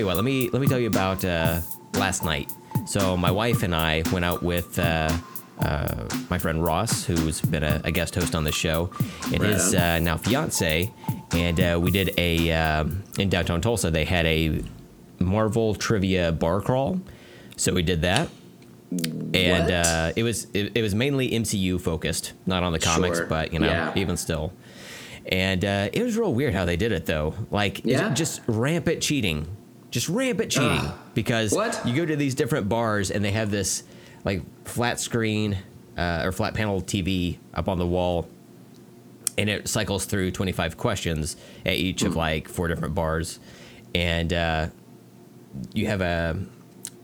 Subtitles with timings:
[0.00, 0.16] you what.
[0.16, 1.60] Let me let me tell you about uh,
[1.94, 2.52] last night.
[2.86, 5.10] So my wife and I went out with uh,
[5.60, 8.90] uh, my friend Ross, who's been a, a guest host on the show,
[9.32, 10.92] and Right his uh, now fiance,
[11.32, 13.90] and uh, we did a um, in downtown Tulsa.
[13.90, 14.62] They had a
[15.18, 17.00] Marvel trivia bar crawl,
[17.56, 18.28] so we did that.
[18.90, 23.26] And uh, it was it, it was mainly MCU focused, not on the comics, Sure.
[23.26, 23.92] but you know, Yeah.
[23.96, 24.52] even still.
[25.26, 27.34] And uh, it was real weird how they did it though.
[27.50, 28.12] Like Yeah?
[28.14, 29.46] just rampant cheating,
[29.90, 30.94] just rampant cheating Ugh.
[31.14, 31.80] because What?
[31.86, 33.82] you go to these different bars and they have this
[34.24, 35.58] like flat screen
[35.96, 38.28] uh, or flat panel TV up on the wall,
[39.38, 42.06] and it cycles through 25 questions at each Hmm.
[42.08, 43.38] of like four different bars,
[43.94, 44.68] and uh,
[45.74, 46.38] you have a,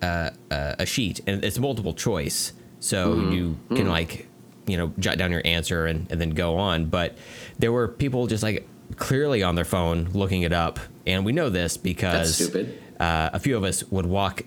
[0.03, 3.33] a a sheet and it's multiple choice, so Mm-hmm.
[3.33, 3.77] you Hmm.
[3.77, 4.27] can like
[4.67, 6.87] you know jot down your answer and, and then go on.
[6.87, 7.17] But
[7.59, 11.49] there were people just like clearly on their phone looking it up, and we know
[11.49, 12.55] this because
[13.01, 14.43] uh, a few of us would walk,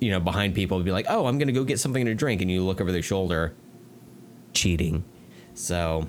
[0.00, 2.42] you know, behind people and be like, "Oh, I'm gonna go get something to drink,"
[2.42, 3.54] and you look over their shoulder,
[4.52, 5.04] cheating.
[5.54, 6.08] So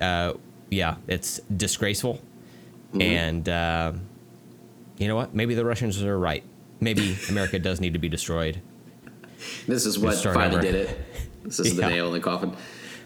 [0.00, 0.34] uh,
[0.70, 2.20] yeah, it's disgraceful.
[3.00, 3.92] And uh,
[4.98, 5.34] you know what?
[5.34, 6.44] Maybe the Russians are right.
[6.80, 8.60] Maybe America does need to be destroyed.
[9.66, 10.62] This is what finally over.
[10.62, 11.00] did it.
[11.42, 12.56] This is the nail in the coffin.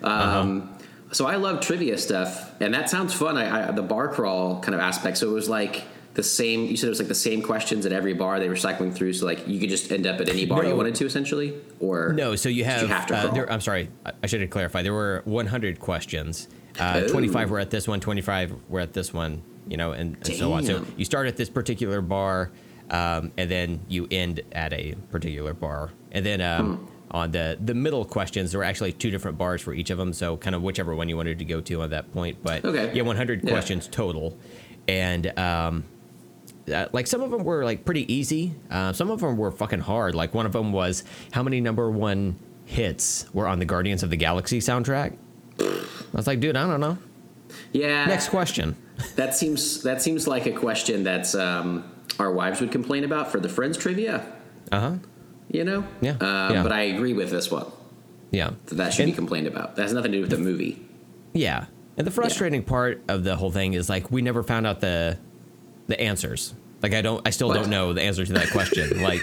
[0.03, 0.78] Um,
[1.13, 3.37] So I love trivia stuff, and that sounds fun.
[3.37, 5.19] I, I, the bar crawl kind of aspect.
[5.19, 5.85] So it was like
[6.15, 6.67] the same.
[6.67, 9.15] You said it was like the same questions at every bar they were cycling through.
[9.15, 11.55] So like you could just end up at any bar you wanted to, essentially.
[11.81, 12.83] Or No, so you have.
[12.83, 14.85] you have to uh, there, I'm sorry, I, I should have clarified.
[14.85, 16.49] There were 100 questions.
[16.79, 17.09] Uh, Oh.
[17.09, 20.53] 25 were at this one, 25 were at this one, you know, and, and so
[20.53, 20.65] on.
[20.65, 22.53] So you start at this particular bar,
[22.91, 25.91] um, and then you end at a particular bar.
[26.13, 26.87] And then um, Hmm.
[27.11, 30.13] On the, the middle questions, there were actually two different bars for each of them.
[30.13, 32.39] So kind of whichever one you wanted to go to on that point.
[32.43, 32.93] But Okay.
[32.95, 33.51] yeah, 100 Yeah.
[33.51, 34.37] questions total.
[34.87, 35.85] And um,
[36.73, 38.53] uh, like some of them were like pretty easy.
[38.71, 40.15] Uh, some of them were fucking hard.
[40.15, 44.11] Like one of them was how many number one hits were on the Guardians of
[44.11, 45.17] the Galaxy soundtrack.
[45.61, 45.67] I
[46.13, 46.99] was like, dude, I don't know.
[47.73, 48.77] yeah, Next question.
[49.17, 51.85] that seems that seems like a question that's um,
[52.19, 54.25] our wives would complain about for the Friends trivia.
[54.71, 54.95] Uh huh.
[55.51, 56.19] You know, Yeah, Um,
[56.55, 56.63] yeah.
[56.63, 57.67] But I agree with this one.
[58.31, 58.51] Yeah.
[58.67, 59.77] That that should be complained about.
[59.77, 60.79] That has nothing to do with the movie.
[61.33, 61.67] Yeah.
[61.97, 65.19] And the frustrating part of the whole thing is like we never found out the
[65.87, 66.55] the answers.
[66.83, 67.55] Like I don't I still What?
[67.55, 69.03] don't know the answer to that question.
[69.03, 69.23] like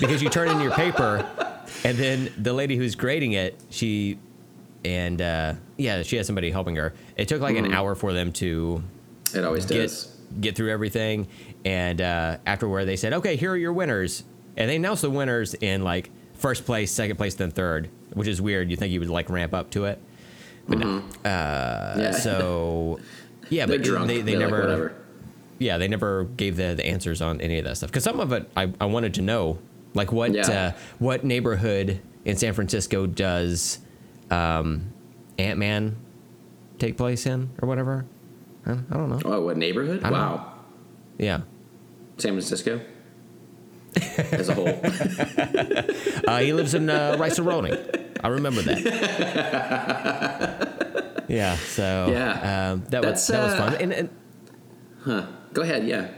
[0.00, 1.26] because you turn in your paper
[1.84, 4.18] and then the lady who's grading it, she
[4.84, 6.94] and uh yeah, she has somebody helping her.
[7.16, 8.82] It took like an hour for them to
[9.34, 10.16] It always get does.
[10.40, 11.26] get through everything
[11.64, 14.22] and uh afterward they said, "Okay, here are your winners."
[14.56, 18.40] And they announced the winners in like first place, second place, then third, which is
[18.40, 18.70] weird.
[18.70, 19.98] You think you would like ramp up to it.
[20.68, 21.02] But no.
[21.24, 22.12] yeah.
[22.12, 22.98] So
[23.50, 24.06] yeah, but drunk.
[24.08, 24.94] they, they They're never whatever.
[25.58, 28.32] yeah they never gave the, the answers on any of that stuff because some of
[28.32, 29.58] it I, I wanted to know
[29.94, 30.48] like what Yeah.
[30.50, 33.78] uh, what neighborhood in San Francisco does
[34.30, 34.90] um,
[35.38, 35.96] Ant Man
[36.78, 38.06] take place in or whatever
[38.66, 40.02] I, don't know Oh, what neighborhood?
[40.02, 40.54] Wow.
[41.18, 41.42] yeah
[42.16, 42.80] San Francisco
[44.32, 44.68] as a whole.
[46.28, 48.84] uh, he lives in uh, Rice I remember that
[51.28, 52.72] yeah so Yeah.
[52.72, 54.08] um, that That's, was that was uh, fun and, and
[55.04, 55.26] Huh.
[55.52, 55.86] Go ahead.
[55.86, 56.08] Yeah.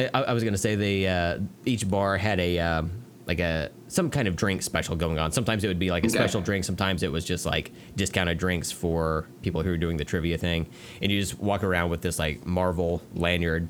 [0.00, 2.90] I, I was gonna say they uh, each bar had a um,
[3.26, 5.30] like a some kind of drink special going on.
[5.30, 6.14] Sometimes it would be like a Okay.
[6.18, 6.64] special drink.
[6.64, 10.66] Sometimes it was just like discounted drinks for people who were doing the trivia thing.
[11.00, 13.68] And you just walk around with this like Marvel lanyard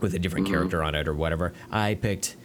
[0.00, 0.54] with a different Mm-hmm.
[0.54, 1.54] character on it or whatever.
[1.70, 2.36] I picked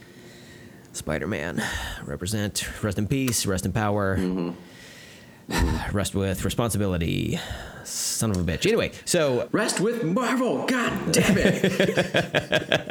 [0.98, 1.64] Spider Man.
[2.06, 2.68] Represent.
[2.84, 3.46] Rest in peace.
[3.46, 4.18] Rest in power.
[4.18, 5.96] Mm-hmm.
[5.96, 7.40] Rest with responsibility.
[7.84, 8.66] Son of a bitch.
[8.66, 10.66] Anyway, so Rest with Marvel.
[10.66, 12.84] God damn it.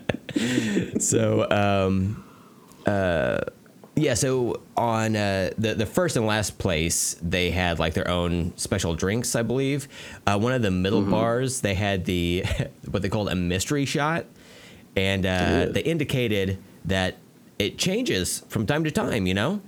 [0.98, 2.22] So, um,
[2.84, 3.40] uh,
[3.94, 4.14] yeah.
[4.14, 8.94] So on uh, the the first and last place, they had like their own special
[8.94, 9.88] drinks, I believe.
[10.26, 12.44] Uh, one of the middle bars, they had the
[12.90, 14.26] what they called a mystery shot,
[14.94, 17.16] and uh, they indicated that
[17.58, 19.26] it changes from time to time.
[19.26, 19.60] You know,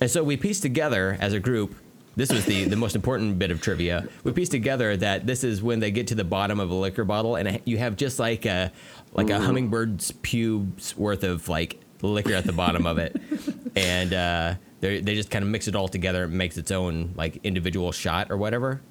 [0.00, 1.74] and so we pieced together as a group.
[2.14, 4.06] This was the, the most important bit of trivia.
[4.22, 7.04] We pieced together that this is when they get to the bottom of a liquor
[7.04, 8.70] bottle, and you have just like a
[9.12, 13.16] like a hummingbird's pubes worth of like liquor at the bottom of it,
[13.76, 16.24] and uh, they they just kind of mix it all together.
[16.24, 18.82] It makes its own like individual shot or whatever.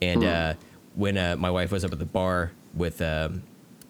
[0.00, 0.54] And uh,
[0.94, 3.42] when uh, my wife was up at the bar with um,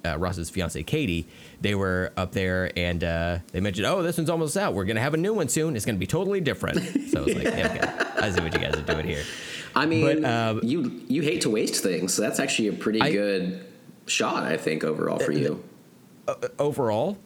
[0.05, 1.27] uh, Ross's fiance Katie,
[1.61, 4.75] they were up there and uh, they mentioned, "Oh, this one's almost out.
[4.75, 5.75] We're gonna have a new one soon.
[5.77, 6.79] It's gonna be totally different."
[7.11, 9.23] So I was like, yeah, "Okay, I see what you guys are doing here."
[9.75, 13.01] I mean, But, um, you you hate to waste things, so that's actually a pretty
[13.01, 13.65] I- good
[14.07, 15.63] shot, I think, overall for you.
[16.27, 17.19] uh, overall,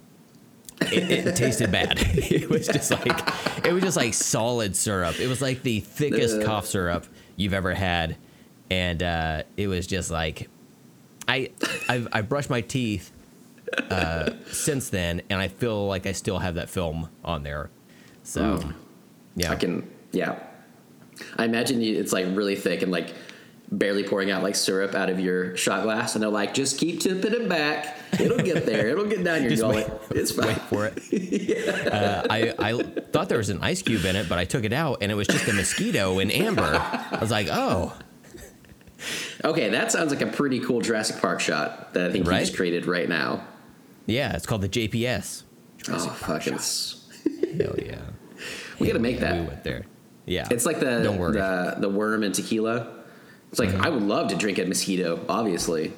[0.81, 1.99] it, it tasted bad.
[2.17, 5.21] It was just like it was just like solid syrup.
[5.21, 6.45] It was like the thickest Ugh.
[6.45, 8.17] cough syrup you've ever had,
[8.71, 10.49] and uh, it was just like
[11.29, 11.51] I
[11.89, 13.13] I've, I brushed my teeth
[13.91, 17.71] uh, since then, and I feel like I still have that film on there.
[18.23, 18.75] So Mm.
[19.37, 20.39] yeah, I can, yeah.
[21.37, 23.15] I imagine you, it's like really thick and like
[23.71, 27.01] barely pouring out like syrup out of your shot glass, and they're like, just keep
[27.01, 27.97] tipping it back.
[28.21, 28.89] It'll get there.
[28.89, 29.89] It'll get down your gullet.
[30.11, 30.49] wait- it's fine.
[30.49, 31.87] wait for it.
[31.93, 32.83] uh, I, I
[33.13, 35.15] thought there was an ice cube in it, but I took it out and it
[35.15, 36.63] was just a mosquito in amber.
[36.63, 37.95] I was like, oh,
[39.45, 42.41] Okay, that sounds like a pretty cool Jurassic Park shot that I think Right?
[42.41, 43.45] just created right now.
[44.07, 45.43] yeah, it's called the JPS.
[45.89, 46.55] oh, fucking.
[46.55, 47.07] s-
[47.59, 47.97] Hell yeah.
[48.79, 49.41] We gotta make yeah, that.
[49.43, 49.85] We went there.
[50.27, 50.49] Yeah.
[50.51, 52.89] It's like the the the worm and tequila.
[53.51, 53.83] It's like Mm-hmm.
[53.83, 55.93] I would love to drink a mosquito, obviously.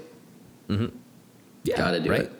[0.69, 0.88] yeah,
[1.76, 2.20] gotta do right?
[2.23, 2.32] it.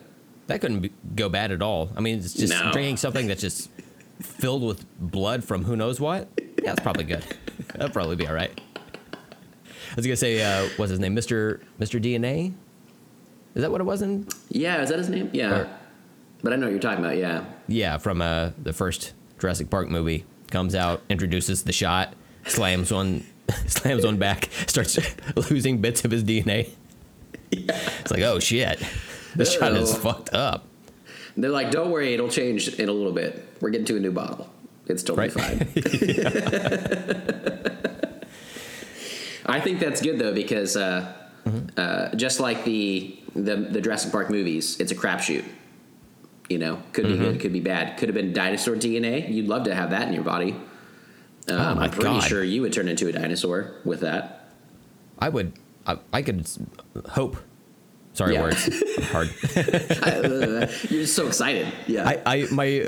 [0.47, 1.89] That couldn't be, go bad at all.
[1.95, 2.71] I mean, it's just No.
[2.71, 3.69] drinking something that's just
[4.21, 6.27] filled with blood from who knows what.
[6.37, 7.23] Yeah, that's probably good.
[7.73, 8.59] That'll probably be all right.
[9.95, 12.51] I was gonna say, uh, what's his name, Mister Mister DNA?
[13.55, 14.27] Is that what it was in?
[14.49, 15.29] Yeah, is that his name?
[15.31, 15.69] Yeah, Or-
[16.43, 17.15] but I know what you're talking about.
[17.17, 20.25] Yeah, Yeah, from uh, the first Jurassic Park movie.
[20.51, 22.13] Comes out, introduces the shot,
[22.45, 23.25] slams one,
[23.67, 24.99] slams one back, starts
[25.49, 26.69] losing bits of his DNA.
[27.51, 28.79] It's like, oh shit,
[29.35, 30.65] this shot is fucked up.
[31.37, 33.47] they're like, don't worry, it'll change in a little bit.
[33.61, 34.49] We're getting to a new bottle.
[34.87, 35.65] It's totally Right.
[35.65, 35.67] fine.
[39.45, 41.11] I think that's good though because uh,
[41.77, 45.45] uh, just like the, the the Jurassic Park movies, it's a crapshoot.
[46.49, 47.23] You know, could be Mm-hmm.
[47.23, 47.97] good, could be bad.
[47.97, 49.31] Could have been dinosaur DNA.
[49.33, 50.51] You'd love to have that in your body.
[51.47, 52.23] Um, Oh my I'm pretty God.
[52.23, 54.49] sure you would turn into a dinosaur with that.
[55.19, 55.53] I would,
[55.87, 56.47] I, I could
[57.09, 57.37] hope.
[58.13, 58.41] Sorry, Yeah.
[58.43, 59.29] words hard.
[59.55, 61.67] Uh, You're just so excited.
[61.87, 62.07] Yeah.
[62.07, 62.87] I, I, my,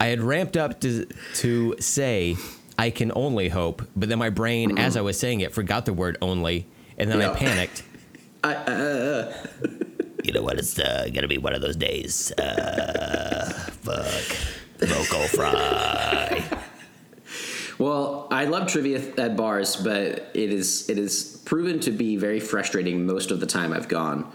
[0.00, 2.36] I had ramped up to to say
[2.78, 5.92] I can only hope, but then my brain, as I was saying it, forgot the
[5.92, 6.66] word only,
[6.98, 7.82] and then I panicked.
[8.44, 9.32] I, uh,
[10.24, 10.58] You know what?
[10.58, 12.32] It's uh, gonna be one of those days.
[12.32, 13.52] Uh,
[13.82, 14.88] fuck.
[14.88, 16.42] Vocal fry.
[17.78, 22.40] Well, I love trivia at bars, but it is it is proven to be very
[22.40, 24.30] frustrating most of the time I've gone.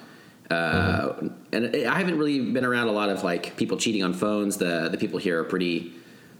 [0.51, 1.13] Uh,
[1.51, 4.57] And I haven't really been around a lot of like people cheating on phones.
[4.57, 5.93] The the people here are pretty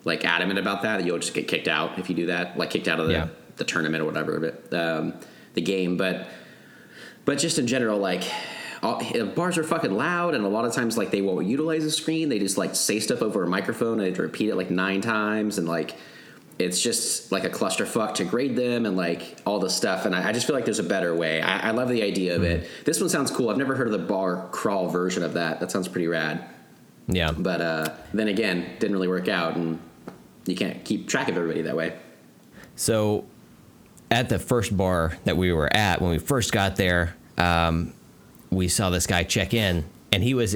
[0.04, 1.06] like adamant about that.
[1.06, 3.28] You'll just get kicked out if you do that, like kicked out of the, Yeah.
[3.58, 5.14] the tournament or whatever of it, um,
[5.54, 5.98] the game.
[5.98, 6.28] But
[7.26, 8.24] but just in general, like
[8.82, 9.02] all,
[9.36, 12.30] bars are fucking loud, and a lot of times like they won't utilize the screen.
[12.30, 13.94] They just like say stuff over a microphone.
[13.94, 15.96] and They have to repeat it like nine times, and like
[16.60, 20.06] it's just like a clusterfuck to grade them and like all this stuff.
[20.06, 21.40] And I, I just feel like there's a better way.
[21.42, 22.68] I, I love the idea of it.
[22.84, 23.50] This one sounds cool.
[23.52, 25.60] I've never heard of the bar crawl version of that.
[25.60, 26.44] That sounds pretty rad.
[27.08, 27.32] Yeah.
[27.32, 29.80] But uh, then again, didn't really work out, and
[30.46, 31.94] you can't keep track of everybody that way.
[32.76, 33.26] So,
[34.12, 37.94] at the first bar that we were at, when we first got there, um,
[38.50, 40.56] we saw this guy check in, and he was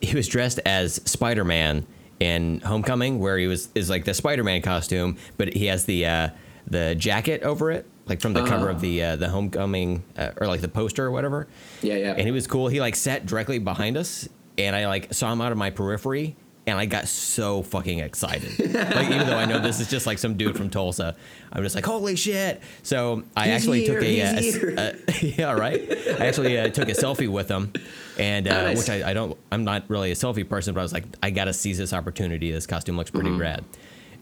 [0.00, 1.86] he was dressed as Spider Man
[2.20, 6.06] in Homecoming, where he was is like the Spider Man costume, but he has the
[6.06, 6.28] uh,
[6.66, 8.72] the jacket over it, like from the cover Oh.
[8.72, 11.46] of the uh, the Homecoming uh, or like the poster or whatever.
[11.82, 12.12] Yeah, yeah.
[12.12, 12.68] And he was cool.
[12.68, 16.36] He like sat directly behind us, and I like saw him out of my periphery,
[16.66, 18.58] and I got so fucking excited.
[18.58, 21.16] like even though I know this is just like some dude from Tulsa,
[21.52, 22.62] I'm just like holy shit.
[22.82, 25.80] So I He's actually here, took a, uh, he's a- a- yeah right.
[26.20, 27.72] I actually uh, took a selfie with him,
[28.18, 28.78] and uh, Nice.
[28.78, 29.36] which I, I don't.
[29.52, 32.50] I'm not really a selfie person, but I was like I gotta seize this opportunity.
[32.50, 33.20] This costume looks Mm-hmm.
[33.20, 33.64] pretty rad.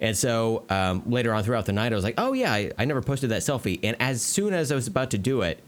[0.01, 2.87] And so um, later on throughout the night, I was like, oh yeah, I, I
[2.87, 3.79] never posted that selfie.
[3.85, 5.61] And as soon as I was about to do it,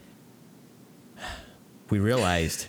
[1.90, 2.66] we realized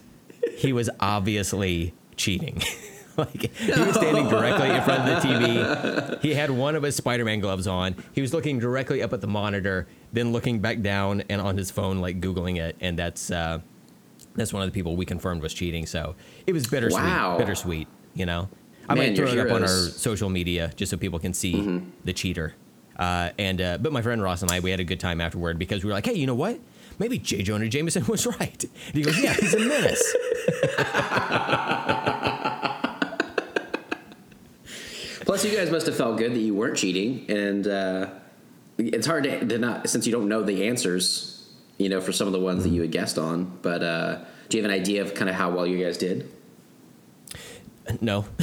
[0.58, 2.62] he was obviously cheating.
[3.18, 6.22] like he was standing directly in front of the TV.
[6.22, 7.96] He had one of his Spider-Man gloves on.
[8.14, 11.72] He was looking directly up at the monitor, then looking back down and on his
[11.72, 12.76] phone, like googling it.
[12.82, 13.60] And that's uh,
[14.36, 15.86] that's one of the people we confirmed was cheating.
[15.86, 17.04] So it was bittersweet.
[17.04, 17.38] Wow.
[17.38, 17.88] Bittersweet.
[18.14, 18.50] You know,
[18.88, 19.68] I Man, might throw it up on our.
[19.68, 19.98] Mm-hmm.
[19.98, 22.54] social media just so people can see the cheater.
[22.98, 25.60] Uh, and uh, but my friend Ross and I, we had a good time afterward
[25.60, 26.60] because we were like, hey, you know what?
[27.00, 27.42] Maybe J.
[27.44, 28.64] Jonah Jameson was right.
[28.64, 30.16] And he goes, yeah, he's a menace.
[35.26, 38.10] Plus, you guys must have felt good that you weren't cheating, and uh,
[38.78, 41.32] it's hard to, to not since you don't know the answers.
[41.78, 44.58] You know, for some of the ones that you had guessed on, but uh, do
[44.58, 46.32] you have an idea of kind of how well you guys did?
[48.00, 48.22] No,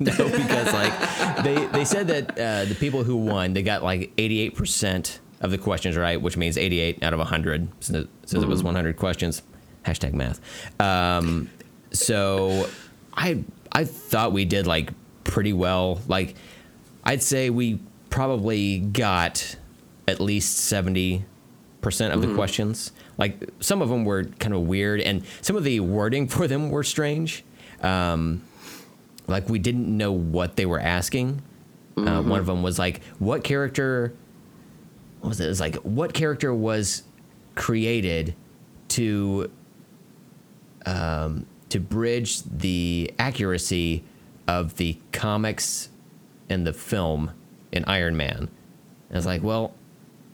[0.00, 4.12] no, because like they they said that uh, the people who won they got like
[4.18, 8.04] eighty eight percent of the questions right, which means eighty eight out of hundred since
[8.04, 9.42] it says it was one hundred questions.
[9.84, 10.40] Hashtag math.
[10.80, 11.48] Um,
[11.92, 12.68] so
[13.14, 14.92] I I thought we did like
[15.24, 16.00] pretty well.
[16.08, 16.36] Like
[17.04, 17.80] I'd say we
[18.10, 19.56] probably got
[20.06, 21.24] at least seventy
[21.80, 22.92] percent of the questions.
[23.16, 26.70] Like some of them were kind of weird, and some of the wording for them
[26.70, 27.44] were strange.
[27.82, 28.42] Um,
[29.26, 31.42] like we didn't know what they were asking.
[31.96, 34.14] Uh, one of them was like, "What character?"
[35.20, 35.46] What was it?
[35.46, 37.02] It was like, "What character was
[37.54, 38.34] created
[38.88, 39.50] to
[40.86, 44.04] um, to bridge the accuracy
[44.48, 45.90] of the comics
[46.48, 47.32] and the film
[47.72, 48.48] in Iron Man?" And
[49.12, 49.74] I was like, "Well,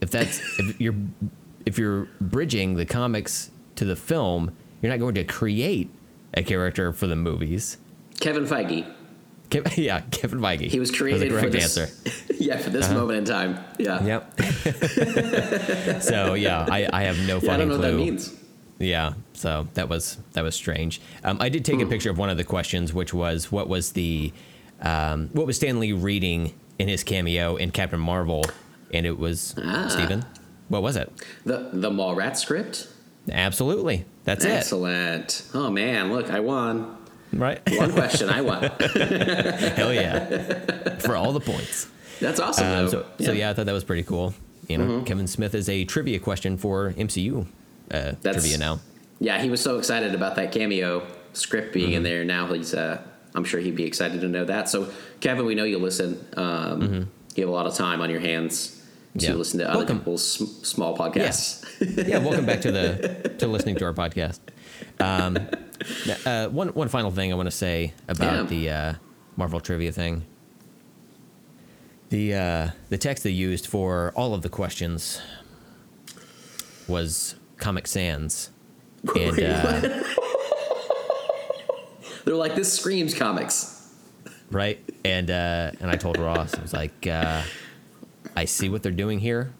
[0.00, 0.94] if that's if you're
[1.64, 5.90] if you're bridging the comics to the film, you're not going to create
[6.34, 7.78] a character for the movies."
[8.20, 8.86] Kevin Feige.
[9.50, 10.68] Kev, yeah, Kevin Feige.
[10.70, 12.14] He was created the correct for this, answer.
[12.40, 13.58] yeah, for this moment in time.
[13.78, 14.04] Yeah.
[14.04, 14.40] Yep.
[16.02, 17.84] so yeah, I, I have no Yeah, I don't know clue.
[17.98, 18.34] what that means.
[18.78, 21.00] Yeah, so that was that was strange.
[21.24, 21.82] Um, I did take Hmm.
[21.82, 24.32] a picture of one of the questions, which was what was the
[24.82, 28.44] um, what was Stan Lee reading in his cameo in Captain Marvel,
[28.92, 29.88] and it was Ah.
[29.88, 30.24] Stephen.
[30.68, 31.10] What was it?
[31.44, 32.88] The the Mallrat script.
[33.32, 34.50] Absolutely, that's it.
[34.50, 35.42] Excellent.
[35.54, 36.96] Oh man, look, I won.
[37.32, 37.60] Right?
[37.76, 38.62] One question, I won.
[39.74, 41.88] Hell yeah, for all the points.
[42.20, 42.66] That's awesome.
[42.66, 44.34] Um, so, so yeah, I thought that was pretty cool.
[44.68, 45.04] You know, Mm-hmm.
[45.04, 47.46] Kevin Smith is a trivia question for MCU
[47.92, 48.80] uh, trivia now.
[49.20, 51.96] Yeah, he was so excited about that cameo script being Mm-hmm.
[51.98, 52.24] in there.
[52.24, 53.00] Now he's, uh,
[53.34, 54.68] I'm sure he'd be excited to know that.
[54.68, 56.24] So, Kevin, we know you listen.
[56.36, 58.76] Um, You have a lot of time on your hands to
[59.18, 59.30] Mm-hmm.
[59.32, 59.34] Yeah.
[59.38, 59.98] listen to other Welcome.
[60.00, 61.64] people's sm- small podcasts.
[62.08, 64.40] yeah, welcome back to the to listening to our podcast.
[65.00, 65.38] Um,
[66.26, 68.42] uh, one one final thing I want to say about Yeah.
[68.42, 68.94] the uh,
[69.36, 70.24] Marvel trivia thing.
[72.10, 75.20] The uh, the text they used for all of the questions
[76.86, 78.50] was Comic Sans,
[79.16, 80.02] and uh,
[82.24, 83.92] They're like, this screams comics.
[84.50, 87.42] right, and uh, and I told Ross I was like, uh,
[88.36, 89.52] I see what they're doing here,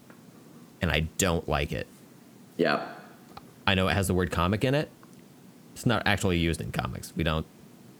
[0.81, 1.87] and I don't like it.
[2.57, 2.87] Yeah.
[3.65, 4.89] I know it has the word comic in it.
[5.73, 7.11] It's not actually used in comics.
[7.15, 7.45] We don't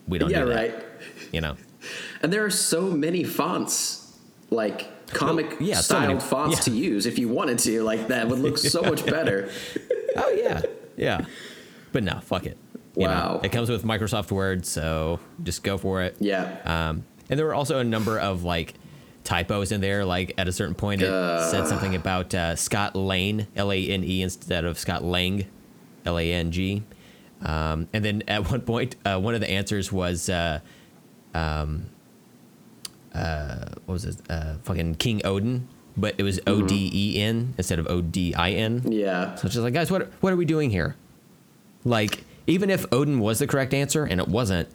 [0.08, 0.56] we don't Yeah, do that.
[0.56, 0.86] right.
[1.34, 1.58] You know.
[2.22, 4.07] And there are so many fonts,
[4.50, 6.64] like comic yeah, so styled many- fonts yeah.
[6.64, 7.84] to use if you wanted to.
[7.84, 9.50] Like that would look so much better.
[10.16, 10.62] Oh yeah,
[10.96, 11.26] yeah.
[11.92, 12.58] But no, fuck it.
[12.96, 13.42] You know, Wow.
[13.44, 16.16] it comes with Microsoft Word, so just go for it.
[16.20, 16.58] Yeah.
[16.66, 18.74] Um, and there were also a number of like
[19.24, 20.04] typos in there.
[20.06, 21.10] Like at a certain point, it
[21.52, 25.46] said something about uh, Scott Lane, L A N E, instead of Scott Lang,
[26.06, 26.84] L A N G.
[27.44, 30.60] Um, and then at one point, uh, one of the answers was, uh,
[31.36, 31.86] um,
[33.18, 34.18] uh, what was it?
[34.30, 38.34] Uh, fucking King Odin, but it was O D E N instead of O D
[38.36, 38.84] I N.
[38.92, 39.36] Yeah.
[39.36, 40.96] So it's just like, guys, what what are we doing here?
[41.84, 44.70] Like, even if Odin was the correct answer and it wasn't,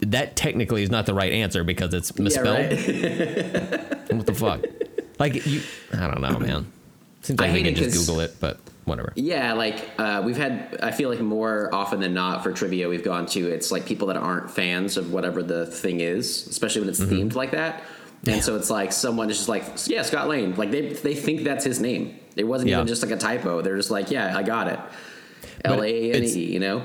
[0.00, 2.58] that technically is not the right answer because it's misspelled.
[2.58, 3.98] Yeah, right.
[4.12, 4.60] What the fuck?
[5.18, 5.62] Like you,
[5.92, 6.72] I don't know, man.
[7.22, 9.12] Seems like we hate can just Google it, but whatever.
[9.16, 10.78] Yeah, like uh, we've had.
[10.82, 14.08] I feel like more often than not for trivia we've gone to, it's like people
[14.08, 17.14] that aren't fans of whatever the thing is, especially when it's Mm-hmm.
[17.14, 17.82] themed like that.
[18.26, 20.54] And so it's like someone is just like, yeah, Scott Lane.
[20.54, 22.18] Like they they think that's his name.
[22.36, 22.76] It wasn't Yeah.
[22.76, 23.62] even just like a typo.
[23.62, 24.78] They're just like, yeah, I got it.
[25.64, 26.28] L A N E.
[26.52, 26.82] You know.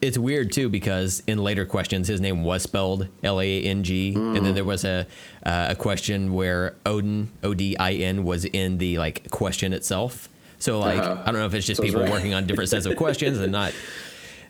[0.00, 4.14] It's weird too because in later questions his name was spelled L A N G,
[4.14, 4.42] and Mm.
[4.44, 5.06] then there was a
[5.44, 10.28] uh, a question where Odin O D I N was in the like question itself.
[10.58, 11.22] So like Uh-huh.
[11.24, 12.10] I don't know if it's just So people right.
[12.10, 13.72] working on different sets of questions and not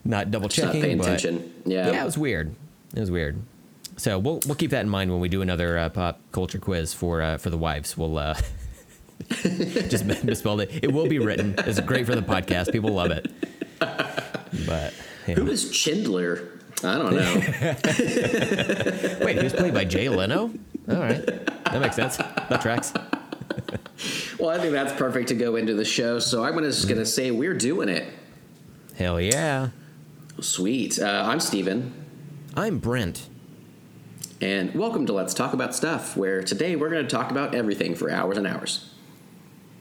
[0.04, 0.82] not double Just not checking.
[0.82, 1.52] paying attention.
[1.64, 1.90] Yeah.
[1.90, 2.54] yeah, it was weird.
[2.94, 3.40] It was weird.
[3.96, 6.92] So we'll we'll keep that in mind when we do another uh, pop culture quiz
[6.94, 7.96] for uh, for the wives.
[7.96, 8.34] We'll uh,
[9.30, 10.70] just misspelled it.
[10.84, 11.54] It will be written.
[11.58, 12.70] It's great for the podcast.
[12.72, 13.30] People love it.
[13.80, 14.94] But
[15.26, 15.34] yeah.
[15.34, 16.50] Who is Chindler?
[16.84, 17.34] I don't know.
[19.24, 20.50] wait, he was played by Jay Leno.
[20.88, 21.24] All right,
[21.64, 22.16] that makes sense.
[22.18, 22.92] That tracks.
[24.38, 26.18] Well, I think that's perfect to go into the show.
[26.18, 28.12] So I'm just going to say we're doing it.
[28.96, 29.70] Hell yeah.
[30.40, 30.98] Sweet.
[30.98, 31.92] Uh, I'm Steven.
[32.54, 33.28] I'm Brent.
[34.40, 37.94] And welcome to Let's Talk About Stuff, where today we're going to talk about everything
[37.94, 38.90] for hours and hours.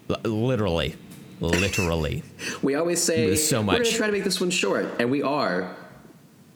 [0.10, 0.96] L- literally,
[1.42, 2.24] literally.
[2.62, 3.74] We always say so much.
[3.74, 5.76] we're going to try to make this one short, and we are.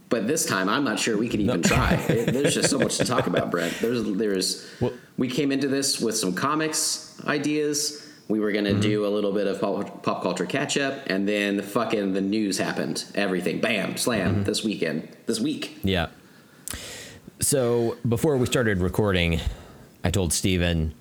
[0.09, 1.93] But this time, I'm not sure we can even try.
[2.09, 3.73] It- there's just so much to talk about, Brent.
[3.79, 4.67] There's, there's.
[4.81, 8.05] Well- we came into this with some comics ideas.
[8.27, 8.81] We were going Mm-hmm.
[8.81, 12.13] to do a little bit of pop, pop culture catch up, and then the fucking
[12.13, 13.03] the news happened.
[13.15, 14.43] Everything, bam, slam, Mm-hmm.
[14.43, 15.77] this weekend, this week.
[15.83, 16.07] Yeah.
[17.41, 19.39] So before we started recording,
[20.03, 20.93] I told Steven,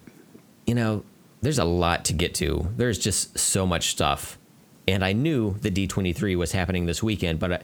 [0.66, 1.04] you know,
[1.42, 2.68] there's a lot to get to.
[2.76, 4.38] There's just so much stuff.
[4.86, 7.60] And I knew the D23 was happening this weekend, but I,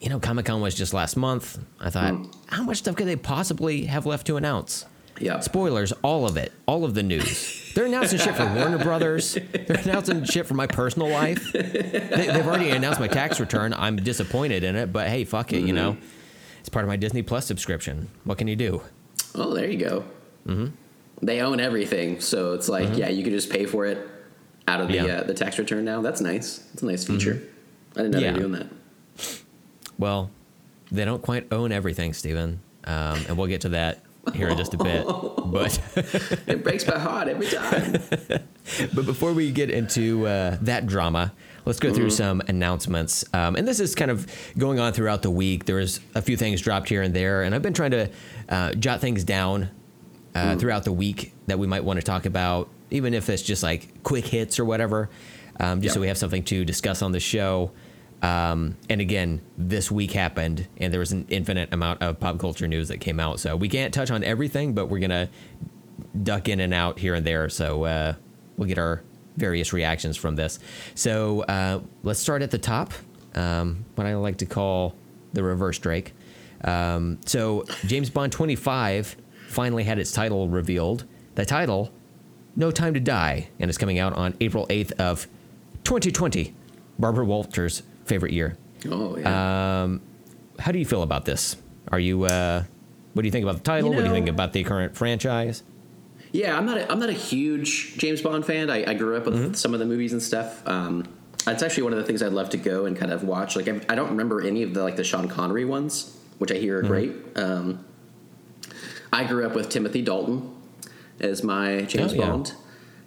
[0.00, 1.58] you know, Comic Con was just last month.
[1.80, 2.24] I thought, Hmm.
[2.46, 4.86] how much stuff could they possibly have left to announce?
[5.20, 5.38] Yeah.
[5.40, 7.72] Spoilers, all of it, all of the news.
[7.74, 9.34] They're announcing shit for Warner Brothers.
[9.34, 11.52] They're announcing shit for my personal life.
[11.52, 13.72] They, they've already announced my tax return.
[13.74, 15.74] I'm disappointed in it, but hey, fuck it, you Mm-hmm.
[15.76, 15.96] know.
[16.60, 18.08] It's part of my Disney Plus subscription.
[18.24, 18.82] What can you do?
[19.36, 20.04] Oh, there you go.
[20.46, 20.66] Mm-hmm.
[21.22, 23.98] They own everything, so it's like, yeah, you could just pay for it
[24.66, 25.06] out of the Mm-hmm.
[25.06, 25.14] Yeah.
[25.20, 26.00] uh, the tax return now.
[26.02, 26.66] That's nice.
[26.72, 27.40] It's a nice feature.
[27.96, 28.66] I didn't know they were doing that.
[29.98, 30.30] Well,
[30.90, 34.02] they don't quite own everything, Stephen, Um, and we'll get to that
[34.34, 35.06] here in just a bit.
[35.06, 35.78] But
[36.46, 37.96] It breaks my heart every time.
[38.94, 41.32] But before we get into uh, that drama,
[41.66, 43.22] let's go through some announcements.
[43.34, 45.66] Um, and this is kind of going on throughout the week.
[45.66, 48.10] There's a few things dropped here and there, and I've been trying to
[48.48, 49.68] uh, jot things down
[50.34, 53.62] uh, throughout the week that we might want to talk about, even if it's just
[53.62, 55.10] like quick hits or whatever,
[55.60, 57.70] um, just so we have something to discuss on the show.
[58.24, 62.66] Um, and again, this week happened, and there was an infinite amount of pop culture
[62.66, 63.38] news that came out.
[63.38, 65.28] So we can't touch on everything, but we're gonna
[66.22, 67.50] duck in and out here and there.
[67.50, 68.14] So uh,
[68.56, 69.02] we'll get our
[69.36, 70.58] various reactions from this.
[70.94, 72.94] So uh, let's start at the top,
[73.34, 74.94] um, what I like to call
[75.34, 76.14] the reverse Drake.
[76.62, 79.16] Um, so James Bond 25
[79.48, 81.04] finally had its title revealed.
[81.34, 81.90] The title,
[82.56, 85.26] No Time to Die, and it's coming out on April 8th of
[85.82, 86.54] 2020.
[86.98, 88.56] Barbara Walters' favorite year.
[88.90, 89.88] Oh yeah.
[90.58, 91.56] How do you feel about this?
[91.90, 92.62] Are you, uh,
[93.12, 93.90] what do you think about the title?
[93.90, 95.62] You what do you think about the current franchise?
[96.32, 96.78] Yeah, I'm not.
[96.78, 98.68] A, I'm not a huge James Bond fan.
[98.70, 99.52] I, I grew up with Mm-hmm.
[99.54, 100.66] some of the movies and stuff.
[100.66, 101.04] Um,
[101.46, 103.54] it's actually one of the things I'd love to go and kind of watch.
[103.56, 106.54] Like I, I don't remember any of the like the Sean Connery ones, which I
[106.54, 106.62] Mm-hmm.
[106.62, 107.12] hear are great.
[107.36, 107.84] Um,
[109.12, 110.50] I grew up with Timothy Dalton
[111.20, 112.26] as my James Oh, yeah.
[112.30, 112.52] Bond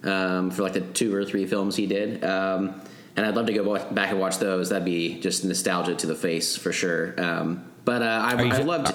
[0.04, 2.24] um, for like the two or three films he did.
[2.24, 2.80] Um,
[3.18, 4.68] and I'd love to go back and watch those.
[4.68, 7.20] That'd be just nostalgia to the face for sure.
[7.20, 8.94] Um, but uh, I, I loved.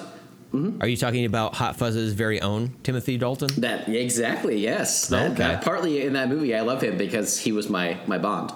[0.80, 3.48] Are you talking about Hot Fuzz's very own Timothy Dalton?
[3.60, 5.08] That exactly, yes.
[5.08, 5.34] That, Okay.
[5.42, 8.52] that partly in that movie, I love him because he was my my Bond.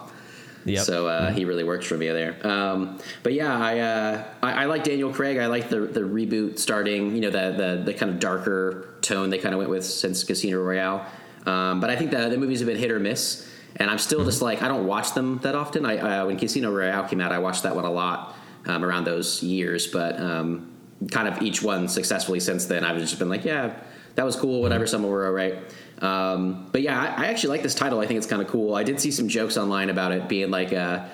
[0.65, 0.85] Yep.
[0.85, 2.37] So uh, he really works for me there.
[2.47, 5.39] Um, but yeah, I, uh, I I like Daniel Craig.
[5.39, 7.15] I like the the reboot starting.
[7.15, 10.25] You know the the the kind of darker tone they kind of went with since
[10.25, 11.05] Casino Royale.
[11.47, 14.25] Um, but I think the the movies have been hit or miss, and I'm still
[14.25, 15.85] just like I don't watch them that often.
[15.87, 19.05] I uh, when Casino Royale came out, I watched that one a lot um, around
[19.05, 20.19] those years, but.
[20.21, 20.75] Um,
[21.13, 22.83] kind of each one successfully since then.
[22.83, 23.73] I've just been like, yeah,
[24.17, 24.61] that was cool.
[24.63, 25.57] Whatever, some were all right.
[26.03, 28.01] Um, but yeah, I, I actually like this title.
[28.01, 28.75] I think it's kind of cool.
[28.75, 31.05] I did see some jokes online about it being like, uh,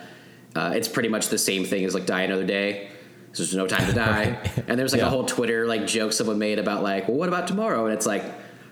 [0.56, 2.88] uh, it's pretty much the same thing as like Die Another Day.
[3.32, 4.38] So there's no time to die.
[4.68, 5.08] and there's like Yeah.
[5.08, 7.84] a whole Twitter like joke someone made about like, well, what about tomorrow?
[7.84, 8.24] And it's like,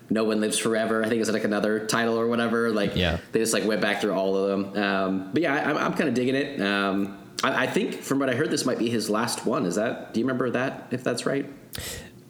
[0.09, 1.03] no one lives forever.
[1.03, 2.69] I think it's like another title or whatever.
[2.71, 3.17] Like, Yeah.
[3.31, 4.83] they just like went back through all of them.
[4.83, 6.61] Um, but yeah, I, I'm, I'm kind of digging it.
[6.61, 9.65] Um, I, I think from what I heard, this might be his last one.
[9.65, 10.13] Is that?
[10.13, 10.87] Do you remember that?
[10.91, 11.45] If that's right?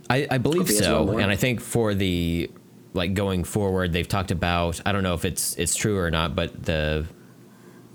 [0.10, 2.50] I, I believe Hope he has so, and I think for the
[2.94, 4.80] like going forward, they've talked about.
[4.86, 7.06] I don't know if it's it's true or not, but the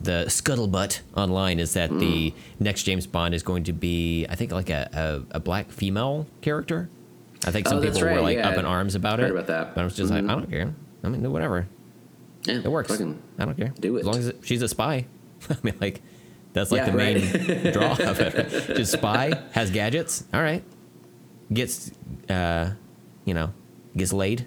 [0.01, 2.35] the scuttlebutt online is that the Mm.
[2.61, 4.89] next James Bond is going to be, I think, like a,
[5.33, 6.89] a, a black female character.
[7.47, 8.49] I think some Oh, people were like yeah.
[8.49, 9.31] up in arms about it.
[9.31, 9.75] about that.
[9.75, 10.75] But I was just like, I don't care.
[11.05, 11.69] I mean, whatever.
[12.45, 12.91] Yeah, It works.
[12.93, 12.97] I
[13.45, 13.73] don't care.
[13.79, 15.07] do it As long as it, she's a spy.
[15.51, 16.03] I mean, like,
[16.53, 18.51] that's like Yeah, the main draw of it.
[18.77, 20.25] Just spy, has gadgets.
[20.35, 20.65] All right.
[21.53, 21.93] Gets,
[22.29, 22.71] uh,
[23.25, 23.53] you know,
[23.97, 24.47] gets laid.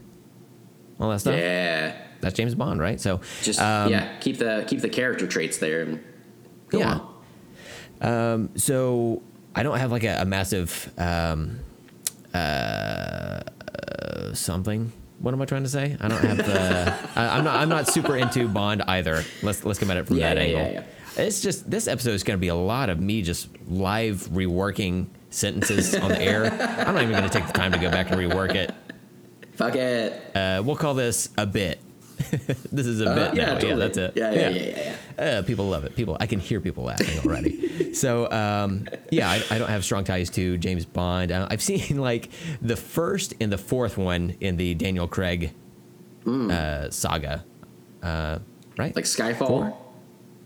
[0.99, 1.35] All that stuff.
[1.35, 1.95] Yeah.
[2.19, 2.99] That's James Bond, right?
[3.01, 6.03] So, Just um, yeah, keep the keep the character traits there and
[6.69, 6.99] go Yeah.
[8.01, 8.49] on.
[8.55, 9.21] So
[9.55, 11.59] I don't have like a, a massive um,
[12.33, 14.91] uh, uh, something.
[15.19, 15.95] What am I trying to say?
[16.01, 16.37] I don't have.
[16.37, 16.93] the.
[17.19, 17.55] I, I'm not.
[17.59, 19.23] I'm not super into Bond either.
[19.43, 20.73] Let's let's come at it from Yeah, that yeah, angle.
[21.17, 24.27] yeah, It's just this episode is going to be a lot of me just live
[24.29, 26.45] reworking sentences on the air.
[26.45, 28.73] I'm not even going to take the time to go back and rework it.
[29.53, 30.13] Fuck it.
[30.35, 31.79] Uh, we'll call this a bit.
[32.71, 33.53] this is a Uh, bit yeah, now.
[33.55, 33.69] totally.
[33.71, 34.13] Yeah, that's it.
[34.15, 34.95] Yeah, yeah, yeah, yeah.
[35.19, 35.23] yeah.
[35.25, 35.95] Uh, people love it.
[35.95, 37.93] People, I can hear people laughing already.
[37.93, 41.31] so, um, yeah, I, I don't have strong ties to James Bond.
[41.31, 42.29] Uh, I've seen like
[42.61, 45.53] the first and the fourth one in the Daniel Craig
[46.25, 46.51] Mm.
[46.51, 47.43] uh, saga,
[48.03, 48.37] uh,
[48.77, 48.95] right?
[48.95, 49.47] Like Skyfall.
[49.47, 49.77] Four?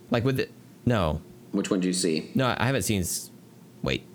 [0.09, 0.47] like with the,
[0.85, 1.19] no,
[1.51, 2.31] Which one do you see?
[2.33, 3.03] no, I haven't seen.
[3.83, 4.05] Wait.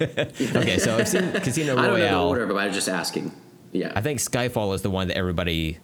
[0.00, 1.84] okay, so I've seen Casino Royale.
[1.84, 3.32] I don't know the order, but I was just asking.
[3.72, 3.92] Yeah.
[3.96, 5.78] I think Skyfall is the one that everybody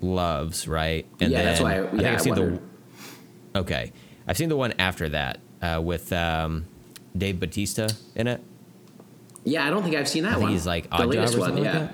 [0.00, 1.06] loves, right?
[1.18, 2.60] Yeah, that's why I- think yeah, I've I seen wondered.
[3.52, 3.58] the.
[3.60, 3.92] Okay,
[4.26, 6.66] I've seen the one after that uh, with um,
[7.16, 8.40] Dave Batista in it.
[9.44, 10.52] yeah, I don't think I've seen that think one.
[10.52, 11.54] he's like the Odd or latest one.
[11.56, 11.88] like Yeah.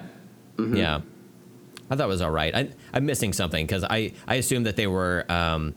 [0.59, 0.77] that.
[0.77, 1.01] Yeah,
[1.91, 2.55] I thought it was all right.
[2.55, 5.25] I, I'm missing something because I I assumed that they were.
[5.31, 5.75] Um,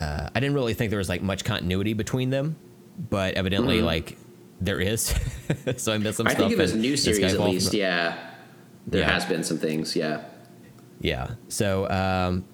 [0.00, 2.56] uh, I didn't really think there was like much continuity between them,
[3.10, 3.86] but evidently, Mm-hmm.
[3.86, 4.16] like
[4.60, 5.14] there is.
[5.76, 6.30] so I missed some stuff.
[6.30, 7.72] I think it was new series at least.
[7.74, 8.16] Yeah,
[8.86, 9.10] there Yeah.
[9.12, 9.94] has been some things.
[9.96, 10.22] Yeah.
[11.00, 11.32] Yeah.
[11.48, 12.44] So, um,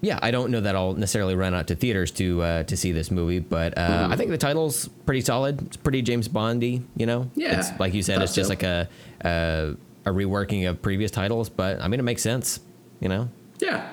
[0.00, 2.92] yeah, I don't know that I'll necessarily run out to theaters to uh, to see
[2.92, 4.12] this movie, but uh, Mm-hmm.
[4.12, 5.62] I think the title's pretty solid.
[5.62, 7.30] It's pretty James Bondy, you know.
[7.34, 8.52] Yeah, It's, like you said, it's just so.
[8.52, 8.88] like a,
[9.24, 9.74] a
[10.06, 12.60] a reworking of previous titles, but I mean, it makes sense,
[13.00, 13.30] you know.
[13.60, 13.88] Yeah.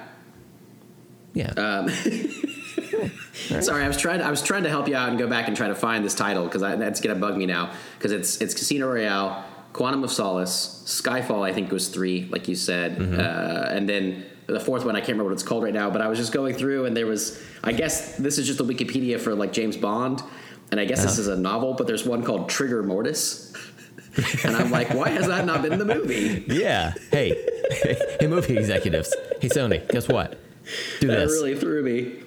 [1.34, 1.52] Yeah.
[1.52, 1.88] Um,
[3.62, 4.22] Sorry, I was trying.
[4.22, 6.14] I was trying to help you out and go back and try to find this
[6.16, 7.72] title because that's gonna bug me now.
[7.98, 9.44] Because it's it's Casino Royale,
[9.74, 11.42] Quantum of Solace, Skyfall.
[11.48, 13.20] I think was three, like you said, Mm-hmm.
[13.20, 14.96] uh, and then the fourth one.
[14.96, 15.90] I can't remember what it's called right now.
[15.90, 17.42] But I was just going through, and there was.
[17.64, 20.22] I guess this is just the Wikipedia for like James Bond,
[20.72, 21.22] and I guess this Uh-huh.
[21.22, 21.74] is a novel.
[21.74, 23.54] But there's one called Trigger Mortis,
[24.46, 26.44] and I'm like, why has that not been the movie?
[26.48, 26.94] yeah.
[27.12, 27.30] Hey,
[28.20, 29.16] hey, movie executives.
[29.40, 30.38] Hey, Sony, guess what?
[31.00, 31.32] Do That this.
[31.32, 32.24] really threw me.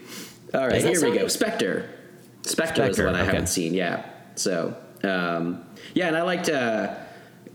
[0.54, 1.26] All right, Is here we go.
[1.28, 1.90] Spectre.
[2.42, 3.26] Spectre, is the one I okay.
[3.26, 3.74] haven't seen.
[3.74, 4.04] Yeah.
[4.36, 6.94] So, um, yeah, and I liked uh,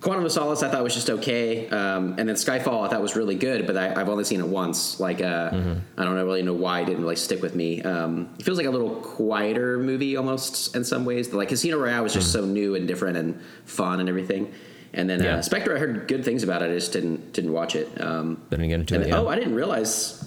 [0.01, 0.63] Quantum of Solace.
[0.63, 3.75] I thought was just okay, um, and then Skyfall I thought was really good, but
[3.75, 4.99] I, I've only seen it once.
[4.99, 5.79] Like, uh, Mm-hmm.
[5.99, 7.81] I don't really know why it didn't really stick with me.
[7.81, 11.33] Um, it feels like a little quieter movie almost in some ways.
[11.33, 14.53] Like Casino Royale was just so new and different and fun and everything.
[14.93, 15.23] And then Mm.
[15.25, 15.35] Yeah.
[15.37, 16.71] uh, Spectre, I heard good things about it.
[16.71, 17.89] I just didn't didn't watch it.
[18.01, 18.99] Um, Didn't get into it.
[18.99, 19.19] then- Yeah.
[19.19, 20.23] Oh, I didn't realize.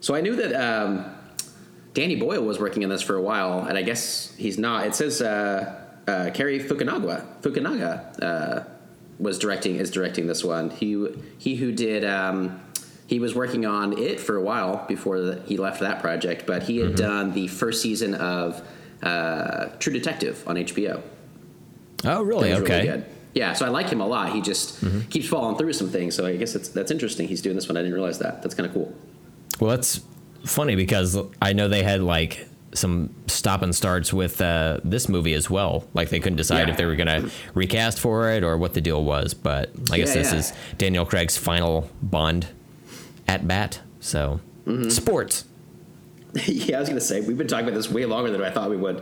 [0.00, 1.04] So I knew that um,
[1.92, 4.86] Danny Boyle was working on this for a while, and I guess he's not.
[4.86, 5.74] It says uh,
[6.08, 8.64] uh, Cary Fukunaga Fukunaga uh,
[9.18, 10.70] was directing is directing this one.
[10.70, 11.06] He
[11.38, 12.04] he who did.
[12.04, 12.60] Um,
[13.06, 16.62] he was working on it for a while before the, he left that project, but
[16.62, 18.66] he had done the first season of
[19.02, 21.02] uh, True Detective on HBO.
[22.06, 22.54] oh, really?
[22.54, 22.88] Okay.
[22.88, 23.04] really.
[23.34, 24.32] Yeah, so I like him a lot.
[24.32, 26.14] He just keeps falling through some things.
[26.14, 27.28] So I guess it's, that's interesting.
[27.28, 27.76] He's doing this one.
[27.76, 28.42] I didn't realize that.
[28.42, 28.94] That's kind of cool.
[29.60, 30.00] Well, that's
[30.46, 35.32] funny because I know they had like some stop and starts with uh, this movie
[35.34, 35.86] as well.
[35.94, 36.72] Like they couldn't decide Yeah.
[36.72, 39.32] if they were going to recast for it or what the deal was.
[39.34, 40.38] But I guess Yeah, this yeah.
[40.38, 42.48] is Daniel Craig's final Bond
[43.28, 43.80] at bat.
[44.00, 44.88] So Mm-hmm.
[44.90, 45.44] sports.
[46.46, 48.50] yeah, I was going to say we've been talking about this way longer than I
[48.50, 48.96] thought we would,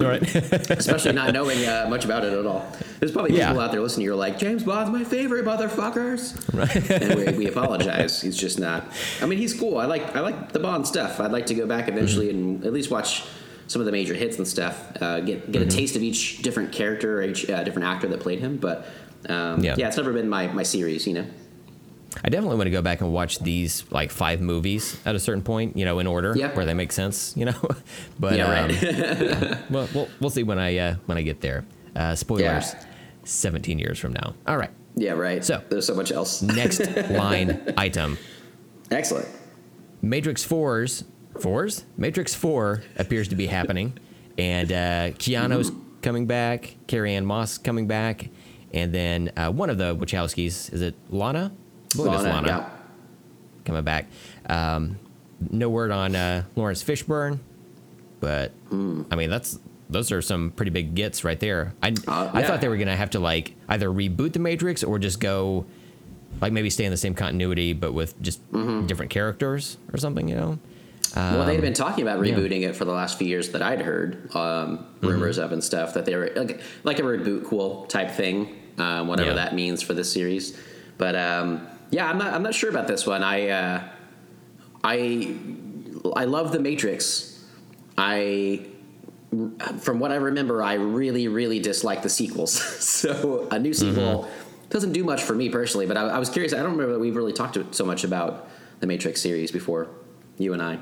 [0.00, 0.22] All right.
[0.70, 2.64] especially not knowing uh, much about it at all.
[2.98, 3.48] There's probably Yeah.
[3.48, 4.04] people out there listening.
[4.06, 6.34] You're like James Bond's my favorite, motherfuckers.
[6.54, 6.90] Right.
[7.02, 8.22] and we, we apologize.
[8.22, 8.84] He's just not.
[9.20, 9.78] I mean, he's cool.
[9.78, 11.20] I like I like the Bond stuff.
[11.20, 12.38] I'd like to go back eventually Mm-hmm.
[12.56, 13.24] and at least watch
[13.66, 14.80] some of the major hits and stuff.
[15.00, 15.68] Uh, get get Mm-hmm.
[15.68, 18.56] a taste of each different character or each uh, different actor that played him.
[18.56, 18.86] But
[19.28, 19.74] um, Yeah.
[19.76, 19.88] yeah.
[19.88, 21.06] it's never been my my series.
[21.06, 21.26] You know.
[22.24, 25.42] I definitely want to go back and watch these like five movies at a certain
[25.42, 26.54] point, you know, in order Yeah.
[26.54, 27.54] where they make sense, you know.
[28.18, 28.82] but Yeah, um, right.
[28.82, 29.60] yeah.
[29.70, 31.64] well, we'll we'll see when I uh, when I get there.
[31.96, 32.84] Uh, spoilers, Yeah.
[33.24, 34.34] seventeen years from now.
[34.46, 34.70] All right.
[34.94, 35.44] Yeah, right.
[35.44, 36.42] So- there's so much else.
[36.42, 38.18] Next line item.
[38.90, 39.28] Excellent.
[40.02, 41.04] Matrix 4's
[41.40, 41.84] fours?
[41.96, 43.98] Matrix 4 appears to be happening,
[44.38, 48.28] and uh, Keanu's coming back, Carrie Ann Moss coming back,
[48.72, 51.52] and then uh, one of the Wachowskis is it Lana?
[51.94, 52.70] I believe Lana yeah.
[53.64, 54.06] coming back.
[54.48, 54.98] Um,
[55.50, 57.38] no word on uh, Laurence Fishburne,
[58.20, 58.74] but I
[59.16, 59.58] mean that's
[59.90, 61.72] those are some pretty big gets right there.
[61.82, 62.46] I Uh, I yeah.
[62.46, 65.64] thought they were gonna have to like either reboot the Matrix or just go
[66.40, 68.40] like maybe stay in the same continuity but with just
[68.86, 70.28] different characters or something.
[70.28, 70.58] You know?
[71.16, 72.34] well, they'd been talking about Um, yeah.
[72.34, 75.94] rebooting it for the last few years that I'd heard um, rumors of and stuff
[75.94, 79.36] that they were like, like a reboot cool type thing, um, whatever Yeah.
[79.36, 80.56] that means for this series.
[80.98, 83.22] But um, yeah, I'm not I'm not sure about this one.
[83.22, 83.82] I uh,
[84.84, 85.36] I
[86.14, 87.44] I love the Matrix.
[87.96, 88.66] I
[89.80, 92.52] from what I remember, I really really dislike the sequels.
[92.84, 94.68] so a new sequel Mm-hmm.
[94.70, 95.86] doesn't do much for me personally.
[95.86, 96.52] But I, I was curious.
[96.52, 98.48] I don't remember that we've really talked to, so much about
[98.80, 99.88] the Matrix series before.
[100.38, 100.78] You and I.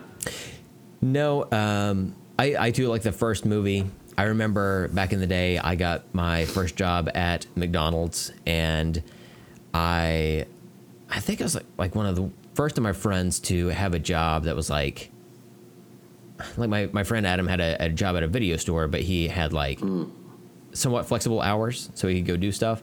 [1.00, 3.86] No, um, I, I do like the first movie.
[4.18, 9.02] I remember back in the day, I got my first job at McDonald's, and
[9.74, 10.46] I,
[11.10, 13.94] I think I was like, like one of the first of my friends to have
[13.94, 15.10] a job that was like,
[16.56, 19.28] like my, my friend Adam had a, a job at a video store, but he
[19.28, 19.80] had like
[20.72, 22.82] somewhat flexible hours, so he could go do stuff.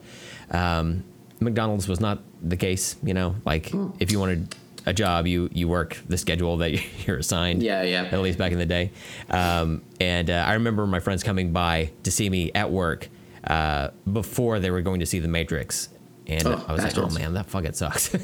[0.51, 1.03] Um,
[1.39, 3.35] McDonald's was not the case, you know.
[3.45, 4.55] Like if you wanted
[4.85, 6.71] a job, you you work the schedule that
[7.05, 7.61] you're assigned.
[7.61, 8.03] Yeah, yeah.
[8.11, 8.91] At least back in the day.
[9.29, 13.09] Um, and uh, I remember my friends coming by to see me at work
[13.45, 15.89] uh, before they were going to see The Matrix.
[16.25, 18.13] And Oh, I was like, oh man, that fucking sucks.
[18.13, 18.21] and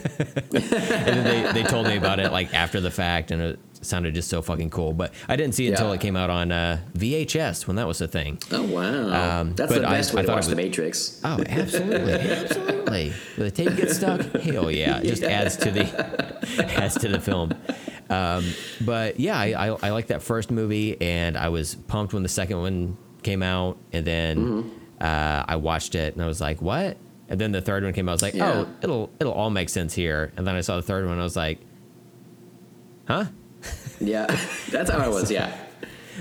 [0.53, 4.29] then they, they told me about it like after the fact, and it sounded just
[4.29, 4.93] so fucking cool.
[4.93, 7.99] But I didn't see it until it came out on uh, VHS when that was
[8.01, 8.39] a thing.
[8.51, 11.19] Oh wow, Um, that's the I- best I way to thought watch it The Matrix.
[11.25, 13.13] Oh, absolutely, absolutely.
[13.37, 14.21] The tape gets stuck.
[14.41, 17.53] Hell yeah, it just adds to the adds to the film.
[18.09, 18.45] Um,
[18.81, 22.29] but yeah, I, I I like that first movie, and I was pumped when the
[22.29, 26.97] second one came out, and then uh, I watched it and I was like, what?
[27.29, 28.13] And then the third one came out.
[28.13, 28.51] I was like, Yeah.
[28.51, 30.31] oh, it'll it'll all make sense here.
[30.35, 31.19] And then I saw the third one.
[31.19, 31.59] I was like,
[33.07, 33.25] huh?
[33.99, 34.25] Yeah,
[34.71, 35.29] that's how I was.
[35.29, 35.55] Yeah,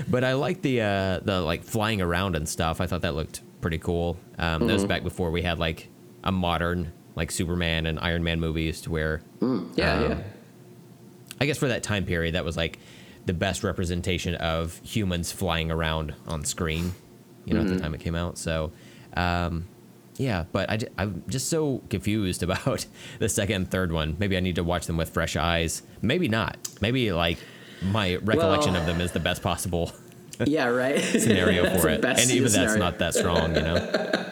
[0.07, 2.81] But I like the uh, the like flying around and stuff.
[2.81, 4.17] I thought that looked pretty cool.
[4.37, 5.89] Um, That was back before we had like
[6.23, 10.17] a modern like Superman and Iron Man movies to where Mm, yeah, Um, yeah.
[11.41, 12.77] I guess for that time period that was like
[13.25, 16.93] the best representation of humans flying around on screen.
[17.45, 18.37] You know, at the time it came out.
[18.37, 18.71] So.
[19.15, 19.65] Um,
[20.19, 22.85] yeah, but I, i'm just so confused about
[23.17, 24.15] the second and third one.
[24.19, 25.81] Maybe I need to watch them with fresh eyes.
[26.01, 26.57] Maybe not.
[26.81, 27.39] Maybe like
[27.81, 29.91] my recollection Well- of them is the best possible
[30.45, 30.99] Yeah, right.
[31.25, 32.77] scenario for it, and even that's scenario.
[32.79, 34.31] not that strong, you know.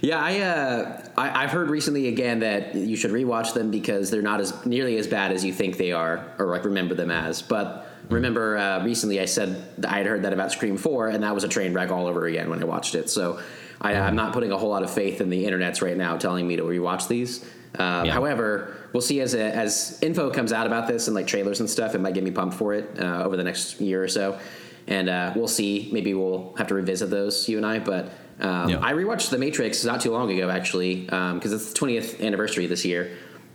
[0.00, 4.22] Yeah, I, uh, I I've heard recently again that you should rewatch them because they're
[4.22, 7.42] not as nearly as bad as you think they are, or like remember them as.
[7.42, 11.34] But remember, uh, recently I said I had heard that about Scream Four, and that
[11.34, 13.10] was a train wreck all over again when I watched it.
[13.10, 13.40] So
[13.80, 16.46] I, I'm not putting a whole lot of faith in the internets right now telling
[16.46, 17.42] me to rewatch these.
[17.78, 18.12] Um, Yeah.
[18.12, 21.70] However, we'll see as a, as info comes out about this and like trailers and
[21.70, 21.94] stuff.
[21.94, 24.38] It might get me pumped for it uh, over the next year or so,
[24.86, 25.88] and uh, we'll see.
[25.92, 28.12] Maybe we'll have to revisit those you and I, but.
[28.40, 28.78] Um, Yeah.
[28.82, 32.84] I rewatched The Matrix not too long ago, actually, because it's the 20th anniversary this
[32.86, 33.10] year.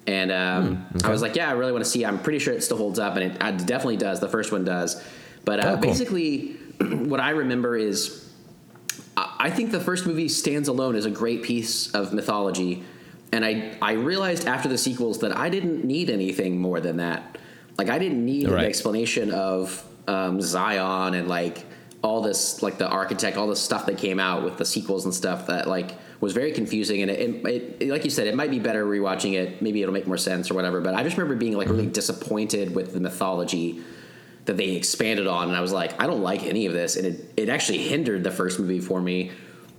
[0.07, 2.05] And um, I was like, yeah, I really want to see.
[2.05, 4.19] I'm pretty sure it still holds up, and it, it definitely does.
[4.19, 5.03] The first one does.
[5.43, 5.81] But uh, Oh, cool.
[5.81, 8.24] basically, what I remember is
[9.17, 12.83] I think the first movie stands alone as a great piece of mythology.
[13.31, 17.37] And I, I realized after the sequels that I didn't need anything more than that.
[17.77, 18.63] Like, I didn't need Right.
[18.63, 21.65] an explanation of um, Zion and like
[22.01, 25.13] all this, like the architect, all the stuff that came out with the sequels and
[25.13, 27.01] stuff that like was very confusing.
[27.01, 29.61] And it, it, it like you said, it might be better rewatching it.
[29.61, 30.81] Maybe it'll make more sense or whatever.
[30.81, 33.81] But I just remember being like really disappointed with the mythology
[34.45, 37.05] that they expanded on, and I was like, I don't like any of this, and
[37.07, 39.31] it, it actually hindered the first movie for me.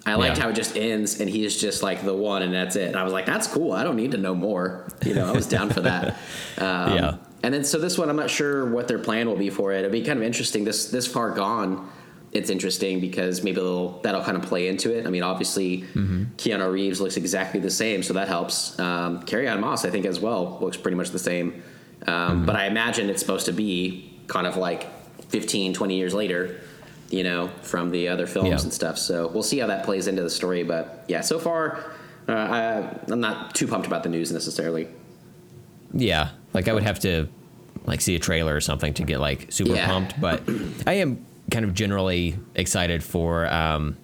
[0.05, 0.45] I liked Yeah.
[0.45, 2.89] how it just ends, and he's just like the one, and that's it.
[2.89, 3.73] And I was like, that's cool.
[3.73, 4.89] I don't need to know more.
[5.05, 6.17] You know, I was down for that.
[6.59, 7.17] Um, Yeah.
[7.43, 9.81] And then so this one, I'm not sure what their plan will be for it.
[9.81, 10.65] It'll be kind of interesting.
[10.65, 11.89] This this far gone,
[12.33, 13.57] it's interesting because maybe
[14.03, 15.07] that'll kind of play into it.
[15.07, 15.83] I mean, obviously,
[16.39, 18.77] Keanu Reeves looks exactly the same, so that helps.
[18.81, 21.63] Um, Carrie Ann Moss, I think, as well, looks pretty much the same.
[22.07, 24.87] Um, But I imagine it's supposed to be kind of like
[25.31, 26.61] 15, 20 years later,
[27.11, 28.61] you know, from the other films Yeah.
[28.61, 28.99] and stuff.
[28.99, 30.62] So we'll see how that plays into the story.
[30.62, 31.93] But yeah, so far,
[32.29, 34.89] uh, I, I'm not too pumped about the news necessarily.
[35.93, 37.29] Yeah, like I would have to
[37.85, 39.87] like see a trailer or something to get like super Yeah.
[39.87, 40.43] pumped, but
[40.87, 43.97] I am kind of generally excited for um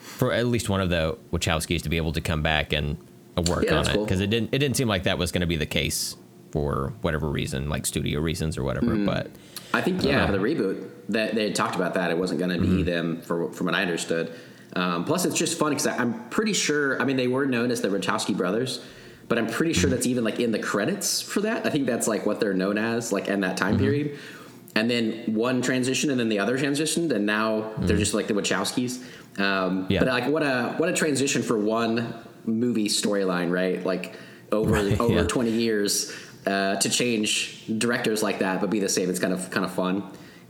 [0.00, 2.96] for at least one of the Wachowskis to be able to come back and
[3.36, 4.04] uh, work Yeah, on it cool.
[4.04, 6.16] because it didn't it didn't seem like that was going to be the case
[6.50, 8.86] for whatever reason, like studio reasons or whatever.
[8.92, 9.06] Mm-hmm.
[9.06, 9.30] But
[9.72, 10.32] I think yeah, know.
[10.32, 12.84] the reboot that they had talked about that it wasn't going to be mm-hmm.
[12.84, 14.32] them for from what I understood.
[14.74, 17.00] Um, plus, it's just fun because I'm pretty sure.
[17.00, 18.84] I mean, they were known as the Wachowski brothers,
[19.28, 19.96] but I'm pretty sure mm-hmm.
[19.96, 21.66] that's even like in the credits for that.
[21.66, 23.84] I think that's like what they're known as, like in that time mm-hmm.
[23.84, 24.18] period.
[24.76, 28.34] And then one transitioned, and then the other transitioned, and now they're just like the
[28.34, 29.02] Wachowskis.
[29.40, 30.00] Um, Yeah.
[30.00, 33.84] But like, what a what a transition for one movie storyline, right?
[33.84, 34.14] Like
[34.52, 35.26] over Right, over yeah.
[35.26, 36.12] 20 years
[36.46, 39.10] uh, to change directors like that, but be the same.
[39.10, 40.02] It's kind of kind of fun.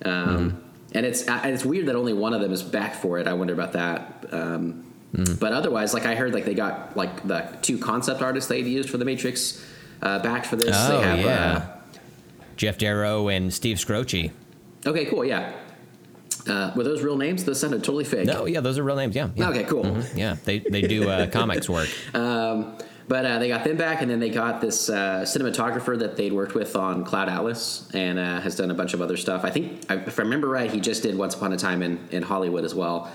[0.05, 0.63] Um,
[0.95, 3.27] And it's uh, and it's weird that only one of them is back for it.
[3.29, 4.27] I wonder about that.
[4.33, 4.85] Um,
[5.41, 8.91] But otherwise, like I heard, like they got like the two concept artists they'd used
[8.91, 9.65] for the Matrix
[10.03, 10.75] uh, back for this.
[10.77, 11.67] oh they have, yeah,
[12.57, 14.31] Geof Darrow and Steve Skroce.
[14.87, 15.25] Uh, okay, cool.
[15.25, 15.53] Yeah.
[16.49, 17.45] Uh, were those real names?
[17.45, 18.27] Those sounded totally fake.
[18.27, 19.15] No, yeah, those are real names.
[19.15, 19.51] Yeah, yeah.
[19.51, 19.85] Okay, cool.
[20.17, 21.89] Yeah, they they do uh, comics work.
[22.15, 22.79] Um,
[23.11, 26.33] but uh, they got them back, and then they got this uh, cinematographer that they'd
[26.33, 29.45] worked with on Cloud Atlas and uh, has done a bunch of other stuff.
[29.45, 32.23] I think, if I remember right, he just did Once Upon a Time in, in
[32.23, 33.11] Hollywood as well.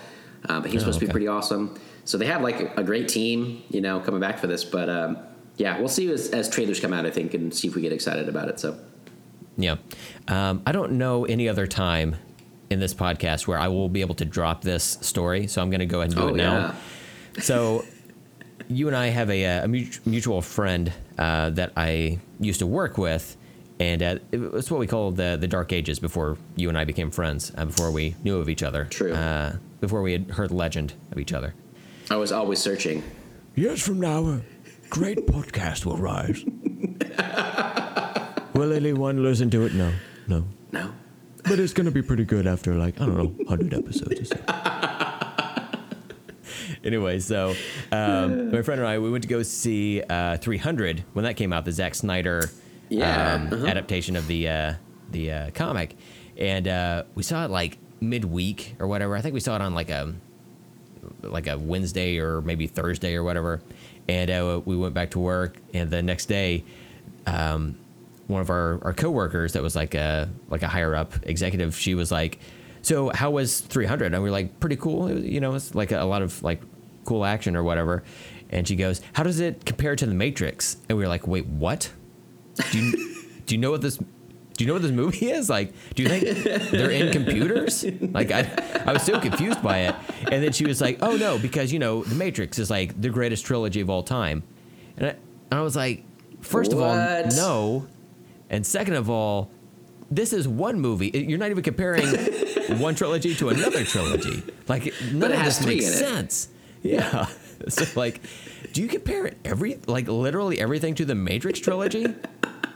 [0.49, 1.79] Uh, but he's supposed to be pretty awesome.
[2.03, 4.65] So they have like a great team, you know, coming back for this.
[4.65, 5.17] But um,
[5.55, 7.93] yeah, we'll see as, as trailers come out, I think, and see if we get
[7.93, 8.59] excited about it.
[8.59, 8.77] So
[9.57, 9.77] Yeah.
[10.27, 12.17] Um, I don't know any other time
[12.69, 15.79] in this podcast where I will be able to drop this story, so I'm going
[15.79, 16.53] to go ahead and do Oh, it now.
[17.35, 17.41] yeah.
[17.41, 17.85] So,
[18.67, 22.97] you and I have a, uh, a mutual friend uh, that I used to work
[22.97, 23.37] with,
[23.79, 27.11] and uh, it's what we call the the dark ages before you and I became
[27.11, 28.85] friends, uh, before we knew of each other.
[28.85, 29.13] True.
[29.13, 31.53] Uh, before we had heard the legend of each other.
[32.09, 33.03] I was always searching.
[33.55, 34.41] Years from now, a
[34.89, 36.43] great podcast will rise.
[38.53, 39.73] will anyone listen to it?
[39.73, 39.91] No,
[40.27, 40.45] no.
[40.71, 40.91] No.
[41.43, 44.25] But it's going to be pretty good after, like, I don't know, 100 episodes or
[44.25, 44.37] so.
[46.85, 47.55] Anyway, so
[47.91, 51.51] um, my friend and I we went to go see uh, 300 when that came
[51.51, 52.49] out, the Zack Snyder
[52.89, 53.65] Yeah, um, uh-huh.
[53.67, 54.73] adaptation of the uh,
[55.11, 55.97] the uh, comic,
[56.37, 59.15] and uh, we saw it like midweek or whatever.
[59.15, 60.13] I think we saw it on like a
[61.23, 63.61] like a Wednesday or maybe Thursday or whatever,
[64.07, 65.57] and uh, we went back to work.
[65.73, 66.63] And the next day,
[67.25, 67.77] um,
[68.27, 71.95] one of our, our coworkers that was like a like a higher up executive, she
[71.95, 72.39] was like,
[72.81, 75.07] "So how was 300?" And we were like, "Pretty cool.
[75.07, 76.61] It was, you know, it's like a, a lot of like
[77.05, 78.03] cool action or whatever."
[78.49, 81.45] And she goes, "How does it compare to the Matrix?" And we were like, "Wait,
[81.47, 81.91] what?
[82.71, 83.15] Do you
[83.45, 83.97] do you know what this?"
[84.57, 85.49] Do you know what this movie is?
[85.49, 87.83] Like, do you think they're in computers?
[87.83, 88.49] Like, I,
[88.85, 89.95] I was so confused by it.
[90.31, 93.09] And then she was like, oh no, because, you know, The Matrix is like the
[93.09, 94.43] greatest trilogy of all time.
[94.95, 95.09] And I,
[95.51, 96.05] and I was like,
[96.39, 96.95] first of all,
[97.35, 97.87] no.
[98.49, 99.51] And second of all,
[100.09, 101.11] this is one movie.
[101.13, 102.07] You're not even comparing
[102.79, 104.41] one trilogy to another trilogy.
[104.69, 106.47] Like none it of this makes in it.
[106.85, 107.25] Yeah.
[107.67, 108.21] so like,
[108.73, 112.13] do you compare every like literally everything to the Matrix trilogy?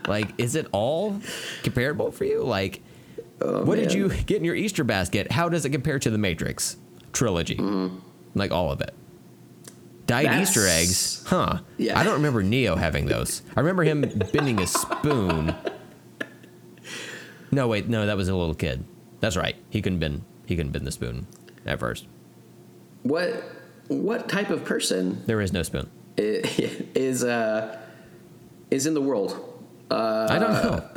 [0.07, 1.19] like, is it all
[1.63, 2.43] comparable for you?
[2.43, 2.81] Like,
[3.41, 5.31] oh, what did you get in your Easter basket?
[5.31, 6.77] How does it compare to the Matrix
[7.13, 7.57] trilogy?
[7.57, 8.01] Mm.
[8.35, 8.93] Like all of it.
[10.07, 11.59] Dyed That's- Easter eggs, huh?
[11.77, 11.99] Yeah.
[11.99, 13.43] I don't remember Neo having those.
[13.55, 14.01] I remember him
[14.33, 15.55] bending a spoon.
[17.51, 18.85] No, wait, no, that was a little kid.
[19.19, 19.55] That's right.
[19.69, 20.23] He couldn't bend.
[20.45, 21.27] He couldn't bend the spoon
[21.65, 22.07] at first.
[23.03, 23.43] What
[23.89, 25.89] what type of person There is no spoon.
[26.17, 27.77] is uh
[28.71, 29.31] is in the world?
[29.91, 30.87] I don't know.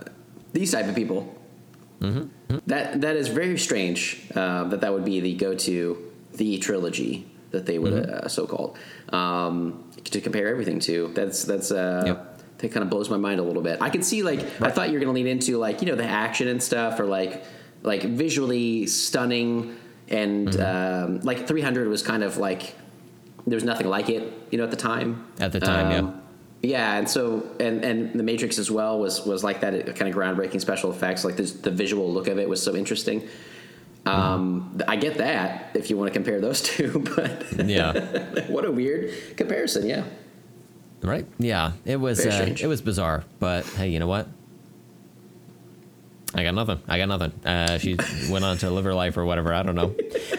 [0.52, 1.35] These type of people.
[2.00, 2.59] Mm-hmm.
[2.66, 4.22] That that is very strange.
[4.35, 8.26] Uh, that that would be the go to the trilogy that they would Mm-hmm.
[8.26, 8.76] uh, so called
[9.12, 11.09] um, to compare everything to.
[11.14, 12.59] That's that's uh, Yep.
[12.59, 13.81] that kind of blows my mind a little bit.
[13.81, 15.96] I can see like I thought you were going to lean into like you know
[15.96, 17.44] the action and stuff or like
[17.83, 19.76] like visually stunning
[20.12, 21.14] and Mm-hmm.
[21.16, 22.75] um, like 300 was kind of like
[23.46, 25.98] there was nothing like it you know at the time At the time, yeah.
[25.98, 26.22] Um,
[26.62, 30.14] yeah and so and and the matrix as well was was like that kind of
[30.16, 33.27] groundbreaking special effects like this, the visual look of it was so interesting
[34.07, 38.46] um, i get that if you want to compare those two but Yeah.
[38.55, 40.05] what a weird comparison yeah
[41.05, 41.27] Right?
[41.37, 41.72] Yeah.
[41.85, 42.25] It was.
[42.25, 43.25] Uh, it was bizarre.
[43.40, 44.29] But hey, you know what?
[46.34, 46.80] I got nothing.
[46.88, 47.32] I got nothing.
[47.44, 47.96] Uh, she
[48.30, 49.52] went on to live her life or whatever.
[49.52, 49.94] I don't know.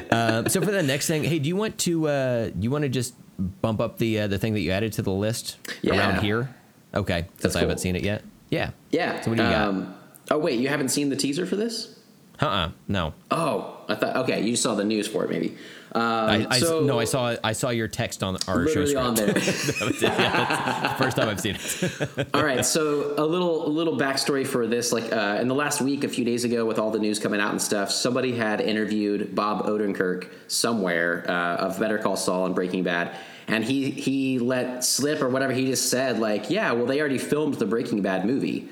[0.10, 2.08] Uh, so for the next thing, hey, do you want to?
[2.08, 3.14] Uh, you want to just
[3.62, 5.98] bump up the uh, the thing that you added to the list Yeah.
[5.98, 6.50] around here?
[6.96, 8.24] Okay, since That's I haven't seen it yet.
[8.50, 8.72] Yeah.
[8.92, 9.68] yeah So what do you got?
[9.68, 9.96] um,
[10.30, 11.98] oh wait you haven't seen the teaser for this
[12.40, 12.46] Uh.
[12.46, 13.14] uh No.
[13.32, 15.58] oh i thought okay you saw the news for it maybe
[15.96, 17.00] um, I, I so no.
[17.00, 17.36] I saw.
[17.44, 18.98] I saw your text on our show script.
[18.98, 20.02] on there That was.
[20.02, 22.28] Yeah, that's the first time I've seen it.
[22.34, 24.92] All right, so a little a little backstory for this.
[24.92, 27.40] Like uh, in the last week, a few days ago, with all the news coming
[27.40, 32.56] out and stuff, somebody had interviewed Bob Odenkirk somewhere uh, of Better Call Saul and
[32.56, 33.16] Breaking Bad,
[33.48, 37.20] and he he let slip or whatever he just said, like, yeah, well, they already
[37.20, 38.68] filmed the Breaking Bad movie.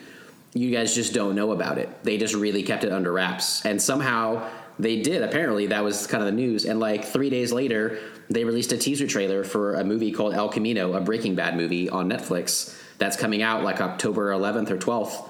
[0.53, 2.03] You guys just don't know about it.
[2.03, 4.49] They just really kept it under wraps, and somehow
[4.81, 5.21] they did.
[5.21, 6.65] Apparently, that was kind of the news.
[6.65, 7.97] And like three days later,
[8.29, 11.89] they released a teaser trailer for a movie called El Camino, a Breaking Bad movie
[11.89, 15.27] on Netflix that's coming out like October 11th or 12th.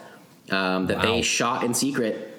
[0.54, 1.04] Um, that Wow.
[1.04, 2.34] they shot in secret,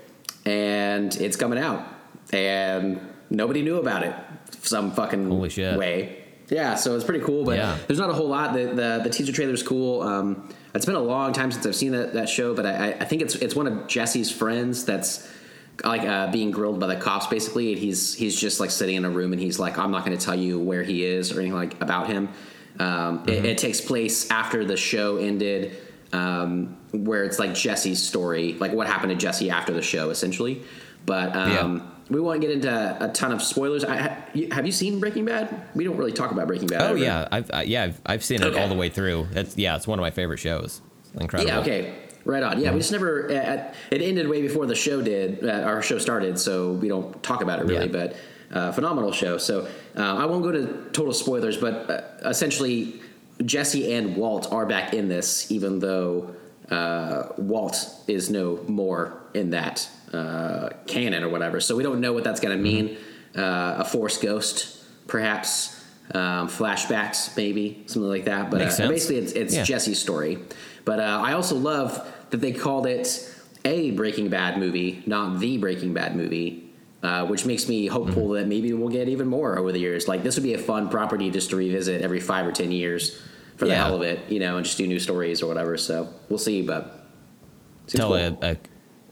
[0.44, 1.87] and it's coming out,
[2.33, 4.14] and nobody knew about it.
[4.62, 5.79] Some fucking Holy shit.
[5.79, 6.18] way.
[6.51, 7.77] Yeah, so it's pretty cool, but Yeah.
[7.87, 8.53] there's not a whole lot.
[8.53, 10.03] The the, the teaser trailer is cool.
[10.03, 12.96] Um, it's been a long time since I've seen that, that show, but I, I-
[13.01, 15.27] I think it's it's one of Jesse's friends that's
[15.85, 19.05] like uh, being grilled by the cops basically, and he's he's just like sitting in
[19.05, 21.40] a room and he's like, I'm not going to tell you where he is or
[21.40, 22.29] anything like about him.
[22.79, 25.77] Um, it, it takes place after the show ended,
[26.12, 30.62] um, where it's like Jesse's story, like what happened to Jesse after the show, essentially.
[31.05, 31.83] But um, Yeah.
[32.11, 33.85] we won't get into a ton of spoilers.
[33.85, 34.16] I,
[34.53, 35.66] have you seen Breaking Bad?
[35.75, 36.81] We don't really talk about Breaking Bad.
[36.83, 36.97] Oh ever.
[36.99, 38.61] yeah, I've I, yeah I've, I've seen it Okay.
[38.61, 39.27] all the way through.
[39.33, 40.81] It's yeah, it's one of my favorite shows.
[41.01, 41.51] It's incredible.
[41.53, 41.61] Yeah.
[41.61, 41.95] Okay.
[42.24, 42.61] Right on.
[42.61, 43.30] Yeah, we just never.
[43.30, 45.44] At- it ended way before the show did.
[45.44, 47.87] Uh, our show started, so we don't talk about it really.
[47.87, 47.92] Yeah.
[47.92, 48.16] But
[48.56, 49.38] uh, phenomenal show.
[49.38, 53.00] So uh, I won't go to total spoilers, but uh, essentially,
[53.44, 56.34] Jesse and Walt are back in this, even though
[56.70, 57.76] uh, Walt
[58.07, 61.61] is no more in that uh, canon or whatever.
[61.61, 62.97] So we don't know what that's going to mean.
[63.34, 64.78] Uh, a Force ghost,
[65.09, 65.80] perhaps.
[66.14, 68.51] Um, flashbacks, maybe something like that.
[68.51, 69.62] But uh, basically, it's, it's Yeah.
[69.62, 70.38] Jesse's story.
[70.85, 73.28] But uh, I also love that they called it
[73.64, 76.70] a Breaking Bad movie, not the Breaking Bad movie,
[77.03, 78.35] uh, which makes me hopeful Mm-hmm.
[78.35, 80.09] that maybe we'll get even more over the years.
[80.09, 83.20] Like this would be a fun property just to revisit every five or ten years
[83.57, 83.85] for the Yeah.
[83.85, 85.76] hell of it, you know, and just do new stories or whatever.
[85.76, 86.99] So we'll see, but
[87.87, 88.16] Tell cool.
[88.16, 88.57] a, a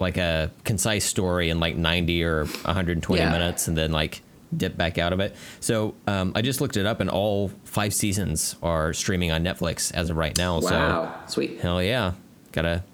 [0.01, 3.31] like a concise story in like 90 or 120 Yeah.
[3.31, 4.23] minutes, and then like
[4.57, 5.34] dip back out of it.
[5.61, 9.92] So um, I just looked it up, and all five seasons are streaming on Netflix
[9.94, 10.61] as of right now.
[10.61, 11.57] wow, sweet.
[11.57, 12.12] So hell yeah,
[12.53, 12.84] gotta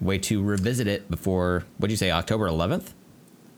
[0.00, 1.64] way to revisit it before.
[1.78, 2.10] What'd you say?
[2.10, 2.92] October 11th?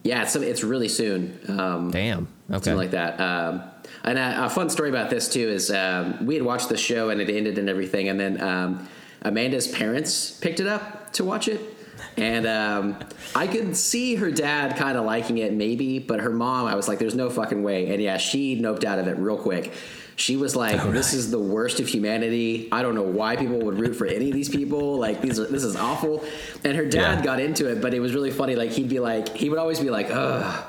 [0.02, 1.40] Yeah, it's it's really soon.
[1.48, 2.28] Um, Damn.
[2.50, 2.56] Okay.
[2.56, 3.18] something like that.
[3.18, 3.62] Um,
[4.04, 7.08] and a, a fun story about this too is um, we had watched the show
[7.08, 8.86] and it ended and everything, and then um,
[9.22, 11.73] Amanda's parents picked it up to watch it,
[12.16, 12.96] and um,
[13.34, 16.88] I could see her dad kind of liking it maybe, but her mom, I was
[16.88, 19.72] like, "There's no fucking way," and yeah, she noped out of it real quick.
[20.16, 22.68] She was like, "This is the worst of humanity.
[22.70, 24.98] I don't know why people would root for any of these people.
[24.98, 26.22] Like, these are this is awful."
[26.64, 27.24] And her dad Yeah.
[27.24, 28.54] got into it, but it was really funny.
[28.54, 30.66] Like, he'd be like, he would always be like, "Ugh."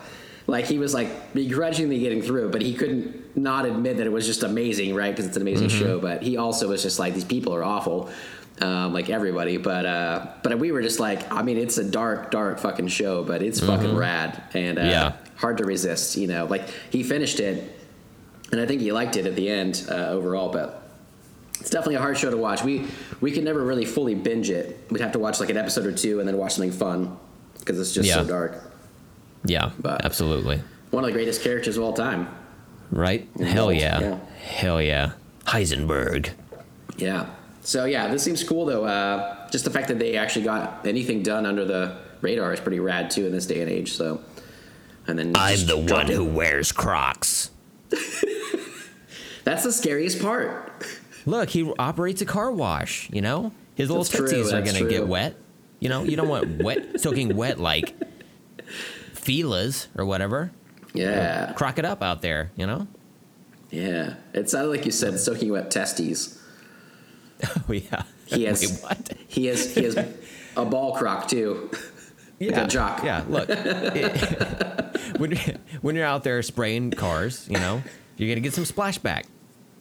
[0.47, 4.27] Like he was like begrudgingly getting through, but he couldn't not admit that it was
[4.27, 5.09] just amazing, right?
[5.11, 5.99] Because it's an amazing show.
[5.99, 8.09] But he also was just like, these people are awful,
[8.61, 9.57] um, like everybody.
[9.57, 13.23] But uh, but we were just like, I mean, it's a dark, dark fucking show,
[13.23, 15.13] but it's fucking rad and uh, Yeah.
[15.35, 16.15] hard to resist.
[16.17, 17.77] You know, like he finished it,
[18.51, 20.49] and I think he liked it at the end uh, overall.
[20.51, 20.81] But
[21.59, 22.63] it's definitely a hard show to watch.
[22.63, 22.85] We
[23.21, 24.85] we could never really fully binge it.
[24.89, 27.17] We'd have to watch like an episode or two and then watch something fun
[27.59, 28.15] because it's just Yeah.
[28.15, 28.71] so dark.
[29.45, 29.71] Yeah.
[29.79, 30.61] But- absolutely.
[30.91, 32.27] One of the greatest characters of all time.
[32.91, 33.27] Right.
[33.41, 33.99] Hell yeah.
[33.99, 34.19] yeah.
[34.43, 35.11] Hell yeah.
[35.45, 36.29] Heisenberg.
[36.97, 37.25] Yeah.
[37.65, 38.85] So yeah, this seems cool though.
[38.85, 42.79] Uh, just the fact that they actually got anything done under the radar is pretty
[42.79, 43.93] rad too in this day and age.
[43.93, 44.21] So,
[45.07, 46.15] and then just drop it.
[46.15, 47.49] Who wears Crocs.
[49.43, 50.85] That's the scariest part.
[51.25, 53.09] Look, he operates a car wash.
[53.11, 55.35] You know, his little true, tootsies are gonna get wet.
[55.79, 57.95] You know, you don't want wet, soaking wet like
[59.13, 60.51] Fila's or whatever.
[60.93, 61.53] Yeah.
[61.53, 62.51] Crock it up out there.
[62.55, 62.87] You know.
[63.71, 64.17] Yeah.
[64.35, 66.34] It sounded like you said soaking wet testes.
[67.69, 68.03] Oh yeah.
[68.25, 68.61] He has.
[68.61, 69.13] Wait, what?
[69.27, 69.73] He has.
[69.75, 69.97] He has
[70.57, 71.69] a ball crock too.
[72.39, 73.03] Yeah, a jock.
[73.03, 77.81] Yeah, look, it- when you're, when you're out there spraying cars, you know,
[78.17, 79.23] you're gonna get some splashback,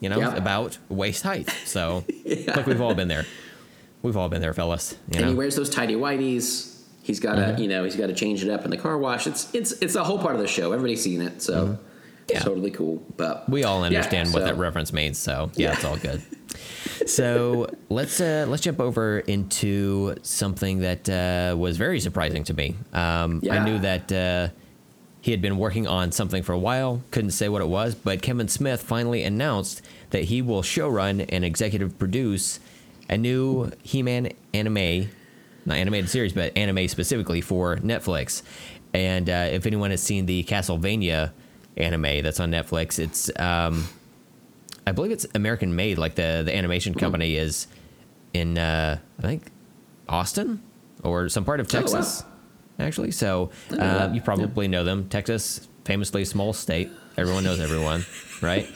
[0.00, 0.36] you know, Yeah.
[0.36, 1.48] about waist height.
[1.64, 3.24] So, look, we've all been there.
[4.02, 4.96] We've all been there, fellas.
[5.10, 6.80] You and he wears those tidy whities.
[7.02, 7.62] He's got to, Mm-hmm.
[7.62, 9.26] you know, he's got to change it up in the car wash.
[9.26, 10.72] It's it's it's a whole part of the show.
[10.72, 11.82] Everybody's seen it, so Mm-hmm.
[12.28, 12.36] Yeah.
[12.36, 13.02] it's totally cool.
[13.16, 15.18] But we all yeah, understand what so- that reference means.
[15.18, 15.74] So, yeah, Yeah.
[15.74, 16.22] it's all good.
[17.06, 22.76] So let's uh, let's jump over into something that uh, was very surprising to me.
[22.92, 24.48] Um, I knew that uh,
[25.20, 28.20] he had been working on something for a while, couldn't say what it was, but
[28.20, 29.80] Kevin Smith finally announced
[30.10, 32.60] that he will showrun and executive produce
[33.08, 35.10] a new He-Man anime,
[35.64, 38.42] not animated series, but anime specifically for Netflix.
[38.92, 41.32] And uh, if anyone has seen the Castlevania
[41.76, 43.88] anime that's on Netflix, it's um,
[44.86, 45.98] I believe it's American made.
[45.98, 47.66] Like the the animation company is
[48.32, 49.50] in uh, I think
[50.08, 50.62] Austin
[51.02, 51.80] or some part of Oh, wow.
[51.80, 52.24] Texas,
[52.78, 53.10] actually.
[53.10, 55.08] So uh, you probably know them.
[55.08, 56.90] Texas, famously a small state.
[57.16, 58.04] Everyone knows everyone,
[58.42, 58.68] right?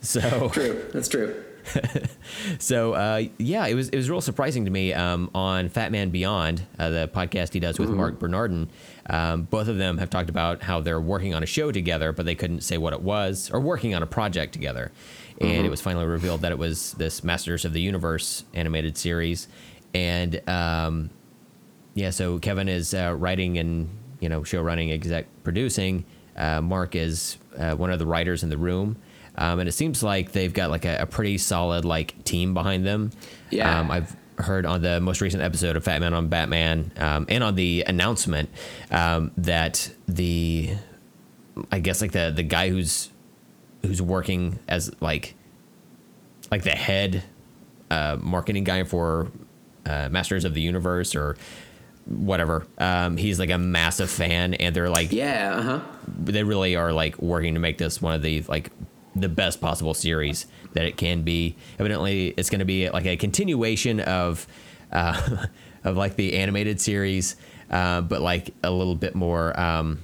[0.00, 0.84] So True.
[0.92, 1.42] That's true.
[2.58, 6.10] so uh, yeah, it was it was real surprising to me um, on Fat Man
[6.10, 8.68] Beyond, uh, the podcast he does with Marc Bernardin.
[9.08, 12.26] Um, both of them have talked about how they're working on a show together, but
[12.26, 14.92] they couldn't say what it was, or working on a project together.
[15.40, 19.48] And it was finally revealed that it was this Masters of the Universe animated series,
[19.92, 21.10] and um,
[21.94, 23.88] yeah, so Kevin is uh, writing and
[24.20, 26.04] you know show running, exec producing.
[26.36, 28.96] Uh, Marc is uh, one of the writers in the room,
[29.36, 32.86] um, and it seems like they've got like a, a pretty solid like team behind
[32.86, 33.10] them.
[33.50, 33.80] Yeah.
[33.80, 37.44] um, I've heard on the most recent episode of Fat Man on Batman, um, and
[37.44, 38.50] on the announcement
[38.90, 40.74] um, that the
[41.70, 43.10] I guess like the the guy who's
[43.84, 45.34] who's working as like
[46.50, 47.22] like the head
[47.90, 49.30] uh, marketing guy for
[49.86, 51.36] uh, Masters of the Universe or
[52.06, 52.66] whatever.
[52.78, 55.54] Um, he's like a massive fan, and they're like Yeah.
[55.56, 55.80] Uh huh.
[56.18, 58.70] they really are like working to make this one of the like
[59.16, 61.54] the best possible series that it can be.
[61.78, 64.46] Evidently, it's going to be like a continuation of
[64.92, 65.46] uh,
[65.84, 67.36] of like the animated series,
[67.70, 70.00] uh, but like a little bit more um,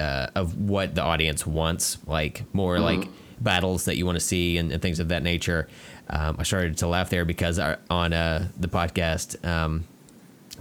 [0.00, 3.08] uh, of what the audience wants, like more like
[3.40, 5.68] battles that you want to see and, and things of that nature.
[6.08, 9.44] Um, I started to laugh there because our, on uh, the podcast.
[9.46, 9.84] Um,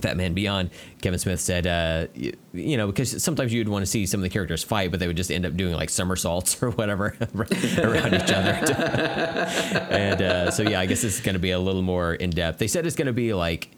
[0.01, 0.71] Fat Man Beyond,
[1.01, 4.23] Kevin Smith said, uh, you, you know, because sometimes you'd want to see some of
[4.23, 7.15] the characters fight, but they would just end up doing like somersaults or whatever
[7.77, 8.51] around each other.
[9.89, 12.29] and uh, so, yeah, I guess this is going to be a little more in
[12.29, 12.59] depth.
[12.59, 13.69] They said it's going to be like,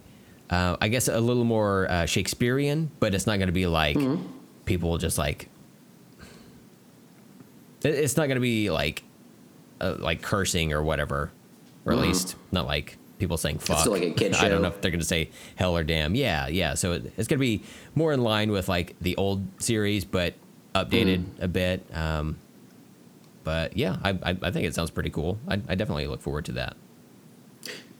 [0.50, 3.96] uh, I guess, a little more uh, Shakespearean, but it's not going to be like
[4.68, 5.48] people just like.
[7.82, 9.04] It's not going to be like,
[9.80, 11.30] uh, like cursing or whatever,
[11.84, 13.78] or at least not like people saying fuck.
[13.78, 16.14] still like a kid I don't know if they're going to say hell or damn.
[16.14, 16.74] Yeah, yeah.
[16.74, 17.62] So it, it's going to be
[17.94, 20.34] more in line with like the old series, but
[20.74, 21.86] updated a bit.
[21.94, 22.38] Um,
[23.44, 25.38] but yeah, I, I, I think it sounds pretty cool.
[25.48, 26.76] I, I definitely look forward to that.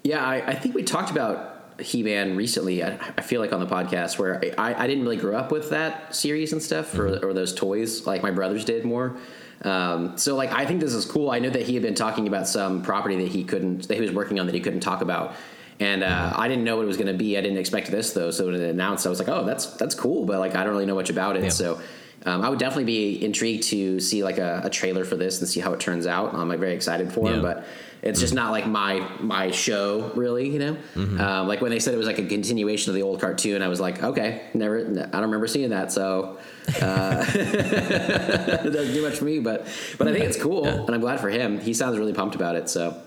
[0.02, 2.82] Yeah, I, I think we talked about He Man recently.
[2.82, 5.70] I, I feel like on the podcast where I, I didn't really grow up with
[5.70, 7.24] that series and stuff Mm-hmm.
[7.24, 9.16] or, or those toys like my brothers did more.
[9.62, 11.30] Um, so like I think this is cool.
[11.30, 14.00] I know that he had been talking about some property that he couldn't that he
[14.00, 15.34] was working on that he couldn't talk about.
[15.80, 17.38] And uh, I didn't know what it was going to be.
[17.38, 18.30] I didn't expect this though.
[18.32, 20.72] So when it announced, I was like, "Oh, that's that's cool," but like I don't
[20.72, 21.44] really know much about it.
[21.44, 21.48] Yeah.
[21.50, 21.80] So
[22.26, 25.48] um, I would definitely be intrigued to see like a, a trailer for this and
[25.48, 26.34] see how it turns out.
[26.34, 27.36] I'm like very excited for Yeah.
[27.36, 27.64] him, but
[28.02, 30.48] it's just not like my my show really.
[30.48, 33.20] You know, um, like when they said it was like a continuation of the old
[33.20, 34.78] cartoon, I was like, okay, never.
[34.80, 36.38] I don't remember seeing that, so
[36.80, 39.38] uh, it doesn't do much for me.
[39.40, 39.66] But
[39.98, 41.58] but I think it's cool, and I'm glad for him.
[41.60, 42.68] He sounds really pumped about it.
[42.68, 43.00] So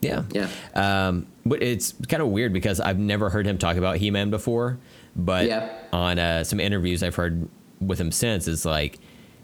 [0.00, 0.22] Yeah.
[0.32, 0.48] Yeah.
[0.74, 4.30] Um, but it's kind of weird because I've never heard him talk about He Man
[4.30, 4.78] before.
[5.16, 5.70] But Yeah.
[5.92, 7.48] on uh, some interviews I've heard
[7.80, 8.98] with him since, it's like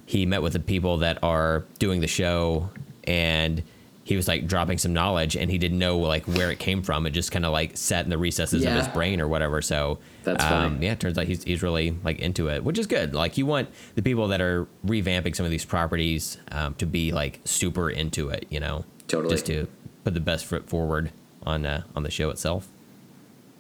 [0.06, 2.70] he met with the people that are doing the show
[3.04, 3.62] and
[4.04, 7.06] he was like dropping some knowledge and he didn't know like where it came from.
[7.06, 9.62] It just kind of like sat in the recesses of his brain or whatever.
[9.62, 10.86] So That's um, funny.
[10.86, 13.14] yeah, it turns out he's, he's really like into it, which is good.
[13.14, 17.12] Like you want the people that are revamping some of these properties um, to be
[17.12, 19.32] like super into it, you know, Totally.
[19.32, 19.68] just to
[20.02, 21.12] put the best foot forward
[21.44, 22.68] on uh, on the show itself.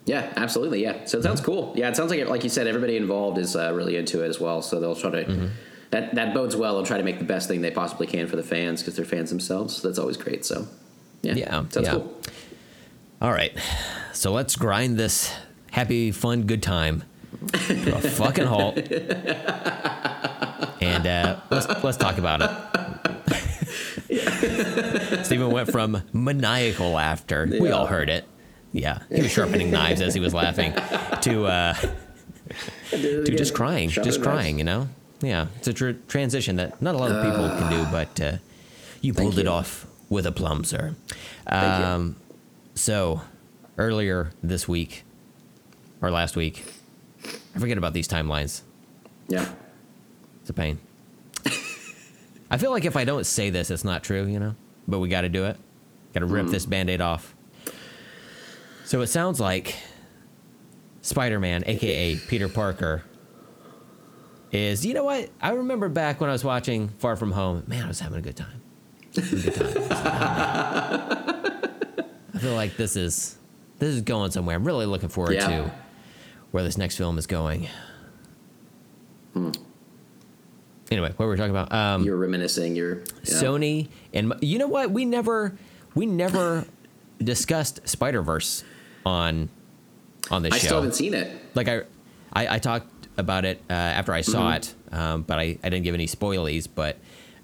[0.04, 0.82] Yeah, absolutely.
[0.82, 1.04] Yeah.
[1.04, 1.72] So it sounds cool.
[1.76, 4.28] Yeah, it sounds like, it, like you said, everybody involved is uh, really into it
[4.28, 4.62] as well.
[4.62, 5.50] So they'll try to,
[5.90, 6.74] that, that bodes well.
[6.74, 9.04] They'll try to make the best thing they possibly can for the fans because they're
[9.04, 9.76] fans themselves.
[9.76, 10.44] So that's always great.
[10.44, 10.66] So,
[11.22, 11.34] yeah.
[11.34, 11.92] Yeah, Sounds yeah.
[11.92, 12.16] cool.
[13.22, 13.56] All right,
[14.12, 15.32] so let's grind this
[15.70, 17.04] happy, fun, good time
[17.52, 18.78] to a fucking halt,
[20.82, 22.50] and uh, let's let's talk about it.
[25.24, 28.24] Stephen went from maniacal laughter, we all heard it.
[28.72, 30.72] Yeah, he was sharpening knives as he was laughing,
[31.22, 31.74] to uh,
[32.90, 34.58] to just crying, just crying.
[34.58, 34.88] You know,
[35.20, 38.36] yeah, it's a tr- transition that not a lot of people can do, but uh,
[39.00, 40.94] you pulled it off with aplomb, sir.
[41.48, 41.84] Thank you.
[41.86, 42.16] Um,
[42.74, 43.20] so
[43.78, 45.04] earlier this week
[46.00, 46.64] or last week,
[47.54, 48.62] I forget about these timelines.
[49.28, 49.48] Yeah.
[50.40, 50.78] It's a pain.
[52.50, 54.54] I feel like if I don't say this, it's not true, you know.
[54.86, 55.56] But we got to do it.
[56.12, 57.34] Got to rip this band-aid off.
[58.92, 59.74] So it sounds like
[61.00, 63.02] Spider-Man, aka Peter Parker,
[64.50, 64.84] is.
[64.84, 65.30] You know what?
[65.40, 67.64] I remember back when I was watching Far From Home.
[67.66, 68.60] Man, I was having a good time.
[69.16, 69.88] A good time.
[72.34, 73.38] I feel like this is
[73.78, 74.56] this is going somewhere.
[74.56, 75.46] I'm really looking forward Yeah.
[75.46, 75.72] to
[76.50, 77.68] where this next film is going.
[79.32, 79.52] Hmm.
[80.90, 81.72] Anyway, what were we talking about?
[81.72, 82.76] Um, You're reminiscing.
[82.76, 83.04] You're yeah.
[83.24, 84.90] Sony and you know what?
[84.90, 85.56] We never
[85.94, 86.66] we never
[87.24, 88.64] discussed Spider Verse
[89.04, 89.48] on
[90.30, 90.64] on this I show.
[90.64, 91.30] I still haven't seen it.
[91.54, 91.82] like I,
[92.32, 95.82] I I talked about it uh, after I saw it, um, but I, I didn't
[95.82, 96.68] give any spoilies.
[96.72, 96.96] But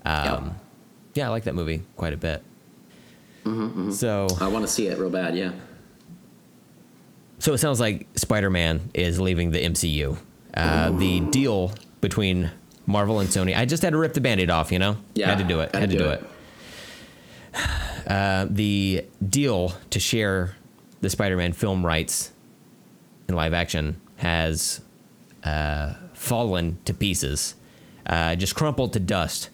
[0.05, 0.57] um,
[1.15, 2.43] yeah, I like that movie quite a bit.
[3.93, 5.35] So I want to see it real bad.
[5.35, 5.53] Yeah.
[7.39, 10.19] So it sounds like Spider Man is leaving the MCU.
[10.55, 12.51] Uh, the deal between
[12.87, 14.97] Marvel and Sony, I just had to rip the band aid off, you know?
[15.15, 15.73] Yeah, I Had to do it.
[15.73, 16.25] had Had to do do it.
[18.07, 20.57] Uh, the deal to share
[21.01, 22.33] the Spider Man film rights
[23.29, 24.81] in live action has
[25.45, 27.55] uh, fallen to pieces,
[28.07, 29.51] uh, just crumpled to dust,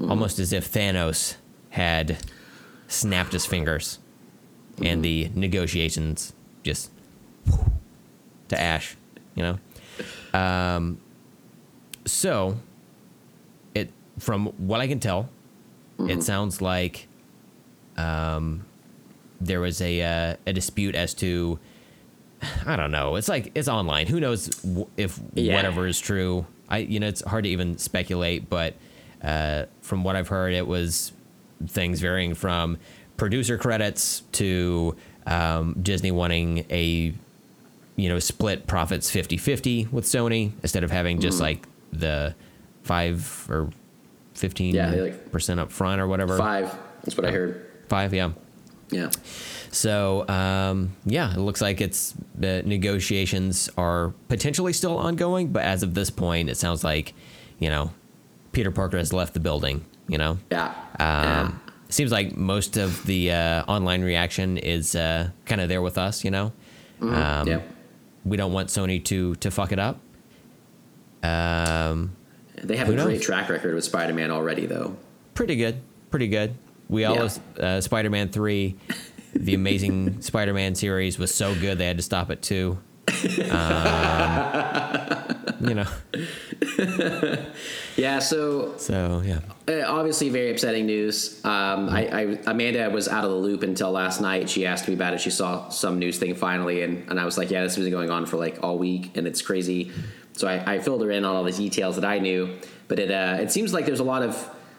[0.00, 1.36] almost as if Thanos
[1.70, 2.18] had
[2.88, 3.98] snapped his fingers
[4.82, 6.90] and the negotiations just
[8.48, 8.96] to ash,
[9.34, 10.38] you know.
[10.38, 10.98] Um,
[12.04, 12.56] so,
[13.74, 15.28] it from what I can tell,
[15.98, 17.06] it sounds like
[17.96, 18.66] um,
[19.46, 21.58] there was a uh, a dispute as to
[22.66, 23.16] I don't know.
[23.16, 24.06] It's like it's online.
[24.06, 25.54] Who knows w- if Yeah.
[25.56, 26.46] whatever is true?
[26.68, 28.74] I you know it's hard to even speculate, but
[29.22, 31.12] uh, from what I've heard, it was
[31.66, 32.78] things varying from
[33.16, 37.14] producer credits to um, Disney wanting a
[37.96, 42.34] you know split profits 50-50 with Sony instead of having just like the
[42.82, 43.70] five or
[44.34, 46.36] fifteen Yeah, like- percent up front or whatever.
[46.36, 46.76] Five.
[47.04, 47.64] That's what I heard.
[47.88, 48.32] Five, yeah.
[48.94, 49.10] Yeah.
[49.70, 55.82] So um, yeah, it looks like it's the negotiations are potentially still ongoing, but as
[55.82, 57.12] of this point, it sounds like
[57.58, 57.90] you know
[58.52, 59.84] Peter Parker has left the building.
[60.06, 60.74] You know, Yeah.
[61.00, 61.40] yeah.
[61.42, 65.98] um, seems like most of the uh, online reaction is uh, kind of there with
[65.98, 66.24] us.
[66.24, 66.52] You know,
[67.00, 67.60] um, yeah.
[68.24, 69.98] we don't want Sony to to fuck it up.
[71.22, 72.14] Um,
[72.62, 74.96] They have a great track record with Spider-Man already, though.
[75.34, 75.80] pretty good,
[76.10, 76.54] pretty good.
[76.88, 77.10] We Yeah.
[77.12, 78.76] always uh, Spider-Man three,
[79.34, 82.78] the Amazing Spider-Man series was so good they had to stop at two.
[83.50, 85.86] Um, you know.
[87.96, 89.38] Yeah, so So yeah.
[89.68, 91.40] uh, obviously very upsetting news.
[91.44, 92.20] Um, I, I
[92.50, 94.50] Amanda was out of the loop until last night.
[94.50, 95.20] She asked me about it.
[95.20, 97.92] She saw some news thing finally, and, and I was like, "Yeah, this has been
[97.92, 99.92] going on for like all week, and it's crazy."
[100.32, 102.58] So I, I filled her in on all the details that I knew,
[102.88, 104.36] but it uh, it seems like there's a lot of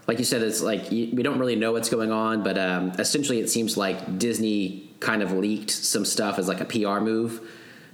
[0.07, 2.91] like you said, it's like you, we don't really know what's going on, but um,
[2.99, 7.41] essentially it seems like Disney kind of leaked some stuff as like a PR move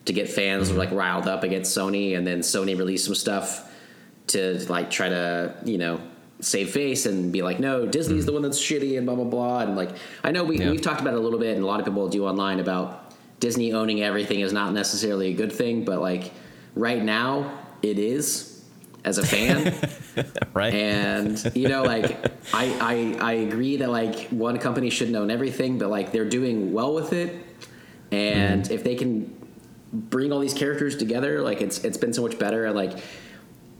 [0.06, 3.70] to get fans like riled up against Sony, and then Sony released some stuff
[4.28, 6.00] to like try to you know
[6.40, 9.60] save face and be like, no, Disney's the one that's shitty and blah blah blah.
[9.60, 9.92] And like
[10.24, 10.72] I know we Yeah.
[10.72, 13.14] we've talked about it a little bit, and a lot of people do online about
[13.40, 16.32] Disney owning everything is not necessarily a good thing, but like
[16.76, 18.51] right now it is
[19.04, 19.76] as a fan.
[20.54, 20.74] Right.
[20.74, 25.78] and you know like I, I i agree that like one company shouldn't own everything
[25.78, 27.46] but like they're doing well with it
[28.12, 28.74] and mm-hmm.
[28.74, 29.34] if they can
[29.94, 33.00] bring all these characters together like it's it's been so much better and like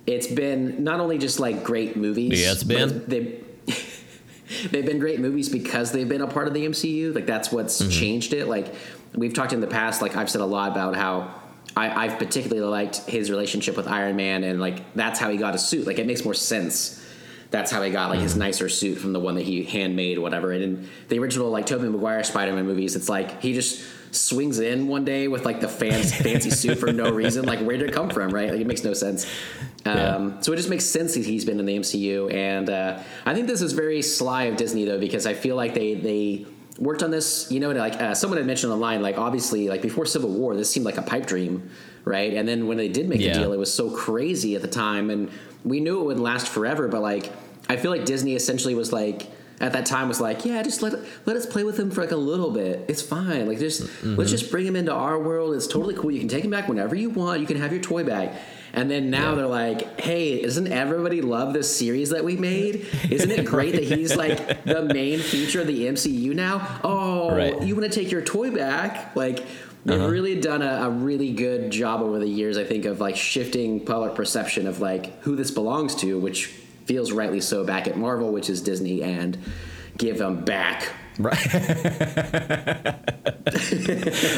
[0.08, 3.04] it's been not only just like great movies Yeah, it's been.
[3.08, 3.44] they
[4.72, 7.14] they've been great movies because they've been a part of the MCU.
[7.14, 7.92] Like that's what's mm-hmm.
[7.92, 8.48] changed it.
[8.48, 8.74] Like
[9.14, 10.02] we've talked in the past.
[10.02, 11.34] Like I've said a lot about how
[11.76, 15.56] I, I've particularly liked his relationship with Iron Man, and like that's how he got
[15.56, 15.88] a suit.
[15.88, 16.98] Like it makes more sense.
[17.50, 20.52] That's how he got like his nicer suit from the one that he handmade, whatever.
[20.52, 24.88] And in the original like Tobey Maguire Spider-Man movies, it's like he just swings in
[24.88, 27.46] one day with like the fans fancy suit for no reason.
[27.46, 28.32] Like where did it come from?
[28.32, 28.52] Right?
[28.52, 29.26] Like it makes no sense.
[29.86, 33.34] Um, So it just makes sense that he's been in the MCU, and uh, I
[33.34, 36.46] think this is very sly of Disney though, because I feel like they they
[36.82, 37.50] worked on this.
[37.52, 40.70] You know, like uh, someone had mentioned online, like obviously, like before Civil War, this
[40.70, 41.70] seemed like a pipe dream,
[42.04, 42.34] right?
[42.34, 43.34] And then when they did make Yeah.
[43.34, 45.30] the deal, it was so crazy at the time, and
[45.64, 46.88] we knew it would last forever.
[46.90, 47.32] But like,
[47.70, 49.28] I feel like Disney essentially was like.
[49.62, 50.94] At that time, was like, yeah, just let
[51.28, 52.84] let us play with him for like a little bit.
[52.88, 53.46] It's fine.
[53.48, 55.54] Like, just let's just bring him into our world.
[55.54, 56.10] It's totally cool.
[56.10, 57.42] You can take him back whenever you want.
[57.42, 58.34] You can have your toy back.
[58.74, 62.88] And then now they're like, hey, doesn't everybody love this series that we made?
[63.10, 66.80] Isn't it great that he's like the main feature of the MCU now?
[66.84, 67.62] Oh, Right.
[67.62, 69.16] you want to take your toy back?
[69.16, 69.44] Like,
[69.86, 70.10] they've uh-huh.
[70.10, 73.86] really done a, a really good job over the years, I think, of like shifting
[73.86, 76.48] public perception of like who this belongs to, which
[76.86, 79.38] feels rightly so back at Marvel, which is Disney, and
[79.98, 80.94] give them back.
[81.20, 81.46] Right.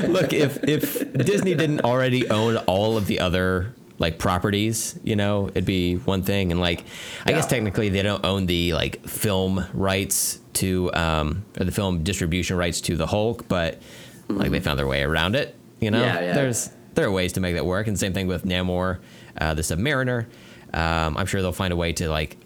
[0.08, 5.48] Look, if if Disney didn't already own all of the other like properties, you know,
[5.50, 6.52] it'd be one thing.
[6.52, 6.84] And like,
[7.26, 12.04] I guess technically they don't own the like film rights to um or the film
[12.04, 13.82] distribution rights to the Hulk, but
[14.30, 15.56] like they found their way around it.
[15.80, 16.16] You know, Mm-hmm.
[16.18, 16.34] Yeah, yeah.
[16.34, 17.88] there's there are ways to make that work.
[17.88, 19.00] And same thing with Namor,
[19.40, 20.26] uh, the Submariner.
[20.74, 22.38] Um, I'm sure they'll find a way to like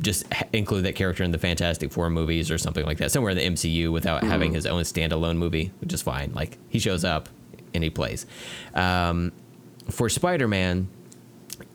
[0.00, 3.38] just include that character in the Fantastic Four movies or something like that, somewhere in
[3.38, 6.32] the MCU without having his own standalone movie, which is fine.
[6.34, 7.28] Like he shows up
[7.72, 8.26] and he plays.
[8.74, 9.32] Um,
[9.90, 10.88] for Spider Man,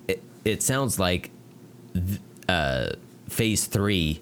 [0.08, 1.32] it, it sounds like
[1.94, 2.90] th- uh,
[3.28, 4.20] Phase Three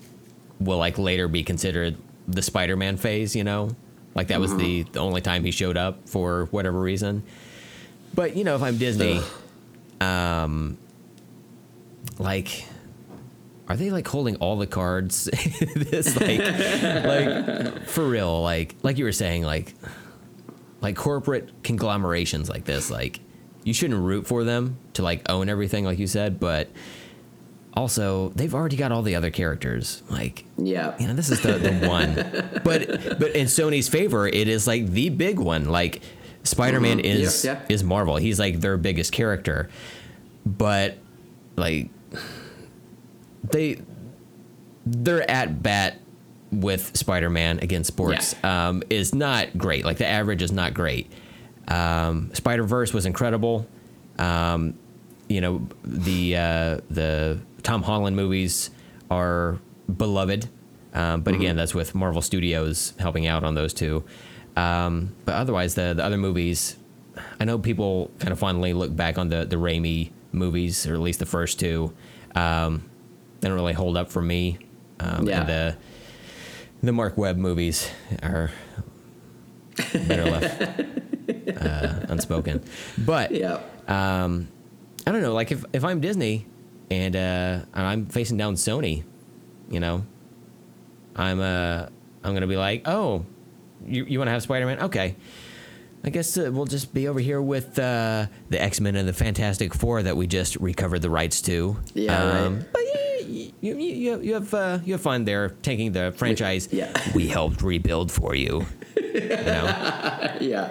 [0.59, 3.35] will like later be considered the Spider Man phase.
[3.35, 3.69] You know,
[4.15, 7.23] like that was the the only time he showed up for whatever reason.
[8.13, 9.21] But you know, if I'm Disney,
[10.01, 10.77] um,
[12.19, 12.65] like
[13.69, 15.25] are they like holding all the cards
[15.75, 16.39] this like
[17.69, 19.73] like for real like like you were saying like
[20.81, 23.19] like corporate conglomerations like this like
[23.67, 26.69] you shouldn't root for them to like own everything like you said but
[27.73, 30.95] also they've already got all the other characters like Yeah.
[30.99, 32.15] you know this is the, the one.
[32.63, 35.65] But but in sony's favor it is like the big one.
[35.69, 36.01] Like
[36.43, 37.65] spider-man is Yeah, yeah.
[37.69, 38.15] is marvel.
[38.15, 39.69] He's like their biggest character.
[40.45, 40.97] But
[41.55, 41.89] like
[43.51, 43.81] they
[44.85, 45.99] they're at bat
[46.51, 49.83] with spider-man against sports um, is not great.
[49.85, 51.11] Like the average is not great
[51.67, 53.67] um, spider-verse was incredible
[54.19, 54.73] um,
[55.27, 58.69] you know the uh, the Tom Holland movies
[59.11, 59.59] are
[59.95, 60.47] beloved,
[60.93, 64.03] um, but again, that's with Marvel Studios helping out on those two.
[64.55, 66.77] Um, but otherwise, the the other movies,
[67.39, 71.01] I know people kind of fondly look back on the the Raimi movies, or at
[71.01, 71.93] least the first two.
[72.35, 72.89] Um,
[73.41, 74.59] they don't really hold up for me.
[74.99, 75.43] Um, Yeah.
[75.43, 75.77] The
[76.81, 77.89] the Marc Webb movies
[78.23, 78.51] are
[79.93, 80.81] better left
[81.55, 82.63] uh, unspoken.
[82.97, 83.59] But Yeah.
[83.87, 84.47] um,
[85.05, 85.33] I don't know.
[85.33, 86.45] Like if, if I'm Disney
[86.91, 89.03] and uh, I'm facing down Sony,
[89.69, 90.05] you know,
[91.15, 91.87] I'm uh
[92.23, 93.25] I'm gonna be like, oh,
[93.85, 94.79] you you want to have Spider Man?
[94.81, 95.15] Okay.
[96.03, 99.13] I guess uh, we'll just be over here with uh, the X Men and the
[99.13, 101.75] Fantastic Four that we just recovered the rights to.
[101.93, 102.65] Yeah, right.
[102.71, 106.69] But yeah, you, you, you, you have uh, you have fun there taking the franchise.
[106.71, 106.91] yeah.
[107.15, 108.65] we helped rebuild for you.
[108.95, 110.33] you know.
[110.39, 110.69] Yeah.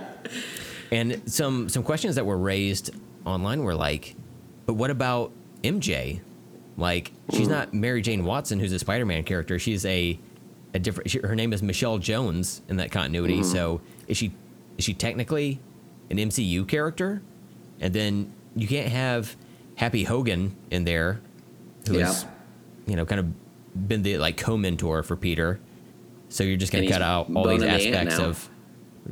[0.92, 2.90] And some some questions that were raised
[3.24, 4.14] online were like,
[4.66, 5.32] but what about
[5.62, 6.20] MJ?
[6.78, 9.58] Like, she's not Mary Jane Watson, who's a Spider-Man character.
[9.58, 10.18] She's a
[10.74, 11.10] a different.
[11.10, 13.42] She, her name is Michelle Jones in that continuity.
[13.42, 14.32] So is she
[14.76, 15.58] is she technically
[16.10, 17.22] an MCU character?
[17.80, 19.36] And then you can't have
[19.76, 21.20] Happy Hogan in there,
[21.88, 22.14] who's Yeah.
[22.86, 25.58] you know kind of been the like co-mentor for Peter.
[26.28, 28.48] So you're just gonna cut out all these aspects of.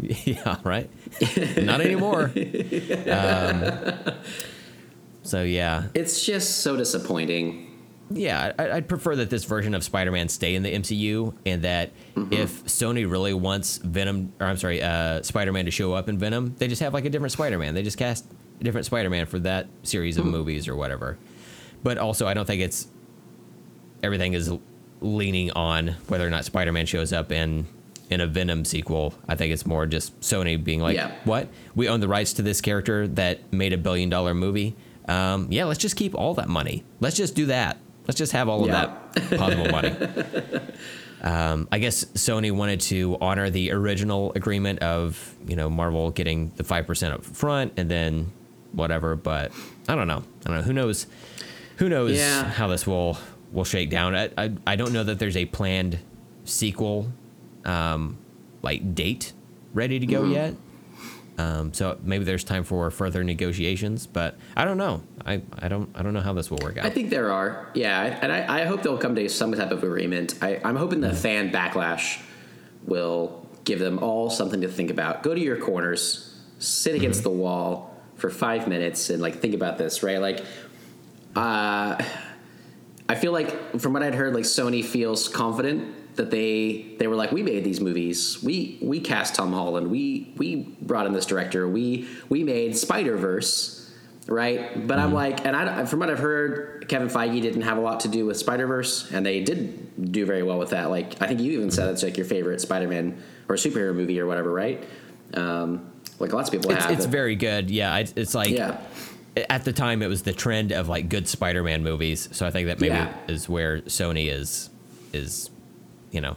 [0.25, 0.91] Yeah, right.
[1.59, 2.33] Not anymore.
[3.09, 3.93] Um,
[5.23, 7.71] so yeah, It's just so disappointing.
[8.11, 11.93] yeah, I, I'd prefer that this version of Spider-Man stay in the MCU, and that
[12.31, 16.55] if Sony really wants Venom, or I'm sorry, uh, Spider-Man to show up in Venom,
[16.59, 17.75] they just have like a different Spider-Man.
[17.75, 18.27] They just cast
[18.61, 21.17] a different Spider-Man for that series of movies or whatever.
[21.83, 22.89] But also, I don't think it's
[24.03, 24.53] everything is
[25.01, 27.67] leaning on whether or not Spider-Man shows up in
[28.11, 29.15] in a Venom sequel.
[29.29, 31.13] I think it's more just Sony being like, Yeah.
[31.25, 31.49] "What?
[31.75, 34.77] We own the rights to this character that made a billion dollar movie.
[35.09, 36.83] Um, yeah, let's just keep all that money.
[37.01, 37.79] Let's just do that.
[38.07, 39.95] Let's just have all of that possible money."
[41.23, 46.53] Um, I guess Sony wanted to honor the original agreement of you know Marvel getting
[46.57, 48.31] the five percent up front and then
[48.73, 49.51] whatever, but
[49.89, 50.23] I don't know.
[50.45, 50.63] I don't know.
[50.65, 51.07] Who knows?
[51.79, 52.45] Who knows Yeah.
[52.45, 53.17] how this will
[53.53, 54.15] will shake down?
[54.15, 55.99] I, I I don't know that there's a planned
[56.45, 57.11] sequel,
[57.65, 58.19] um,
[58.63, 59.33] like date
[59.73, 60.33] ready to go Mm-hmm.
[60.33, 60.55] yet.
[61.37, 65.03] Um, so maybe there's time for further negotiations, but I don't know.
[65.27, 66.87] I, I don't I don't know how this will work out.
[66.87, 69.83] I think there are, yeah, and I, I hope they'll come to some type of
[69.83, 70.39] agreement.
[70.41, 72.23] I, I'm hoping the fan backlash
[72.85, 75.25] will give them all something to think about.
[75.25, 79.77] Go to your corners, sit against the wall for five minutes, and like think about
[79.77, 80.21] this, right?
[80.21, 80.39] Like,
[81.35, 82.01] uh,
[83.09, 87.17] I feel like from what I'd heard, like Sony feels confident that they they were
[87.17, 91.27] like, we made these movies, we we cast Tom Holland, we we brought in this
[91.27, 93.93] director, we we made Spider Verse,
[94.27, 94.87] right?
[94.87, 98.01] But I'm like, and I from what I've heard, Kevin Feige didn't have a lot
[98.01, 100.91] to do with Spider Verse, and they did do very well with that.
[100.91, 104.19] Like I think you even said it's like your favorite Spider Man or superhero movie
[104.21, 104.83] or whatever, right?
[105.35, 105.91] Um,
[106.21, 106.93] like lots of people it's have.
[106.93, 107.71] it's but- very good.
[107.71, 108.81] Yeah, it's, it's like yeah.
[109.51, 112.29] at the time it was the trend of like good Spider-Man movies.
[112.33, 113.13] So I think that maybe Yeah.
[113.27, 114.71] is where Sony is
[115.13, 115.51] is
[116.15, 116.37] you know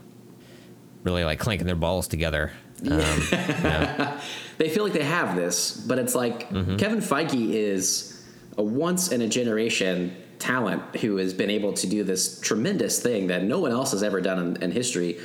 [1.03, 2.51] really like clanking their balls together.
[2.83, 2.99] Um,
[3.31, 4.21] yeah.
[4.57, 8.25] they feel like they have this, but it's like Kevin Feige is
[8.57, 13.27] a once in a generation talent who has been able to do this tremendous thing
[13.27, 15.19] that no one else has ever done in, in history.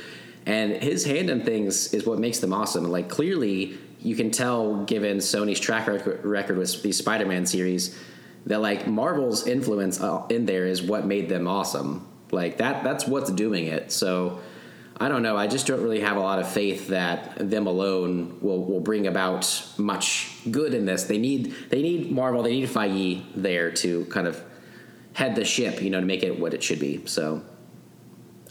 [0.45, 2.85] And his hand in things is what makes them awesome.
[2.85, 7.97] Like clearly, you can tell, given Sony's track record, with these Spider-Man series,
[8.45, 12.07] that like Marvel's influence uh, in there is what made them awesome.
[12.33, 13.91] Like that, that's what's doing it.
[13.91, 14.39] So.
[14.95, 15.35] I don't know.
[15.35, 19.07] I just don't really have a lot of faith that them alone will, will bring
[19.07, 21.05] about much good in this.
[21.05, 22.43] They need they need Marvel.
[22.43, 24.41] They need Feige there to kind of
[25.13, 27.05] head the ship, you know, to make it what it should be.
[27.07, 27.43] So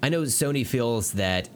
[0.02, 1.48] I know Sony feels that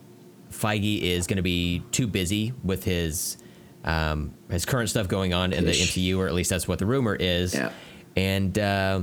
[0.51, 3.37] Feige is going to be too busy with his
[3.83, 5.71] um, his current stuff going on in the.
[5.71, 7.53] MCU, or at least that's what the rumor is.
[7.53, 7.71] Yeah.
[8.15, 9.01] And uh,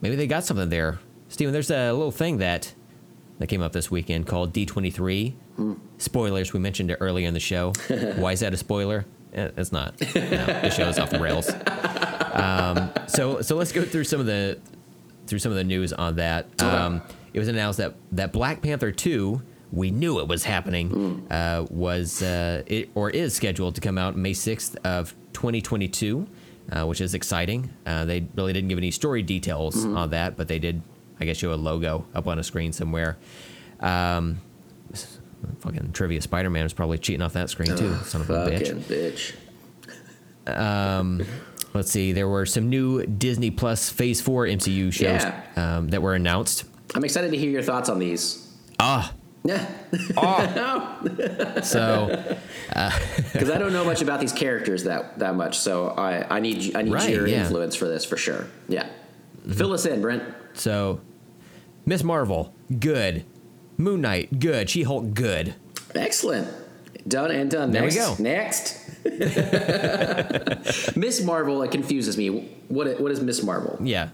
[0.00, 0.98] maybe they got something there.
[1.34, 2.72] Steven, there's a little thing that
[3.40, 5.34] that came up this weekend called D23.
[5.98, 6.52] Spoilers.
[6.52, 7.72] We mentioned it earlier in the show.
[8.16, 9.04] Why is that a spoiler?
[9.32, 10.00] Eh, It's not.
[10.00, 11.50] No, the is off the rails.
[12.32, 14.60] Um, so so let's go through some of the
[15.26, 16.62] through some of the news on that.
[16.62, 19.42] Um, it was announced that that Black Panther two.
[19.72, 21.26] We knew it was happening.
[21.32, 26.28] Uh, was uh, it or is scheduled to come out May sixth of 2022,
[26.70, 27.70] uh, which is exciting.
[27.84, 30.80] Uh, they really didn't give any story details on that, but they did,
[31.20, 33.16] I guess, show a logo up on a screen somewhere.
[33.80, 34.40] Um,
[35.60, 37.94] fucking trivia Spider-Man was probably cheating off that screen too.
[38.04, 38.66] Son of a bitch.
[38.68, 39.34] fucking bitch.
[41.74, 42.12] Let's see.
[42.12, 45.42] There were some new Disney Plus Phase Four MCU shows Yeah.
[45.56, 46.64] um, that were announced.
[46.94, 48.48] I'm excited to hear your thoughts on these.
[48.78, 49.12] Ah,
[49.42, 49.66] Yeah,
[51.62, 52.06] so
[53.32, 55.58] because I don't know much about these characters that that much.
[55.58, 57.42] So I I need I need Right, your yeah.
[57.42, 58.46] influence for this for sure.
[58.68, 58.88] Yeah,
[59.52, 60.22] fill us in, Brent.
[60.54, 61.00] So
[61.84, 63.24] Miss Marvel, good.
[63.76, 64.70] Moon Knight, good.
[64.70, 65.54] She Hulk, good.
[65.94, 66.48] Excellent.
[67.06, 67.70] Done and done.
[67.70, 68.16] There we go.
[68.18, 68.80] Next.
[70.96, 72.28] Miss Marvel, it confuses me.
[72.68, 73.78] What what is Miss Marvel?
[73.82, 74.08] Yeah.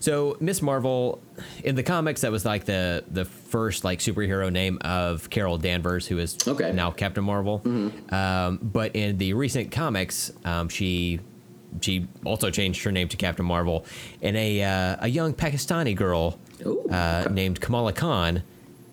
[0.00, 1.22] So Miss Marvel,
[1.62, 6.06] in the comics, that was like the the first like superhero name of Carol Danvers,
[6.06, 6.72] who is Okay.
[6.72, 7.62] now Captain Marvel.
[8.10, 11.20] Um, but in the recent comics, um, she
[11.80, 13.84] she also changed her name to Captain Marvel,
[14.22, 17.34] and a uh, a young Pakistani girl Ooh, uh, okay.
[17.34, 18.42] named Kamala Khan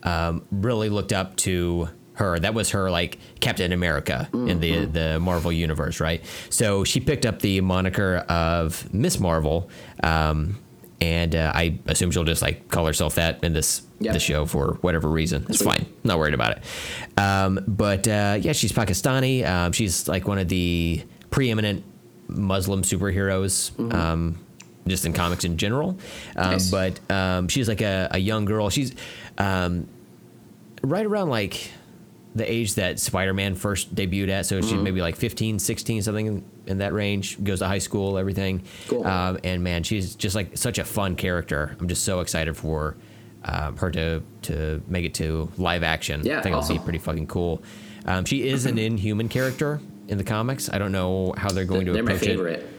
[0.03, 2.39] um, really looked up to her.
[2.39, 6.23] That was her like Captain America in the the Marvel universe, right?
[6.49, 9.69] So she picked up the moniker of Miss Marvel,
[10.03, 10.59] um,
[10.99, 14.77] and uh, I assume she'll just like call herself that in this the show for
[14.81, 15.45] whatever reason.
[15.49, 15.77] It's Sweet.
[15.77, 15.93] fine.
[16.03, 17.19] Not worried about it.
[17.19, 19.47] Um, but uh, yeah, she's Pakistani.
[19.47, 21.83] Um, she's like one of the preeminent
[22.31, 23.71] Muslim superheroes.
[23.93, 24.37] Um,
[24.87, 25.89] just in comics in general,
[26.35, 26.71] um, Nice.
[26.71, 28.71] but um, she's like a, a young girl.
[28.71, 28.95] She's
[29.37, 29.87] um,
[30.81, 31.69] right around like
[32.33, 34.47] the age that Spider-Man first debuted at.
[34.47, 37.41] So she's maybe like 15, 16, something in, in that range.
[37.43, 38.63] Goes to high school, everything.
[38.87, 39.05] Cool.
[39.05, 41.75] Um, and man, she's just like such a fun character.
[41.79, 42.95] I'm just so excited for
[43.45, 46.21] um, her to to make it to live action.
[46.25, 47.61] Yeah, I think it'll be pretty fucking cool.
[48.05, 49.79] Um, she is an Inhuman character
[50.11, 50.69] in the comics.
[50.71, 52.69] I don't know how they're going to They're my approach it favorite.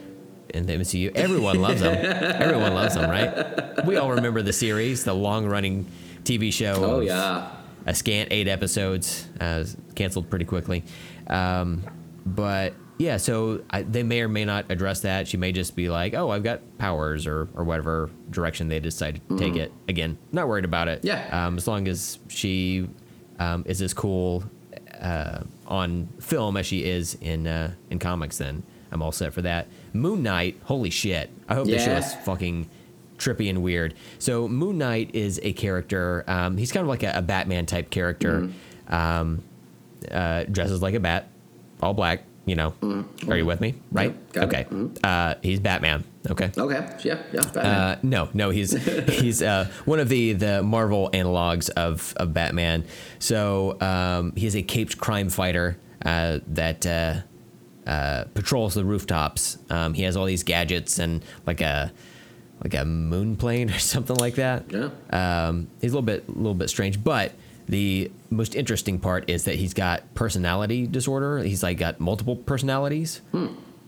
[0.50, 1.12] in the MCU.
[1.16, 1.94] Everyone loves them.
[2.40, 3.84] Everyone loves them, right?
[3.86, 5.86] We all remember the series, the long-running
[6.24, 6.74] TV show.
[6.84, 7.50] Oh yeah.
[7.86, 9.64] a scant eight episodes, uh,
[9.94, 10.84] canceled pretty quickly.
[11.26, 11.82] Um,
[12.26, 15.26] but yeah, so I, they may or may not address that.
[15.26, 19.20] She may just be like, "Oh, I've got powers," or or whatever direction they decide
[19.30, 19.72] to take it.
[19.88, 21.00] Again, not worried about it.
[21.02, 21.46] Yeah.
[21.46, 22.88] Um, as long as she
[23.40, 24.44] um, is as cool
[25.02, 29.42] uh, on film as she is in uh, in comics, then I'm all set for
[29.42, 29.66] that.
[29.92, 31.30] Moon Knight, holy shit!
[31.48, 31.98] I hope this show Yeah.
[31.98, 32.68] is fucking
[33.18, 33.94] trippy and weird.
[34.18, 36.24] So Moon Knight is a character.
[36.26, 38.50] Um, he's kind of like a, a Batman type character.
[38.88, 39.42] Um,
[40.10, 41.28] uh, dresses like a bat,
[41.82, 42.24] all black.
[42.44, 42.74] You know,
[43.28, 43.76] are you with me?
[43.92, 44.14] Right?
[44.34, 44.66] Yep, okay.
[45.04, 46.02] Uh, he's Batman.
[46.28, 46.50] Okay.
[46.56, 46.96] Okay.
[47.04, 47.22] Yeah.
[47.32, 47.40] Yeah.
[47.60, 48.72] Uh, no, no, he's
[49.08, 52.84] he's uh, one of the the Marvel analogs of of Batman.
[53.20, 57.20] So um, he's a caped crime fighter uh, that uh,
[57.86, 59.58] uh, patrols the rooftops.
[59.70, 61.92] Um, he has all these gadgets and like a
[62.62, 64.64] like a moon plane or something like that.
[64.70, 64.90] Yeah.
[65.10, 67.32] Um, he's a little bit a little bit strange, but
[67.66, 71.38] the most interesting part is that he's got personality disorder.
[71.38, 73.20] He's like got multiple personalities.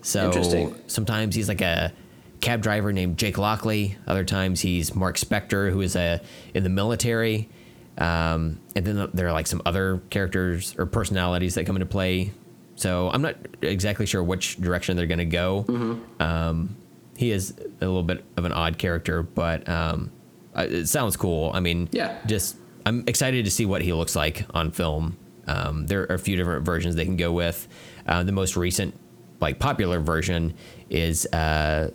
[0.03, 0.27] So Hmm.
[0.27, 0.75] Interesting.
[0.87, 1.93] sometimes he's like a
[2.41, 3.97] cab driver named Jake Lockley.
[4.07, 6.21] Other times he's Marc Spector, who is a
[6.53, 7.49] in the military.
[7.97, 12.33] Um, and then there are like some other characters or personalities that come into play.
[12.77, 15.65] So I'm not exactly sure which direction they're going to go.
[15.69, 16.23] Mm-hmm.
[16.23, 16.77] Um,
[17.17, 20.11] he is a little bit of an odd character, but um,
[20.57, 21.53] uh, it sounds cool.
[21.55, 22.19] I mean, Yeah.
[22.27, 22.57] just
[22.87, 25.17] I'm excited to see what he looks like on film.
[25.47, 27.69] Um, there are a few different versions they can go with.
[28.07, 28.99] Uh, the most recent,
[29.41, 30.55] like popular version,
[30.91, 31.91] is uh,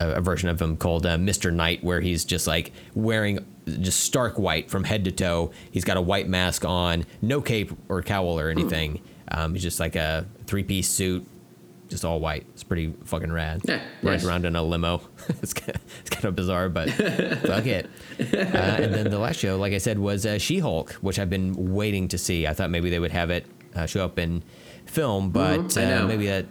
[0.00, 1.52] a, a version of him called uh, Mr.
[1.52, 5.52] Knight, where he's just like wearing just stark white from head to toe.
[5.70, 9.00] He's got a white mask on, no cape or cowl or anything.
[9.30, 11.26] Um, he's just like a three piece suit,
[11.92, 12.44] just all white.
[12.54, 13.62] It's pretty fucking rad.
[13.64, 14.24] Yeah, nice.
[14.24, 15.00] around in a limo.
[15.42, 16.90] it's kind of, it's kind of bizarre, but
[17.42, 17.88] fuck it.
[18.18, 21.30] Uh, and then the last show, like I said, was uh, She Hulk, which I've
[21.30, 22.46] been waiting to see.
[22.46, 24.42] I thought maybe they would have it uh, show up in
[24.86, 26.46] film, but Mhm, uh, maybe that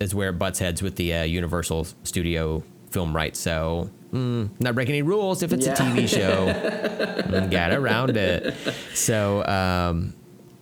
[0.00, 3.40] is where it butts heads with the uh, Universal Studio film rights.
[3.40, 5.72] So, mm, not breaking any rules if it's Yeah.
[5.72, 6.90] a TV show.
[7.24, 8.54] Mm, Got around it.
[8.94, 10.14] So, um,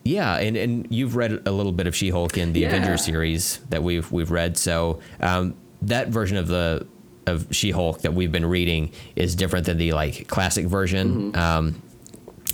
[0.04, 2.68] yeah, and, and you've read a little bit of She Hulk in the Yeah.
[2.68, 4.56] Avengers series that we've we've read.
[4.56, 6.86] So um, that version of the
[7.26, 11.36] of She Hulk that we've been reading is different than the like classic version.
[11.36, 11.80] Um,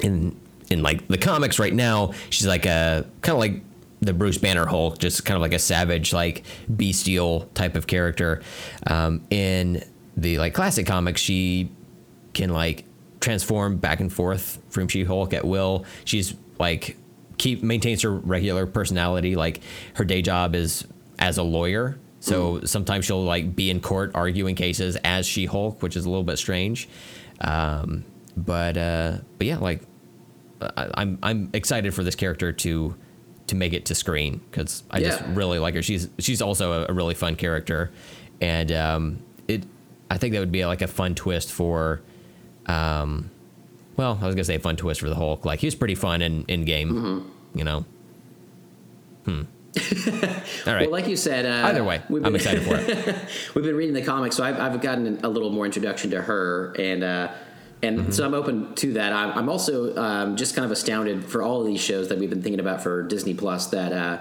[0.02, 0.38] in
[0.70, 3.62] in like the comics right now, she's like a kind of like
[4.00, 6.44] the Bruce Banner Hulk, just kind of like a savage, like
[6.76, 8.42] bestial type of character.
[8.86, 9.82] Um, in
[10.16, 11.70] the like classic comics, she
[12.34, 12.84] can like
[13.20, 15.84] transform back and forth from She Hulk at will.
[16.04, 16.96] She's like
[17.38, 19.36] keep maintains her regular personality.
[19.36, 19.62] Like
[19.94, 20.86] her day job is
[21.18, 21.98] as a lawyer.
[22.20, 26.10] So sometimes she'll like be in court arguing cases as She Hulk, which is a
[26.10, 26.88] little bit strange.
[27.40, 28.04] Um,
[28.36, 29.82] but uh, but yeah, like
[30.60, 32.94] I, I'm I'm excited for this character to
[33.46, 35.82] to make it to screen because I just really like her.
[35.82, 37.90] She's she's also a, a really fun character,
[38.40, 39.64] and um, it
[40.10, 42.02] I think that would be like a fun twist for.
[42.66, 43.30] Um,
[43.98, 45.44] well, I was gonna say fun twist for the Hulk.
[45.44, 47.58] Like he was pretty fun in in game, Mm-hmm.
[47.58, 47.84] you know.
[49.26, 49.42] Hmm.
[50.66, 50.82] All right.
[50.82, 53.16] Well, like you said, uh, Either way, we've I'm been- excited for it.
[53.54, 56.74] We've been reading the comics, so I've, I've gotten a little more introduction to her,
[56.78, 57.28] and uh,
[57.82, 58.10] and Mm-hmm.
[58.10, 59.12] so I'm open to that.
[59.12, 62.30] I'm, I'm also um, just kind of astounded for all of these shows that we've
[62.30, 64.18] been thinking about for Disney Plus that uh,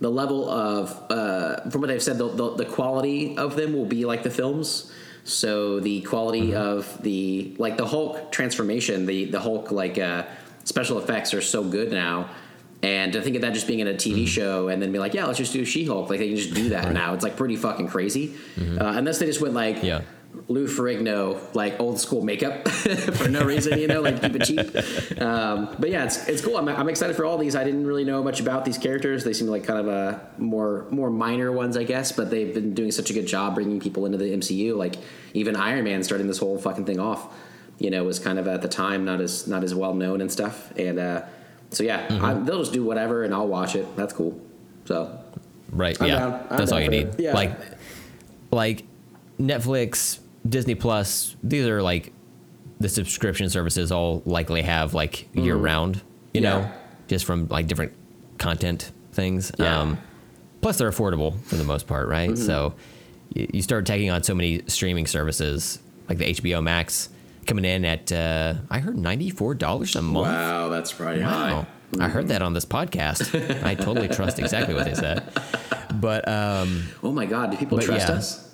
[0.00, 3.86] the level of uh, from what they've said, the, the, the quality of them will
[3.86, 4.92] be like the films.
[5.24, 6.56] So the quality Mm-hmm.
[6.56, 10.24] of the like the Hulk transformation, the the Hulk like uh,
[10.64, 12.30] special effects are so good now.
[12.82, 15.12] And to think of that just being in a TV show and then be like,
[15.12, 16.08] yeah, let's just do She Hulk.
[16.08, 17.12] Like they can just do that now.
[17.12, 18.34] It's like pretty fucking crazy.
[18.58, 20.00] Uh, unless they just went like, Yeah.
[20.48, 25.20] Lou Ferrigno like old school makeup for no reason, you know, like keep it cheap.
[25.20, 26.56] Um, but yeah, it's it's cool.
[26.56, 27.54] I'm, I'm excited for all these.
[27.56, 29.24] I didn't really know much about these characters.
[29.24, 32.12] They seem like kind of a more more minor ones, I guess.
[32.12, 34.76] But they've been doing such a good job bringing people into the MCU.
[34.76, 34.96] Like
[35.34, 37.34] even Iron Man starting this whole fucking thing off,
[37.78, 40.30] you know, was kind of at the time not as not as well known and
[40.30, 40.72] stuff.
[40.76, 41.22] And uh,
[41.70, 43.96] so yeah, I, they'll just do whatever, and I'll watch it.
[43.96, 44.40] That's cool.
[44.84, 45.18] So
[45.72, 46.00] Right.
[46.00, 46.18] I'm yeah.
[46.18, 46.46] down.
[46.50, 47.06] I'm That's all you need.
[47.08, 47.20] it.
[47.20, 47.32] Yeah.
[47.32, 47.52] Like,
[48.50, 48.84] like
[49.40, 51.36] Netflix, Disney Plus.
[51.42, 52.12] These are like
[52.78, 56.02] the subscription services all likely have like year round.
[56.34, 56.76] You know, Mm-hmm.
[57.08, 57.92] Just from like different
[58.38, 59.50] content things.
[59.58, 59.80] Yeah.
[59.80, 59.98] Um,
[60.60, 62.30] plus, they're affordable for the most part, right?
[62.30, 62.46] Mm-hmm.
[62.46, 62.74] So
[63.34, 67.08] you, you start taking on so many streaming services like the HBO Max
[67.46, 70.28] coming in at uh, I heard ninety four dollars a month.
[70.28, 71.66] wow, that's probably Wow.
[71.98, 73.64] I heard that on this podcast.
[73.64, 75.24] I totally trust exactly what they said.
[75.94, 78.14] But um, Oh my god, do people trust yeah.
[78.14, 78.49] us?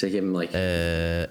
[0.00, 1.26] To give them like, uh,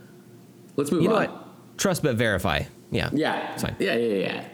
[0.76, 1.28] let's move you know on.
[1.28, 1.78] what?
[1.78, 2.62] Trust but verify.
[2.92, 3.10] Yeah.
[3.14, 3.76] Yeah, It's fine.
[3.80, 4.46] Yeah, yeah, yeah.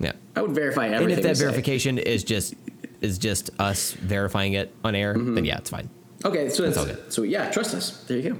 [0.00, 0.12] Yeah.
[0.36, 1.04] I would verify everything.
[1.10, 1.44] And if that say.
[1.44, 2.54] verification is just
[3.00, 5.88] is just us verifying it on air, then yeah, it's fine.
[6.24, 7.12] Okay, so That's that's, all good.
[7.12, 8.02] so yeah, trust us.
[8.04, 8.36] There you go,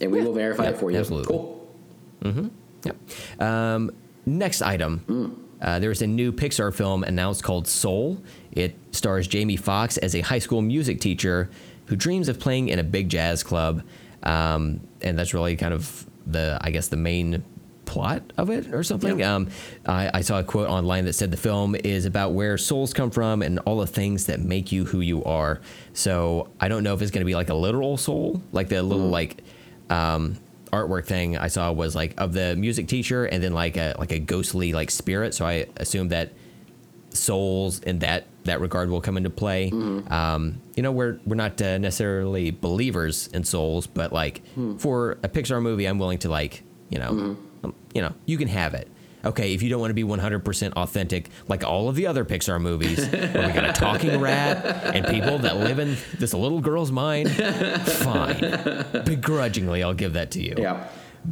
[0.00, 0.98] and we will verify Yeah, it for you.
[0.98, 1.26] absolutely.
[1.28, 1.68] Cool.
[2.22, 2.48] Mm-hmm.
[2.84, 3.42] Yep.
[3.42, 3.90] Um,
[4.26, 4.98] next item.
[5.00, 5.26] Hmm.
[5.60, 8.22] Uh, there's a new Pixar film announced called Soul.
[8.52, 11.50] It stars Jamie Foxx as a high school music teacher
[11.86, 13.82] who dreams of playing in a big jazz club,
[14.22, 17.42] um, and that's really kind of the, I guess, the main
[17.88, 19.18] plot of it or something.
[19.18, 19.34] Yeah.
[19.34, 19.48] Um,
[19.86, 23.10] I, I saw a quote online that said the film is about where souls come
[23.10, 25.60] from and all the things that make you who you are.
[25.94, 28.82] So I don't know if it's going to be like a literal soul, like the
[28.82, 29.42] little like
[29.88, 30.36] um,
[30.70, 34.12] artwork thing I saw was like of the music teacher and then like a like
[34.12, 35.34] a ghostly like spirit.
[35.34, 36.32] So I assume that
[37.10, 39.70] souls in that that regard will come into play.
[39.70, 44.42] Um, you know, we're we're not uh, necessarily believers in souls, but like
[44.78, 48.48] for a Pixar movie, I'm willing to like you know, um, you know, you can
[48.48, 48.88] have it.
[49.24, 52.60] Okay, if you don't want to be 100% authentic, like all of the other Pixar
[52.60, 56.92] movies, where we got a talking rat and people that live in this little girl's
[56.92, 58.38] mind, fine.
[59.04, 60.54] Begrudgingly, I'll give that to you.
[60.56, 60.88] Yeah.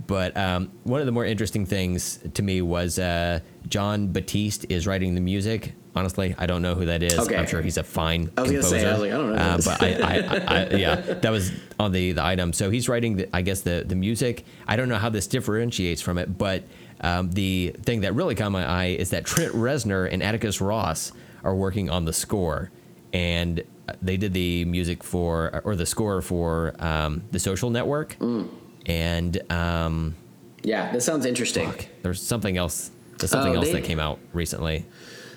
[0.06, 4.86] But um, one of the more interesting things to me was uh, Jon Batiste is
[4.86, 5.72] writing the music.
[5.94, 7.18] Honestly, I don't know who that is.
[7.18, 7.36] Okay.
[7.36, 8.80] I'm sure he's a fine I was gonna composer.
[8.80, 11.50] say, I like, I don't know Uh, but I, I, I, I, yeah, that was
[11.80, 12.52] on the, the item.
[12.52, 14.44] So he's writing, the, I guess, the, the music.
[14.68, 16.64] I don't know how this differentiates from it, but
[17.00, 21.12] um, the thing that really caught my eye is that Trent Reznor and Atticus Ross
[21.42, 22.70] are working on the score.
[23.14, 23.62] And
[24.02, 28.18] they did the music for, or the score for um, The Social Network.
[28.18, 28.48] Mm.
[28.86, 30.14] And um,
[30.62, 31.70] Yeah, that sounds interesting.
[31.70, 32.90] fuck, there's something else.
[33.18, 34.84] There's something Oh, else they- that came out recently.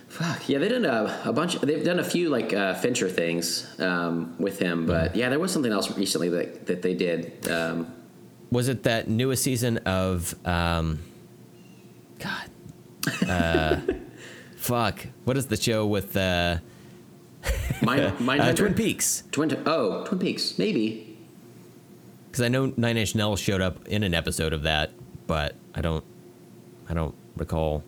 [0.08, 0.50] Fuck.
[0.50, 1.60] Yeah, they've done a, a bunch.
[1.62, 5.52] They've done a few like uh, Fincher things um, with him, but yeah, there was
[5.52, 7.48] something else recently that that they did.
[7.48, 7.94] Um,
[8.52, 10.98] Was it that newest season of um
[12.18, 12.50] God
[13.30, 13.78] uh
[14.58, 15.06] fuck.
[15.26, 16.58] What is the show with uh,
[17.84, 18.40] Mind, Mindhunter?
[18.50, 19.24] uh Twin Peaks?
[19.32, 19.62] Twin.
[19.68, 20.58] Oh, Twin Peaks.
[20.58, 21.09] Maybe.
[22.40, 24.92] Because I know Nine Inch Nails showed up in an episode of that,
[25.28, 26.06] but I don't
[26.88, 27.84] I don't recall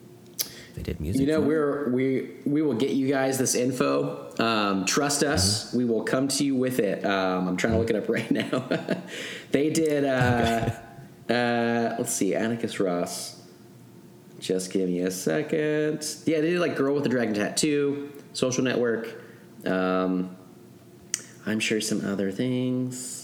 [0.75, 1.21] they did music.
[1.21, 4.29] You know, we're we we will get you guys this info.
[4.39, 5.77] Um, trust us, Mm-hmm.
[5.77, 7.05] we will come to you with it.
[7.05, 8.67] Um, I'm trying to look it up right now.
[9.51, 10.03] they did.
[10.03, 10.69] Uh,
[11.31, 13.41] uh, let's see, Atticus Ross.
[14.41, 16.05] Just give me a second.
[16.25, 19.23] Yeah, they did like Girl with the Dragon Tattoo, Social Network.
[19.65, 20.35] Um,
[21.45, 23.20] I'm sure some other things.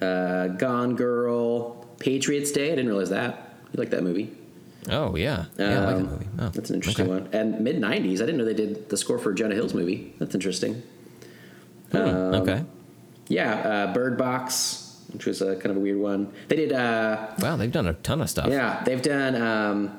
[0.00, 2.66] Uh, Gone Girl, Patriots Day.
[2.66, 3.54] I didn't realize that.
[3.72, 4.32] You like that movie?
[4.90, 5.46] Oh yeah.
[5.58, 6.26] Yeah, I like that Um, movie.
[6.38, 7.22] Oh, That's an interesting okay.
[7.24, 7.28] one.
[7.32, 10.14] And mid '90s, I didn't know they did the score for Jonah Hill's movie.
[10.18, 10.82] That's interesting.
[11.92, 12.64] Hmm, okay.
[13.28, 16.32] Yeah, uh, Bird Box, which was a kind of a weird one.
[16.48, 16.72] They did.
[16.72, 18.48] Uh, Wow, they've done a ton of stuff.
[18.48, 19.98] yeah, they've done um,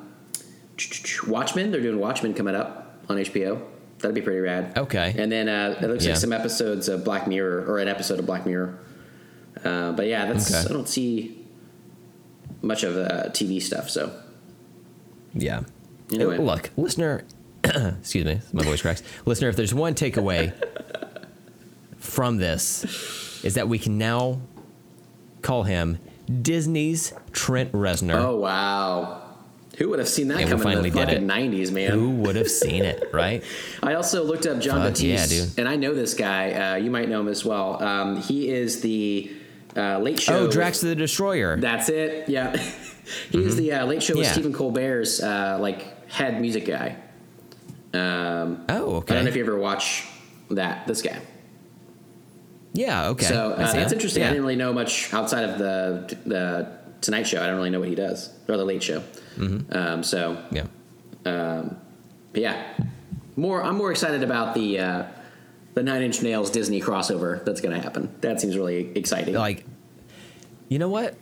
[1.27, 1.71] Watchmen.
[1.71, 3.61] They're doing Watchmen coming up on HBO.
[3.99, 4.77] That'd be pretty rad.
[4.77, 5.15] Okay.
[5.17, 6.11] And then uh, it looks Yeah.
[6.11, 8.77] like some episodes of Black Mirror or an episode of Black Mirror.
[9.67, 10.69] Uh, but yeah, that's Okay.
[10.69, 11.45] I don't see
[12.61, 13.89] much of uh, TV stuff.
[13.89, 14.11] So
[15.33, 15.61] Yeah.
[16.11, 16.37] Anyway.
[16.37, 17.23] Look, listener,
[17.63, 19.03] excuse me, my voice cracks.
[19.25, 20.53] listener, if there's one takeaway
[21.97, 24.39] from this, is that we can now
[25.41, 25.99] call him
[26.41, 28.15] Disney's Trent Reznor.
[28.15, 29.21] Oh wow!
[29.77, 31.21] Who would have seen that And coming in the did fucking it.
[31.23, 31.91] nineties, man?
[31.91, 33.43] Who would have seen it, right?
[33.83, 35.59] I also looked up Jon Fuck yeah, Batiste, dude.
[35.59, 36.51] and I know this guy.
[36.53, 37.81] Uh, you might know him as well.
[37.83, 39.31] Um, he is the
[39.77, 40.33] uh, Late Show.
[40.39, 41.57] Oh, Drax the Destroyer.
[41.57, 42.27] That's it.
[42.27, 42.55] Yeah,
[43.31, 44.31] he is the uh, Late Show with Yeah.
[44.33, 46.97] Stephen Colbert's uh, like head music guy.
[47.93, 49.13] Um, oh, okay.
[49.13, 50.05] I don't know if you ever watch
[50.49, 50.87] that.
[50.87, 51.19] This guy.
[52.73, 53.25] yeah, okay.
[53.25, 54.23] So I uh, that's interesting.
[54.23, 56.71] I didn't really know much outside of the the
[57.01, 57.41] Tonight Show.
[57.41, 59.03] I don't really know what he does or the Late Show.
[59.71, 60.65] Um, so Yeah.
[61.23, 61.71] but
[62.41, 62.63] yeah,
[63.35, 63.63] more.
[63.63, 65.03] I'm more excited about the uh,
[65.77, 68.11] the Nine Inch Nails Disney crossover that's going to happen.
[68.21, 69.35] That seems really exciting.
[69.35, 69.63] Like,
[70.69, 71.15] you know what?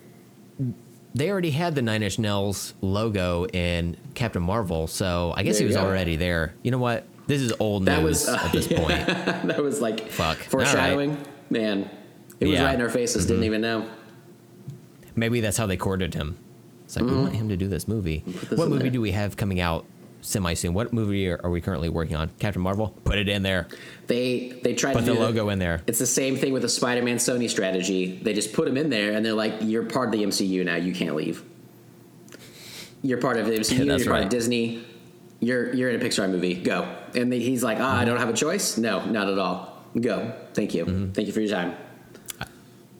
[1.13, 5.63] They already had the Nine Inch Nails logo in Captain Marvel, so I guess There
[5.63, 5.83] he was go.
[5.83, 6.53] already there.
[6.63, 7.05] You know what?
[7.27, 9.05] This is old That news was, uh, at this point.
[9.07, 10.37] that was like Fuck.
[10.37, 11.17] foreshadowing.
[11.49, 11.89] Man,
[12.39, 12.59] it was Yeah.
[12.59, 12.65] Mm-hmm.
[12.65, 13.25] right in our faces.
[13.25, 13.85] Didn't even know.
[15.17, 16.37] Maybe that's how they courted him.
[16.85, 18.23] It's like we want him to do this movie.
[18.25, 18.91] this What movie there.
[18.91, 19.85] do we have coming out
[20.25, 20.73] semi soon?
[20.73, 22.29] What movie are, are we currently working on?
[22.39, 22.89] Captain Marvel.
[23.03, 23.67] Put it in there.
[24.07, 25.81] They they tried Put to put the logo in there.
[25.87, 28.19] It's the same thing with the Spider-Man Sony strategy.
[28.21, 30.75] They just put him in there, and they're like, "You're part of the MCU now.
[30.75, 31.43] You can't leave.
[33.01, 33.85] You're part of the MCU.
[33.85, 34.83] Yeah, you're part of Disney.
[35.39, 36.55] You're you're in a Pixar movie.
[36.55, 38.77] Go." And he's like, "Ah, I don't have a choice.
[38.77, 39.83] No, not at all.
[39.99, 40.33] Go.
[40.53, 40.85] Thank you.
[40.85, 41.11] Mm-hmm.
[41.11, 41.75] Thank you for your time."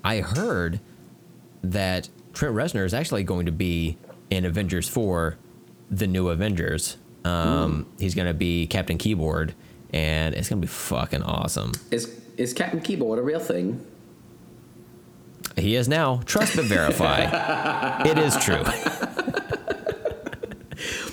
[0.03, 0.79] I heard
[1.63, 3.97] that Trent Reznor is actually going to be
[4.29, 5.37] in Avengers 4,
[5.89, 6.97] the new Avengers.
[7.25, 9.53] Um, He's to be Captain Keyboard,
[9.91, 11.71] and it's to be fucking awesome.
[11.91, 13.85] Is is Captain Keyboard a real thing?
[15.57, 16.21] He is now.
[16.25, 18.01] Trust but verify.
[18.05, 18.63] it is true.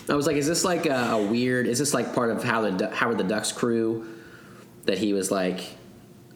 [0.09, 1.67] I was like, "Is this like a, a weird?
[1.67, 4.07] Is this like part of how the Howard the Ducks crew
[4.85, 5.61] that he was like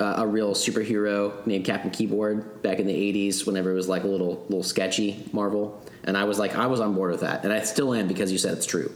[0.01, 3.47] uh, a real superhero named Captain Keyboard back in the '80s?
[3.47, 6.79] Whenever it was like a little little sketchy Marvel." And I was like, I was
[6.79, 8.93] on board with that, and I still am because you said it's true.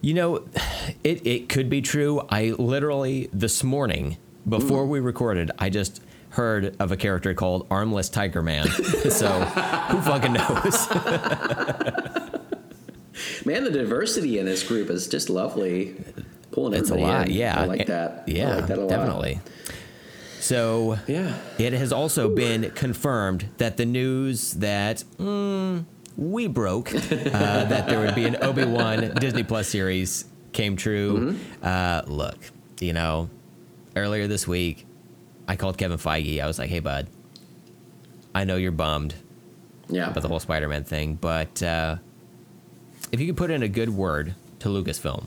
[0.00, 0.36] You know,
[1.04, 2.22] it, it could be true.
[2.30, 4.16] I literally, this morning,
[4.48, 8.66] before we recorded, I just heard of a character called Armless Tiger Man.
[8.68, 10.88] so who fucking knows?
[13.44, 15.96] Man, the diversity in this group is just lovely.
[16.50, 17.28] Pulling It's a lot.
[17.28, 17.34] in.
[17.34, 17.60] Yeah.
[17.60, 18.24] I like that.
[18.28, 19.40] Yeah, like that definitely.
[20.40, 21.36] So Yeah.
[21.58, 25.84] it has also been confirmed that the news that mm,
[26.18, 31.32] we broke uh, that there would be an Obi Wan Disney Plus series came true.
[31.32, 31.64] Mm-hmm.
[31.64, 32.36] Uh, look,
[32.80, 33.30] you know,
[33.96, 34.84] earlier this week,
[35.46, 36.40] I called Kevin Feige.
[36.42, 37.06] I was like, "Hey, bud,
[38.34, 39.14] I know you're bummed
[39.88, 40.10] Yeah.
[40.10, 41.96] about the whole Spider-Man thing, but uh,
[43.12, 45.26] if you could put in a good word to Lucasfilm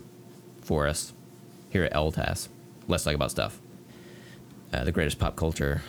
[0.61, 1.13] for us
[1.69, 2.49] here at LTAS,
[2.89, 3.59] let's talk about stuff.
[4.73, 5.81] Uh, the greatest pop culture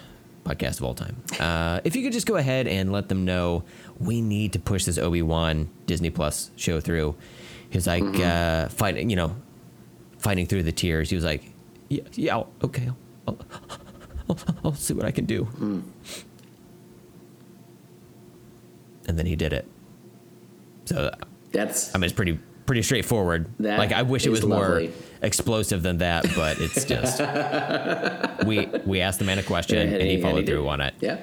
[0.44, 1.16] podcast of all time.
[1.38, 3.62] Uh, if you could just go ahead and let them know
[4.02, 7.14] we need to push this Obi Wan Disney Plus show through.
[7.70, 9.34] He was like uh, fighting, you know,
[10.18, 11.08] fighting through the tears.
[11.10, 11.42] He was like,
[11.88, 12.96] "Yeah, yeah, I'll- okay, I'll,
[13.28, 13.38] I'll,
[14.28, 15.48] I'll, I'll see what I can do."
[19.08, 19.66] And then he did it.
[20.84, 21.10] So
[21.52, 23.48] That's I mean, it's pretty pretty straightforward.
[23.60, 24.82] That like I wish it was more
[25.22, 27.20] explosive than that, but it's just
[28.46, 30.68] we we asked the man a question Yeah, and, and he he- followed he through
[30.68, 30.94] on it.
[31.00, 31.18] yeah.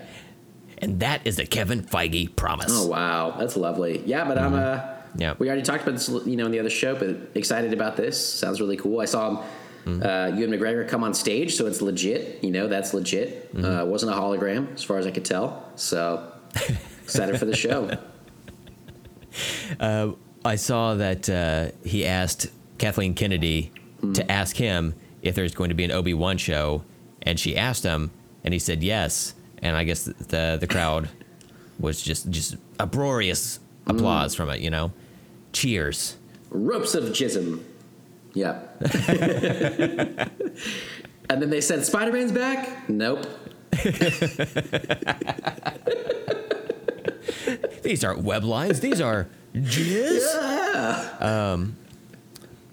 [0.82, 2.68] And that is the Kevin Feige promise.
[2.72, 4.02] Oh wow, that's lovely.
[4.06, 5.22] Yeah, but I'm uh Mm-hmm.
[5.22, 5.34] Yeah.
[5.40, 8.24] We already talked about this, you know, in the other show, but excited about this.
[8.24, 9.00] Sounds really cool.
[9.02, 9.44] I saw
[9.86, 10.04] Mm-hmm.
[10.04, 12.44] uh, Ewan McGregor come on stage, so it's legit.
[12.44, 13.52] You know, that's legit.
[13.56, 13.66] Mm-hmm.
[13.66, 15.64] Uh, wasn't a hologram, as far as I could tell.
[15.76, 16.32] So
[17.02, 17.90] excited for the show.
[20.46, 23.72] I saw that uh, he asked Kathleen Kennedy
[24.02, 24.14] Mm.
[24.16, 26.84] to ask him if there's going to be an Obi Wan show,
[27.22, 28.12] and she asked him,
[28.46, 29.34] and he said yes.
[29.62, 31.10] And I guess the the crowd
[31.80, 33.96] was just just uproarious Mm.
[33.98, 34.62] applause from it.
[34.62, 34.92] You know,
[35.54, 36.16] cheers.
[36.52, 37.64] Ropes of Jism.
[38.34, 38.60] Yeah.
[41.30, 42.88] and then they said Spider Man's back.
[42.90, 43.26] Nope.
[47.84, 48.80] These aren't web lines.
[48.80, 50.22] These are jizz.
[50.22, 51.52] Yeah.
[51.54, 51.76] Um,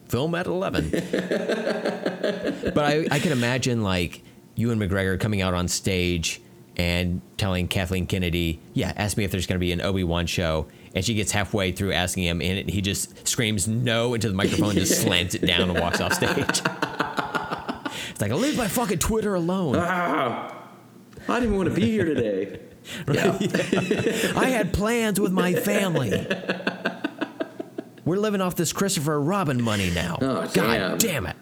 [0.09, 0.90] film at 11.
[0.90, 4.23] but I, I can imagine, like,
[4.56, 6.40] Ewan McGregor coming out on stage
[6.77, 10.66] and telling Kathleen Kennedy, yeah, ask me if there's going to be an Obi-Wan show.
[10.94, 14.74] And she gets halfway through asking him, and he just screams no into the microphone,
[14.74, 16.28] just slams it down and walks off stage.
[18.11, 19.77] it's like, leave my fucking Twitter alone.
[19.77, 20.53] I
[21.27, 22.61] didn't even want to be here today.
[23.12, 23.36] Yeah.
[24.36, 26.24] I had plans with my family.
[28.05, 30.19] We're living off this Christopher Robin money now.
[30.20, 30.98] Oh, God damn.
[30.98, 31.36] damn it.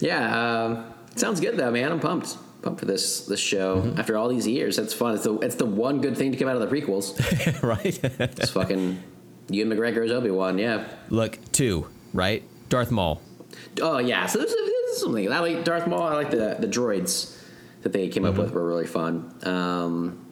[0.00, 1.92] Yeah, um, sounds good though, man.
[1.92, 2.36] I'm pumped.
[2.62, 3.76] Pumped for this this show.
[3.82, 4.00] Mm-hmm.
[4.00, 5.14] After all these years, that's fun.
[5.14, 7.14] It's the it's the one good thing to come out of the prequels.
[7.62, 7.98] right?
[8.20, 9.00] It's fucking
[9.50, 10.58] Ewan McGregor as Obi Wan.
[10.58, 10.84] Yeah.
[11.08, 12.42] Look, two, right?
[12.68, 13.22] Darth Maul.
[13.80, 14.26] Oh yeah.
[14.26, 16.02] So there's, there's something I like Darth Maul.
[16.02, 17.36] I like the the droids
[17.82, 18.32] that they came Mm-hmm.
[18.40, 19.32] up with were really fun.
[19.44, 20.26] Um,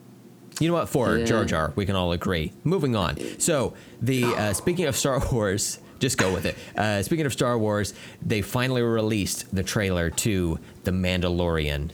[0.59, 0.89] You know what?
[0.89, 1.25] Four, Yeah.
[1.25, 1.71] Jar Jar.
[1.77, 2.51] We can all agree.
[2.65, 3.15] Moving on.
[3.39, 6.57] So, the uh, speaking of Star Wars, just go with it.
[6.75, 11.91] Uh, speaking of Star Wars, they finally released the trailer to The Mandalorian.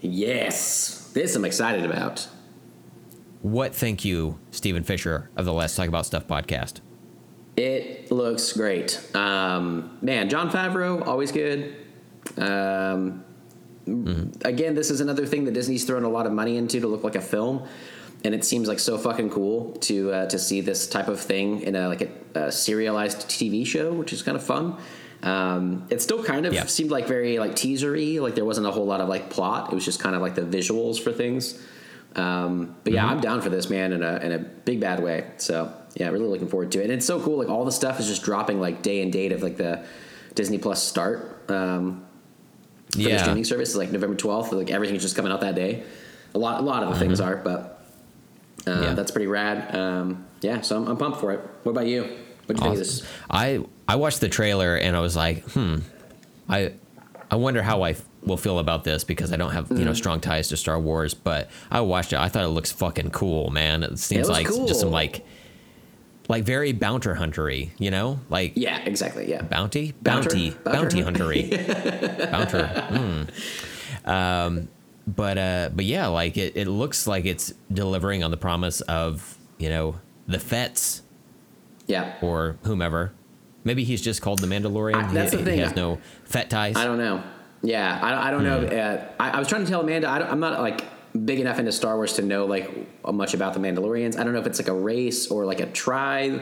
[0.00, 2.28] Yes, this I'm excited about.
[3.42, 6.80] what think you, Stephen Fisher of the Let's Talk About Stuff podcast?
[7.56, 9.00] It looks great.
[9.14, 11.74] Um, man, Jon Favreau, always good.
[12.36, 13.24] Um,
[13.86, 17.02] Again, this is another thing that Disney's thrown a lot of money into to look
[17.02, 17.66] like a film,
[18.24, 21.62] and it seems like so fucking cool to uh, to see this type of thing
[21.62, 24.76] in a like a, a serialized TV show, which is kind of fun.
[25.22, 26.64] Um, it still kind of Yeah.
[26.66, 29.70] seemed like very like teasery, like there wasn't a whole lot of like plot.
[29.70, 31.60] It was just kind of like the visuals for things.
[32.16, 35.26] Um, but yeah, I'm down for this man in a in a big bad way.
[35.36, 36.84] So yeah, really looking forward to it.
[36.84, 37.36] And it's so cool.
[37.38, 39.84] Like all the stuff is just dropping like day and date of like the
[40.34, 42.04] Disney Plus start um,
[42.90, 43.18] for the Yeah.
[43.22, 43.70] streaming service.
[43.70, 44.52] It's like November 12th.
[44.52, 45.82] Like everything's just coming out that day.
[46.34, 47.84] A lot a lot of the things are, but
[48.66, 48.82] uh, Mm-hmm.
[48.84, 48.94] Yeah.
[48.94, 49.74] that's pretty rad.
[49.76, 51.40] Um, yeah, so I'm, I'm pumped for it.
[51.62, 52.02] What about you?
[52.46, 53.02] What do you think of this?
[53.30, 53.60] I
[53.90, 55.78] I watched the trailer and I was like, hmm,
[56.48, 56.72] I
[57.30, 59.94] I wonder how I f- will feel about this because I don't have you know
[59.94, 61.12] strong ties to Star Wars.
[61.14, 62.18] But I watched it.
[62.18, 63.82] I thought it looks fucking cool, man.
[63.82, 65.26] It seems looks like just some like
[66.28, 69.28] like very bounty huntery, you know, like Yeah, exactly.
[69.28, 69.42] Yeah.
[69.42, 70.70] bounty, bounty, Bounter?
[70.72, 72.66] bounty huntery, bounter.
[72.68, 74.08] Hmm.
[74.08, 74.68] Um,
[75.06, 79.36] but uh, but yeah, like it, it looks like it's delivering on the promise of
[79.58, 79.98] you know
[80.28, 81.02] the Fetts
[81.86, 82.14] Yeah.
[82.22, 83.12] or whomever.
[83.64, 84.94] Maybe he's just called the Mandalorian.
[84.96, 85.54] I- that's he, the thing.
[85.54, 86.76] he has no Fett ties.
[86.76, 87.22] I don't know.
[87.62, 88.60] Yeah, I, I don't know.
[88.60, 90.08] Uh, I, I was trying to tell Amanda.
[90.08, 90.82] I I'm not like
[91.26, 92.70] big enough into Star Wars to know like
[93.12, 94.18] much about the Mandalorians.
[94.18, 96.40] I don't know if it's like a race or like a tribe,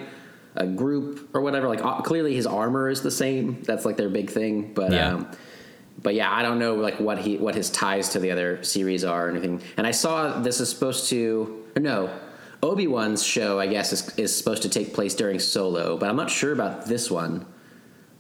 [0.55, 1.67] a group or whatever.
[1.69, 3.63] Like uh, clearly his armor is the same.
[3.63, 4.73] That's like their big thing.
[4.75, 5.15] But Yeah.
[5.15, 5.31] um,
[6.01, 9.03] but yeah, I don't know like what he what his ties to the other series
[9.03, 9.61] are or anything.
[9.77, 12.11] And I saw this is supposed to no.
[12.63, 16.17] Obi Wan's show, I guess, is, is supposed to take place during Solo, but I'm
[16.17, 17.47] not sure about this one.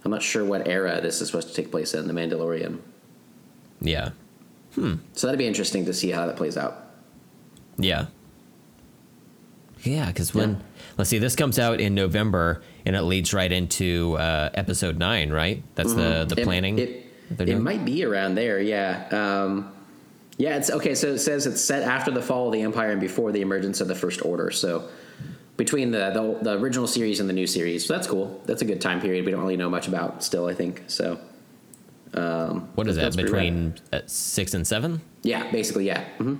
[0.04, 2.78] I'm not sure what era this is supposed to take place in, The Mandalorian.
[3.80, 4.10] Yeah,
[4.74, 4.94] Hmm.
[5.14, 6.90] So that'd be interesting to see how that plays out.
[7.78, 8.06] yeah,
[9.82, 10.06] yeah.
[10.06, 10.62] Because when
[10.98, 15.30] let's see, this comes out in November and it leads right into uh, episode nine,
[15.30, 15.62] right?
[15.74, 16.78] That's the the planning.
[16.78, 19.08] It, they're it might be around there, yeah.
[19.10, 19.72] Um,
[20.38, 20.94] yeah, it's okay.
[20.94, 23.80] So it says it's set after the fall of the Empire and before the emergence
[23.80, 24.50] of the First Order.
[24.50, 24.88] So
[25.56, 28.40] between the the, the original series and the new series, so that's cool.
[28.46, 29.24] That's a good time period.
[29.26, 30.46] We don't really know much about still.
[30.46, 31.18] I think so.
[32.12, 35.00] what is that between uh, six and seven?
[35.22, 36.04] Yeah, basically, yeah.
[36.18, 36.36] hmm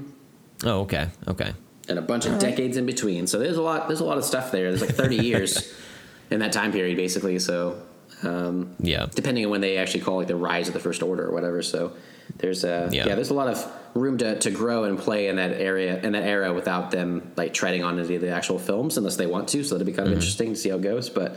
[0.65, 1.53] Oh, okay, okay.
[1.89, 3.27] And a bunch of decades in between.
[3.27, 3.89] So there's a lot.
[3.89, 4.69] There's a lot of stuff there.
[4.71, 5.73] There's like 30 years
[6.31, 7.39] in that time period, basically.
[7.39, 7.81] So
[8.23, 11.27] um, Yeah, depending on when they actually call like the rise of the first order
[11.27, 11.63] or whatever.
[11.63, 11.93] So
[12.37, 13.07] there's a Yeah.
[13.09, 13.15] yeah.
[13.15, 16.23] there's a lot of room to, to grow and play in that area in that
[16.25, 19.65] era without them like treading on any of the actual films unless they want to.
[19.65, 20.19] So that'd be kind of Mm-hmm.
[20.21, 21.09] interesting to see how it goes.
[21.11, 21.37] But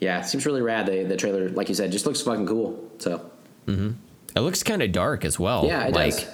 [0.00, 0.86] yeah, it seems really rad.
[0.86, 2.88] The the trailer, like you said, just looks fucking cool.
[2.98, 3.28] So
[3.66, 3.90] mm-hmm.
[4.36, 5.66] it looks kind of dark as well.
[5.66, 6.26] yeah, it like does.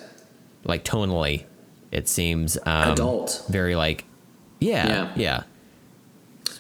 [0.64, 1.44] like tonally,
[1.90, 3.44] it seems um, Adult.
[3.48, 4.04] very like
[4.60, 5.12] yeah, Yeah.
[5.16, 5.42] yeah.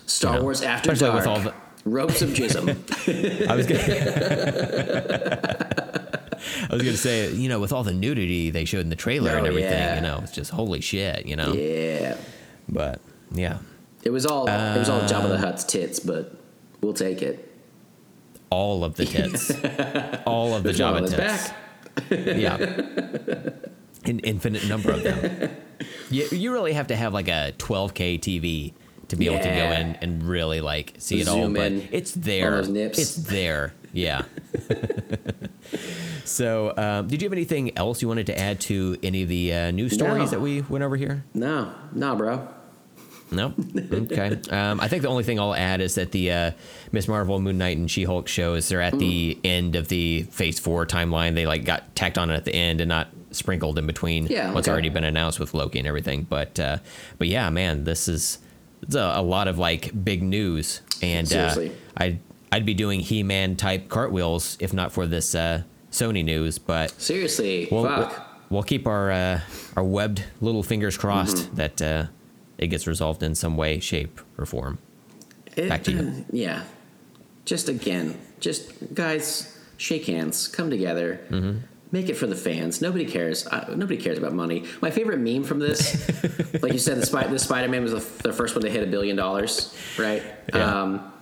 [0.06, 1.14] Star you know, Wars After Dark.
[1.14, 1.54] with all the-
[1.86, 2.68] Ropes of Jism.
[3.48, 3.84] I was gonna,
[6.70, 9.30] I was gonna say, you know, with all the nudity they showed in the trailer
[9.36, 9.94] and Oh, everything, yeah.
[9.96, 11.52] you know, it's just holy shit, you know.
[11.52, 12.16] yeah.
[12.68, 13.00] But
[13.32, 13.58] yeah,
[14.02, 16.34] It was all it was all Jabba Uh, the Hutt's tits, but
[16.80, 17.50] we'll take it.
[18.50, 19.50] all of the tits,
[20.26, 21.48] all of the There's Jabba tits.
[21.50, 21.56] back.
[22.10, 22.56] Yeah,
[24.04, 25.50] an infinite number of them.
[26.10, 28.72] You, you really have to have like a 12k TV
[29.08, 31.36] to be able to go in and really like see it all.
[31.42, 32.50] Zoom But it's there.
[32.52, 32.98] those nips.
[32.98, 33.74] It's there.
[33.94, 34.22] Yeah.
[36.24, 39.52] so, um, did you have anything else you wanted to add to any of the
[39.52, 40.26] uh, news stories No.
[40.26, 41.24] that we went over here?
[41.34, 42.48] No, no, bro.
[43.30, 43.54] No.
[43.76, 44.38] Okay.
[44.50, 46.50] Um, I think the only thing I'll add is that the uh,
[46.92, 50.58] Miss Marvel, Moon Knight, and She Hulk shows they're at the end of the Phase
[50.60, 51.34] Four timeline.
[51.34, 54.68] They like got tacked on at the end and not sprinkled in between Yeah, what's
[54.68, 54.72] okay.
[54.72, 56.22] already been announced with Loki and everything.
[56.28, 56.78] But uh,
[57.18, 58.38] but yeah, man, this is
[58.82, 61.72] it's a, a lot of like big news, and uh, Seriously.
[62.54, 66.58] I'd be doing He-Man type cartwheels if not for this uh, Sony news.
[66.58, 68.10] But Seriously, we'll, fuck.
[68.10, 69.40] we'll, we'll keep our uh,
[69.76, 71.54] our webbed little fingers crossed Mm-hmm.
[71.56, 72.06] that uh,
[72.58, 74.78] it gets resolved in some way, shape, or form.
[75.56, 76.24] It- back to you.
[76.30, 76.62] Yeah.
[77.44, 81.58] Just again, just guys, shake hands, come together, Mm-hmm.
[81.90, 82.80] make it for the fans.
[82.80, 83.46] Nobody cares.
[83.48, 84.64] Uh, nobody cares about money.
[84.80, 86.08] My favorite meme from this,
[86.62, 88.82] like you said, the, Spy- the Spider Man was the, the first one to hit
[88.82, 90.22] a billion dollars, right?
[90.54, 90.82] Yeah.
[90.82, 91.12] Um,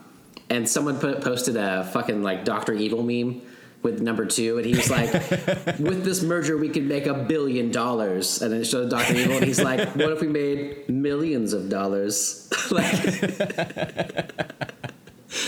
[0.50, 3.42] and someone put, posted a fucking like Doctor Evil meme
[3.82, 5.12] with number two, and he was like,
[5.78, 9.36] "With this merger, we could make a billion dollars." And then it showed Doctor Evil,
[9.36, 12.92] and he's like, "What if we made millions of dollars?" like,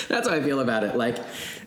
[0.08, 0.96] That's how I feel about it.
[0.96, 1.18] Like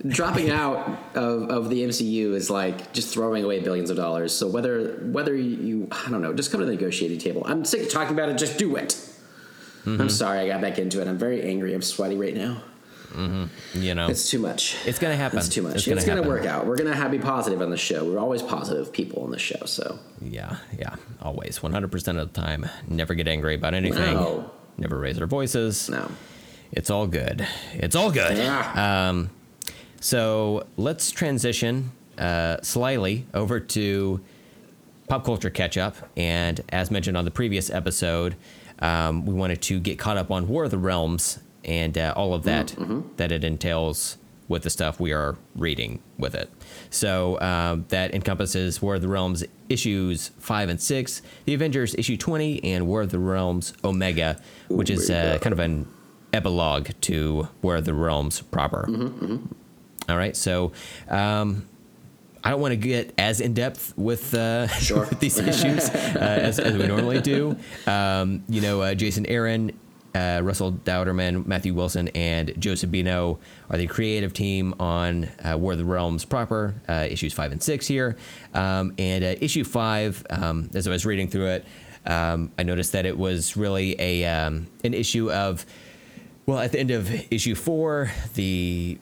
[0.08, 4.34] dropping out of, of the MCU is like just throwing away billions of dollars.
[4.34, 7.44] So whether whether you I don't know, just come to the negotiating table.
[7.46, 8.38] I'm sick of talking about it.
[8.38, 8.90] Just do it.
[9.86, 10.02] Mm-hmm.
[10.02, 11.08] I'm sorry, I got back into it.
[11.08, 11.74] I'm very angry.
[11.74, 12.62] I'm sweaty right now.
[13.16, 14.76] You know, It's too much.
[14.86, 15.40] It's gonna happen.
[15.40, 15.76] It's too much.
[15.76, 16.66] It's It's gonna gonna, work out.
[16.68, 18.06] We're gonna have be positive on the show.
[18.06, 19.66] We're always positive people on the show.
[19.66, 22.68] So yeah, yeah, always, 100% of the time.
[22.88, 24.14] Never get angry about anything.
[24.14, 24.52] No.
[24.78, 25.90] Never raise our voices.
[25.90, 26.12] no.
[26.72, 27.48] It's all good.
[27.74, 28.38] It's all good.
[28.38, 29.08] Yeah.
[29.10, 29.30] Um,
[30.02, 34.22] so let's transition uh, slyly over to
[35.08, 35.96] pop culture catch up.
[36.18, 38.36] And as mentioned on the previous episode,
[38.80, 42.34] um, we wanted to get caught up on War of the Realms and uh, all
[42.34, 42.76] of that
[43.18, 44.18] that it entails
[44.48, 46.50] with the stuff we are reading with it.
[46.90, 52.16] So um, that encompasses War of the Realms issues five and six, The Avengers issue
[52.16, 54.40] 20, and War of the Realms Omega,
[54.70, 55.86] which is uh, kind of an
[56.32, 58.88] epilogue to War of the Realms proper.
[60.08, 60.72] All right, so
[61.10, 61.68] um,
[62.42, 65.06] I don't want to get as in depth with, uh, Sure.
[65.10, 67.58] with these issues uh, as, as we normally do.
[67.86, 69.78] Um, you know, uh, Jason Aaron,
[70.18, 73.38] uh, Russell Dauterman, Matthew Wilson, and Joe Sabino
[73.70, 77.62] are the creative team on uh, War of the Realms proper, uh, issues five and
[77.62, 78.18] six here.
[78.54, 81.66] Um, and uh, issue five, um, as I was reading through it,
[82.06, 85.66] um, I noticed that it was really a um, an issue of
[86.46, 88.98] well, at the end of issue four, the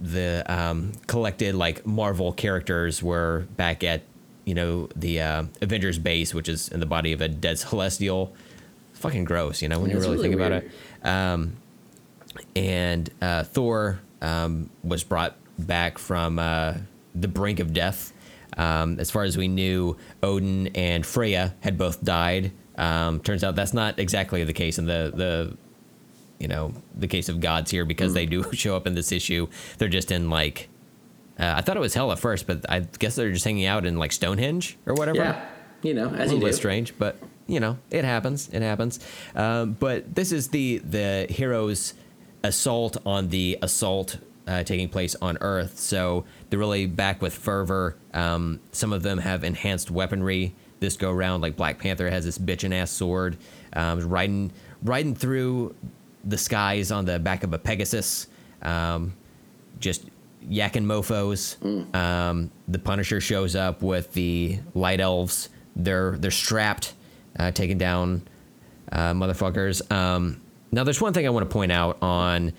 [0.00, 4.02] the um, collected like Marvel characters were back at
[4.44, 8.32] you know the uh, Avengers base, which is in the body of a dead Celestial.
[8.98, 10.52] Fucking gross, you know, when Yeah, you really, really think weird.
[10.52, 11.06] about it.
[11.06, 11.56] Um,
[12.56, 16.74] and uh, Thor um, was brought back from uh,
[17.14, 18.12] the brink of death.
[18.56, 22.50] Um, as far as we knew, Odin and Freya had both died.
[22.76, 25.56] Um, turns out that's not exactly the case in the the
[26.38, 29.48] you know the case of gods here because they do show up in this issue.
[29.78, 30.68] They're just in like
[31.38, 33.86] uh, I thought it was hell at first, but I guess they're just hanging out
[33.86, 35.48] in like Stonehenge or whatever Yeah.
[35.82, 36.46] You know, a little you do.
[36.46, 37.16] bit strange, but
[37.48, 38.48] you know, it happens.
[38.52, 39.00] It happens.
[39.34, 41.94] Um, but this is the the heroes'
[42.44, 45.78] assault on the assault uh, taking place on Earth.
[45.78, 47.96] So they're really back with fervor.
[48.14, 51.42] Um, some of them have enhanced weaponry this go round.
[51.42, 53.36] Like Black Panther has this bitchin' ass sword,
[53.72, 54.52] um, riding
[54.82, 55.74] riding through
[56.24, 58.28] the skies on the back of a Pegasus.
[58.62, 59.14] Um,
[59.80, 60.04] just
[60.48, 61.56] yakking mofos.
[61.94, 65.48] Um, the Punisher shows up with the light elves.
[65.76, 66.94] They're they're strapped,
[67.38, 68.22] uh, taking down
[68.92, 69.90] uh, motherfuckers.
[69.92, 70.40] Um,
[70.72, 72.52] now, there's one thing I want to point out on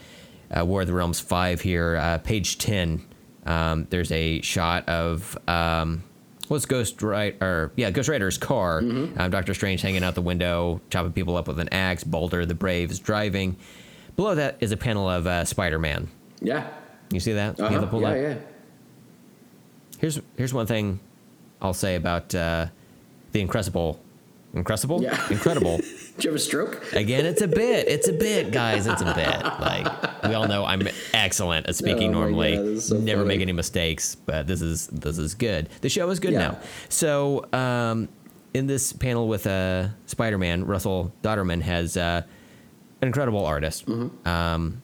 [0.55, 3.05] uh, War of the Realms five here, uh, page ten.
[3.45, 6.03] Um, there's a shot of um,
[6.47, 7.37] what's Ghost Rider?
[7.41, 8.79] Or, yeah, Ghost Rider's car.
[8.79, 12.03] Um, Doctor Strange hanging out the window, chopping people up with an axe.
[12.03, 13.55] Balder the Brave is driving.
[14.15, 16.09] Below that is a panel of uh, Spider Man.
[16.41, 16.67] Yeah.
[17.11, 17.57] You see that?
[17.57, 17.85] You Uh-huh.
[17.87, 18.15] pulled Yeah, up?
[18.17, 18.35] yeah.
[19.99, 20.99] Here's here's one thing
[21.61, 22.67] I'll say about uh,
[23.31, 23.99] the Incredible.
[24.53, 25.01] Incredible?
[25.03, 25.19] Yeah.
[25.29, 25.77] Incredible.
[26.15, 26.91] Did you have a stroke?
[26.93, 27.87] Again, it's a bit.
[27.87, 28.87] It's a bit, guys.
[28.87, 29.27] It's a bit.
[29.59, 32.55] Like we all know, I'm excellent at speaking Oh normally.
[32.75, 33.35] God, so Never funny.
[33.35, 34.15] make any mistakes.
[34.15, 35.69] But this is this is good.
[35.81, 36.39] The show is good Yeah.
[36.39, 36.59] now.
[36.89, 38.09] So um,
[38.53, 42.23] in this panel with uh, Spider-Man, Russell Dauterman has uh,
[43.01, 43.85] an incredible artist.
[43.85, 44.27] Mm-hmm.
[44.27, 44.81] Um,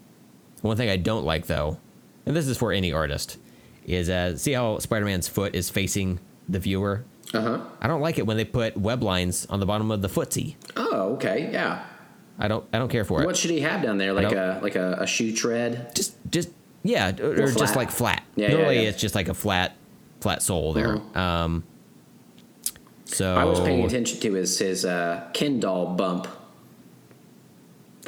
[0.62, 1.80] one thing I don't like though,
[2.26, 3.38] and this is for any artist,
[3.86, 7.04] is uh, see how Spider-Man's foot is facing the viewer.
[7.36, 7.60] Uh huh.
[7.82, 10.56] I don't like it when they put web lines on the bottom of the footsie.
[10.78, 11.50] Oh, okay.
[11.52, 11.86] Yeah.
[12.40, 12.66] I don't.
[12.74, 13.26] I don't care for it.
[13.26, 14.14] What should he have down there?
[14.14, 15.94] Like a like a, a shoe tread?
[15.96, 16.50] just just
[16.84, 18.82] yeah or, or just like flat Yeah, yeah, normally yeah.
[18.82, 18.90] Uh-huh.
[18.90, 19.76] it's just like a flat
[20.22, 21.64] flat sole there um
[23.06, 26.28] so I was paying attention to his his uh, Ken doll bump.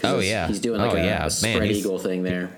[0.04, 0.48] Oh, he's- yeah.
[0.48, 1.26] he's doing like Oh, a, yeah.
[1.26, 2.52] a spread he's- eagle thing there.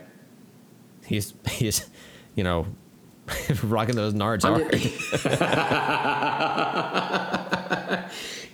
[1.06, 1.90] he's he's
[2.36, 2.66] you know
[3.64, 4.72] rocking those nards hard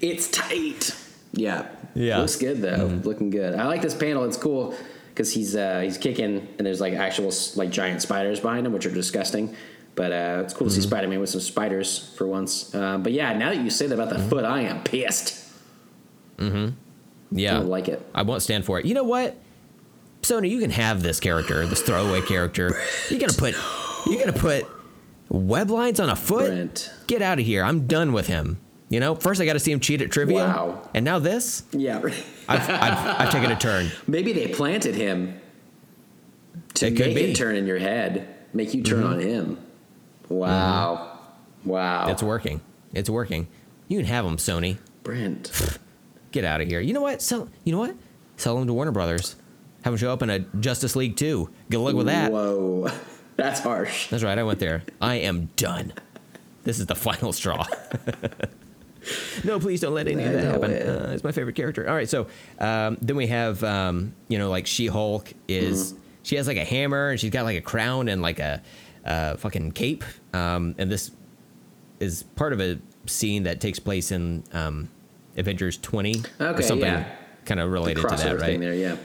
[0.02, 0.96] It's tight.
[1.34, 1.68] Yeah.
[1.94, 2.14] Yeah.
[2.14, 2.22] Mm-hmm.
[2.22, 3.00] Looks good though.
[3.04, 3.56] Looking good.
[3.56, 4.24] I like this panel.
[4.26, 4.76] It's cool
[5.10, 8.86] because he's uh, he's kicking and there's like actual like giant spiders behind him, which
[8.86, 9.56] are disgusting.
[9.96, 10.90] But uh, it's cool to see Mm-hmm.
[10.90, 12.76] Spider Man with some spiders for once.
[12.76, 14.30] Uh, but yeah, now that you say that about the Mm-hmm.
[14.30, 15.42] foot, I am pissed.
[16.38, 16.72] Mm-hmm.
[17.32, 18.06] yeah don't like it.
[18.14, 19.38] I won't stand for it you know what
[20.22, 22.78] Sony you can have this character this throwaway character
[23.10, 23.56] you're gonna put
[24.08, 24.66] you're gonna put
[25.30, 26.92] web lines on a foot Brent.
[27.08, 28.60] get out of here I'm done with him
[28.90, 30.90] you know first I got to see him cheat at trivia Wow.
[30.94, 31.98] and now this Yeah.
[31.98, 32.70] I've, I've,
[33.22, 35.40] I've taken a turn Maybe they planted him
[36.76, 37.22] to It could make be.
[37.24, 37.32] Mm-hmm.
[37.32, 39.58] it turn in your head, make you turn on him.
[40.30, 41.20] Wow.
[41.64, 42.10] Wow.
[42.10, 42.62] It's working.
[42.94, 43.48] It's working.
[43.88, 44.78] You can have him, Sony.
[45.04, 45.52] Brent.
[46.32, 46.80] Get out of here.
[46.82, 47.22] You know what?
[47.22, 47.48] Sell.
[47.64, 47.96] You know what?
[48.38, 49.36] Sell them to Warner Brothers.
[49.84, 51.50] have him show up in a Justice League 2.
[51.70, 52.32] Good luck with that.
[52.32, 52.90] Whoa,
[53.38, 54.10] that's harsh.
[54.10, 54.38] That's right.
[54.38, 54.84] I went there.
[55.02, 55.94] I am done.
[56.64, 57.66] This is the final straw.
[59.44, 60.72] no, please don't let any of that happen.
[60.72, 61.88] Uh, it's my favorite character.
[61.88, 62.28] All right, so
[62.60, 66.02] um, then we have um, you know like She Hulk is Mm-hmm.
[66.24, 68.62] she has like a hammer and she's got like a crown and like a
[69.06, 70.04] uh, fucking cape.
[70.34, 71.12] Um, and this
[72.00, 74.90] is part of a scene that takes place in um,
[75.38, 77.08] Avengers 20 or something yeah.
[77.46, 78.60] kind of related to that, right?
[78.60, 78.96] there, yeah.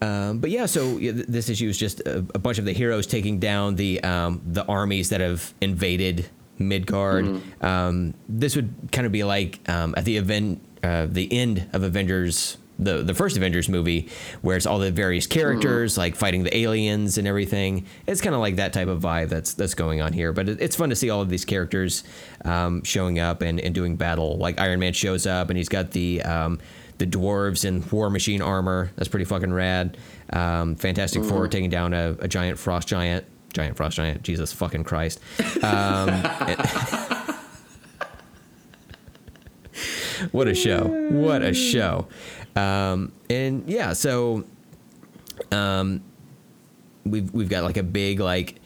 [0.00, 2.72] Um, but yeah, so yeah, th- this issue is just a, a bunch of the
[2.72, 7.24] heroes taking down the um, the armies that have invaded Midgard.
[7.24, 7.64] Mm-hmm.
[7.66, 11.82] Um, this would kind of be like um, at the event, uh, the end of
[11.82, 14.08] Avengers, the the first Avengers movie,
[14.42, 16.00] where it's all the various characters Mm-hmm.
[16.00, 17.86] like fighting the aliens and everything.
[18.06, 20.32] It's kind of like that type of vibe that's that's going on here.
[20.32, 22.04] But it, it's fun to see all of these characters
[22.44, 24.36] um, showing up and, and doing battle.
[24.38, 26.60] Like Iron Man shows up and he's got the um,
[26.98, 28.90] the dwarves in War Machine armor.
[28.96, 29.96] That's pretty fucking rad.
[30.32, 33.24] Um, Fantastic Four taking down a, a giant frost giant.
[33.52, 34.22] Giant frost giant.
[34.22, 35.20] Jesus fucking Christ.
[35.62, 36.08] Um,
[40.32, 40.84] what a show.
[41.10, 42.08] What a show.
[42.56, 44.44] Um, and yeah, so
[45.52, 46.02] um,
[47.04, 48.56] we've we've got like a big like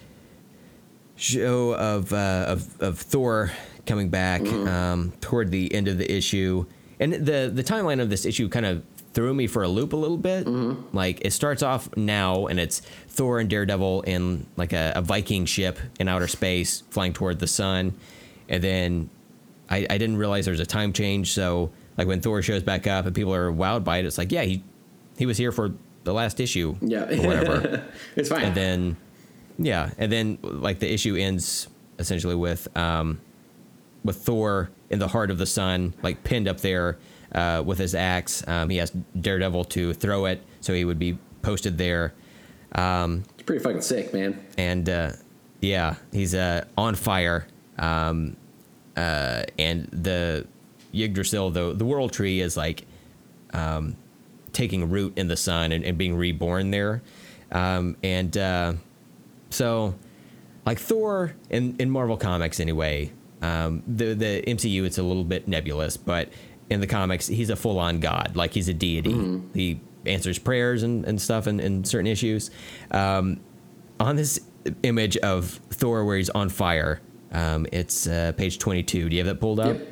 [1.16, 3.52] show of uh, of of Thor
[3.86, 6.66] coming back um, toward the end of the issue,
[7.02, 8.82] and the the timeline of this issue kind of
[9.14, 10.46] threw me for a loop a little bit.
[10.94, 15.44] Like it starts off now, and it's Thor and Daredevil in like a, a Viking
[15.44, 17.92] ship in outer space flying toward the sun,
[18.48, 19.10] and then
[19.68, 21.32] I, I didn't realize there was a time change.
[21.32, 24.32] So like when Thor shows back up and people are wowed by it, it's like
[24.32, 24.62] yeah he
[25.18, 25.72] he was here for
[26.04, 27.04] the last issue Yeah.
[27.04, 27.84] or whatever
[28.16, 28.42] it's fine.
[28.44, 28.96] and then
[29.58, 31.68] yeah and then like the issue ends
[31.98, 33.20] essentially with um
[34.04, 36.98] with thor in the heart of the sun like pinned up there
[37.34, 38.46] uh, with his axe.
[38.46, 42.14] Um, he asked daredevil to throw it so he would be posted there.
[43.34, 44.44] It's pretty fucking sick, man.
[44.56, 45.12] and uh,
[45.60, 47.46] yeah he's uh, on fire.
[47.78, 48.36] Um,
[48.96, 50.46] uh, and the
[50.92, 52.86] yggdrasil the, the world tree is like
[53.54, 53.96] um,
[54.52, 57.02] taking root in the sun and, and being reborn there.
[57.50, 58.74] Um, and uh,
[59.50, 59.94] so
[60.64, 63.12] like thor in, in marvel comics anyway
[63.42, 66.30] um, the, the mcu it's a little bit nebulous but
[66.70, 71.04] in the comics he's a full-on god like he's a deity he answers prayers and,
[71.04, 72.50] and stuff in, in certain issues
[72.92, 73.40] um,
[74.00, 74.40] on this
[74.82, 77.00] image of thor where he's on fire
[77.32, 79.88] um, it's uh, page 22 do you have that pulled up Yep.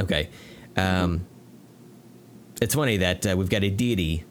[0.00, 0.28] Okay.
[0.76, 1.26] Um,
[2.60, 4.24] it's funny that uh, we've got a deity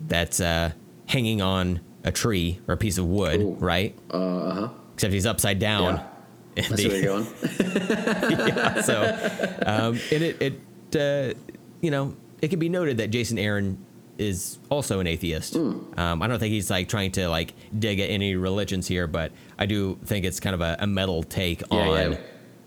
[0.00, 0.72] that's uh,
[1.06, 3.54] hanging on a tree or a piece of wood, Ooh.
[3.60, 3.96] right?
[4.10, 4.68] Uh huh.
[4.94, 5.96] Except he's upside down.
[5.96, 6.06] Yeah.
[6.64, 8.48] And That's the- where you're going.
[8.48, 9.02] yeah, so,
[9.66, 10.60] um, and it, it
[10.96, 11.38] uh,
[11.80, 13.84] you know, it can be noted that Jason Aaron
[14.18, 15.54] is also an atheist.
[15.54, 15.78] Hmm.
[15.98, 19.32] Um, I don't think he's like trying to like dig at any religions here, but
[19.58, 22.18] I do think it's kind of a, a metal take Yeah, on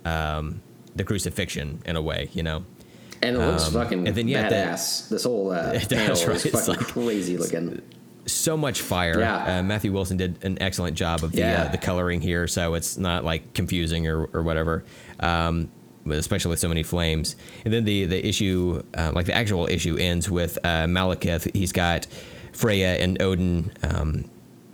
[0.05, 0.37] yeah.
[0.37, 0.61] Um,
[0.95, 2.65] the crucifixion in a way, you know.
[3.21, 5.09] And it looks Um, fucking and then, yeah, the- badass.
[5.09, 6.35] this whole uh, panel right?
[6.35, 7.81] is fucking like- crazy looking.
[8.25, 9.19] So much fire.
[9.19, 9.59] Yeah.
[9.59, 11.63] Uh, Matthew Wilson did an excellent job of the Yeah.
[11.63, 14.83] uh, the coloring here, so it's not like confusing or, or whatever.
[15.19, 15.69] Um,
[16.09, 19.95] especially with so many flames, and then the the issue, uh, like the actual issue,
[19.97, 21.49] ends with uh, Malekith.
[21.55, 22.07] He's got
[22.51, 24.29] Freya and Odin um,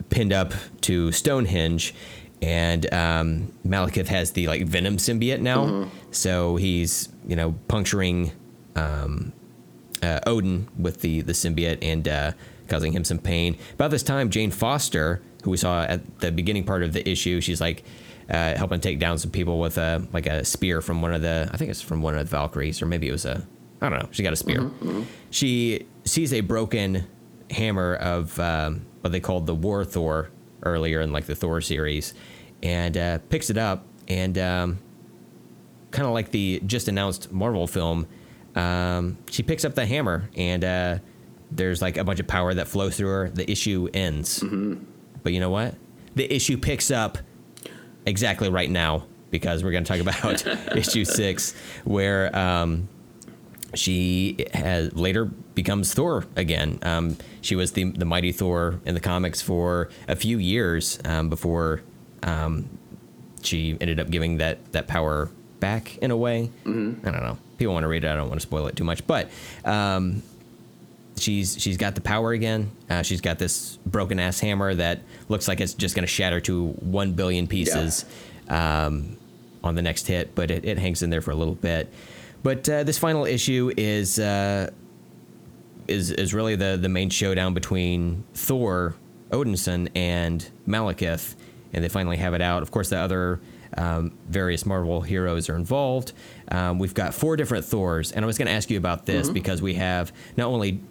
[0.09, 1.93] pinned up to Stonehenge,
[2.41, 8.31] and um, Malekith has the like Venom symbiote now, so he's you know puncturing
[8.75, 9.31] um,
[10.01, 12.31] uh, Odin with the the symbiote and uh,
[12.69, 13.57] causing him some pain.
[13.73, 17.41] About this time, Jane Foster, who we saw at the beginning part of the issue,
[17.41, 17.83] she's like
[18.29, 21.49] uh, helping take down some people with a like a spear from one of the
[21.51, 23.45] I think it's from one of the Valkyries or maybe it was a
[23.81, 24.09] I don't know.
[24.11, 24.69] She got a spear.
[25.31, 27.07] She sees a broken
[27.49, 30.29] hammer of um, what they called the War Thor
[30.63, 32.13] earlier in like the Thor series,
[32.61, 34.37] and uh, picks it up and.
[34.37, 34.79] Um,
[35.91, 38.07] kind of like the just announced Marvel film,
[38.55, 40.99] um, she picks up the hammer and uh,
[41.51, 43.29] there's like a bunch of power that flows through her.
[43.29, 44.43] The issue ends.
[45.23, 45.75] But you know what?
[46.15, 47.17] The issue picks up
[48.05, 50.45] exactly right now because we're going to talk about
[50.75, 51.53] issue six,
[51.83, 52.87] where um,
[53.73, 56.79] she has later becomes Thor again.
[56.81, 61.29] Um, she was the the mighty Thor in the comics for a few years um,
[61.29, 61.81] before
[62.23, 62.69] um,
[63.41, 66.51] she ended up giving that that power back in a way.
[66.65, 67.07] Mm-hmm.
[67.07, 67.37] I don't know.
[67.57, 68.09] People want to read it.
[68.09, 69.29] I don't want to spoil it too much, but
[69.65, 70.23] um,
[71.19, 72.71] she's she's got the power again.
[72.89, 76.39] Uh, she's got this broken ass hammer that looks like it's just going to shatter
[76.41, 78.05] to one billion pieces
[78.49, 79.17] um,
[79.63, 81.91] on the next hit, but it, it hangs in there for a little bit.
[82.43, 84.69] But uh, this final issue is uh,
[85.87, 88.95] is is really the the main showdown between Thor,
[89.31, 91.35] Odinson, and Malekith,
[91.73, 92.61] and they finally have it out.
[92.63, 93.41] Of course, the other
[93.77, 96.13] um, various Marvel heroes are involved.
[96.49, 99.29] Um, we've got four different Thors, and I was going to ask you about this
[99.29, 100.81] because we have not only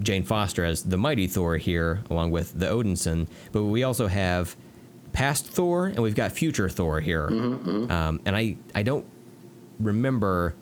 [0.00, 4.56] Jane Foster as the mighty Thor here, along with the Odinson, but we also have
[5.12, 7.26] past Thor and we've got future Thor here.
[7.28, 9.06] Um, and I I don't
[9.80, 10.54] remember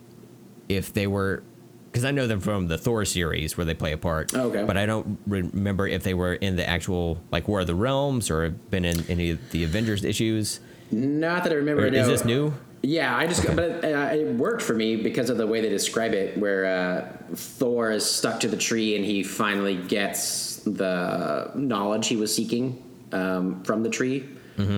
[0.69, 1.43] if they were
[1.91, 4.35] because I know them from the Thor series where they play a part.
[4.35, 4.65] Okay.
[4.65, 8.31] But I don't remember if they were in the actual like War of the Realms
[8.31, 10.61] or been in any of the Avengers issues.
[10.91, 11.87] Not that I remember.
[11.87, 12.01] Or no.
[12.01, 12.53] is this new?
[12.87, 16.13] Yeah, I just but uh, it worked for me because of the way they describe
[16.13, 22.09] it, where uh, Thor is stuck to the tree and he finally gets the knowledge
[22.09, 22.83] he was seeking
[23.13, 24.29] um, from the tree,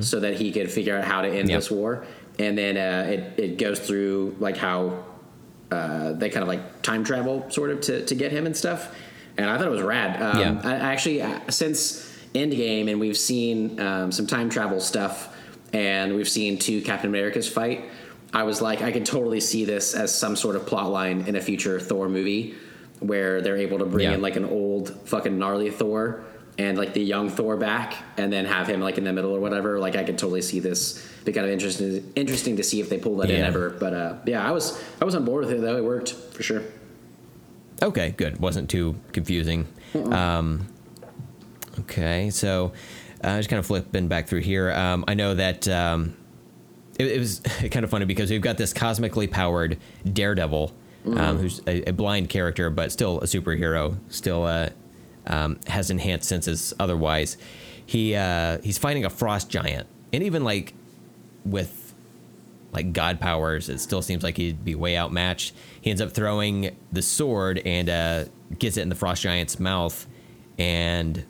[0.00, 1.58] so that he could figure out how to end Yep.
[1.58, 2.06] this war.
[2.38, 5.04] And then uh, it it goes through like how
[5.72, 8.94] uh, they kind of like time travel sort of to, to get him and stuff.
[9.36, 10.22] And I thought it was rad.
[10.22, 10.60] Um, Yeah.
[10.64, 15.35] I, I actually, uh, since Endgame, and we've seen um, some time travel stuff,
[15.76, 17.84] and we've seen two Captain Americas fight.
[18.32, 21.36] I was like, I can totally see this as some sort of plot line in
[21.36, 22.54] a future Thor movie,
[23.00, 24.14] where they're able to bring Yeah.
[24.14, 26.24] in like an old fucking gnarly Thor
[26.58, 29.40] and like the young Thor back, and then have him like in the middle or
[29.40, 29.78] whatever.
[29.78, 32.10] Like I could totally see this be kind of interesting.
[32.16, 33.68] Interesting to see if they pull that in ever.
[33.70, 35.76] But uh, yeah, I was I was on board with it though.
[35.76, 36.62] It worked for sure.
[37.82, 38.38] Okay, good.
[38.40, 39.66] Wasn't too confusing.
[39.94, 40.66] Um,
[41.80, 42.72] okay, so
[43.26, 44.70] uh, just kind of flipping back through here.
[44.70, 46.16] Um, I know that um,
[46.98, 47.40] it, it was
[47.70, 49.78] kind of funny because we've got this cosmically powered
[50.10, 50.72] Daredevil,
[51.06, 54.70] um, who's a, a blind character but still a superhero, still uh,
[55.26, 56.72] um, has enhanced senses.
[56.78, 57.36] Otherwise,
[57.84, 60.74] he uh, he's fighting a frost giant, and even like
[61.44, 61.94] with
[62.72, 65.52] like god powers, it still seems like he'd be way outmatched.
[65.80, 68.24] He ends up throwing the sword and uh,
[68.58, 70.06] gets it in the frost giant's mouth,
[70.58, 71.24] and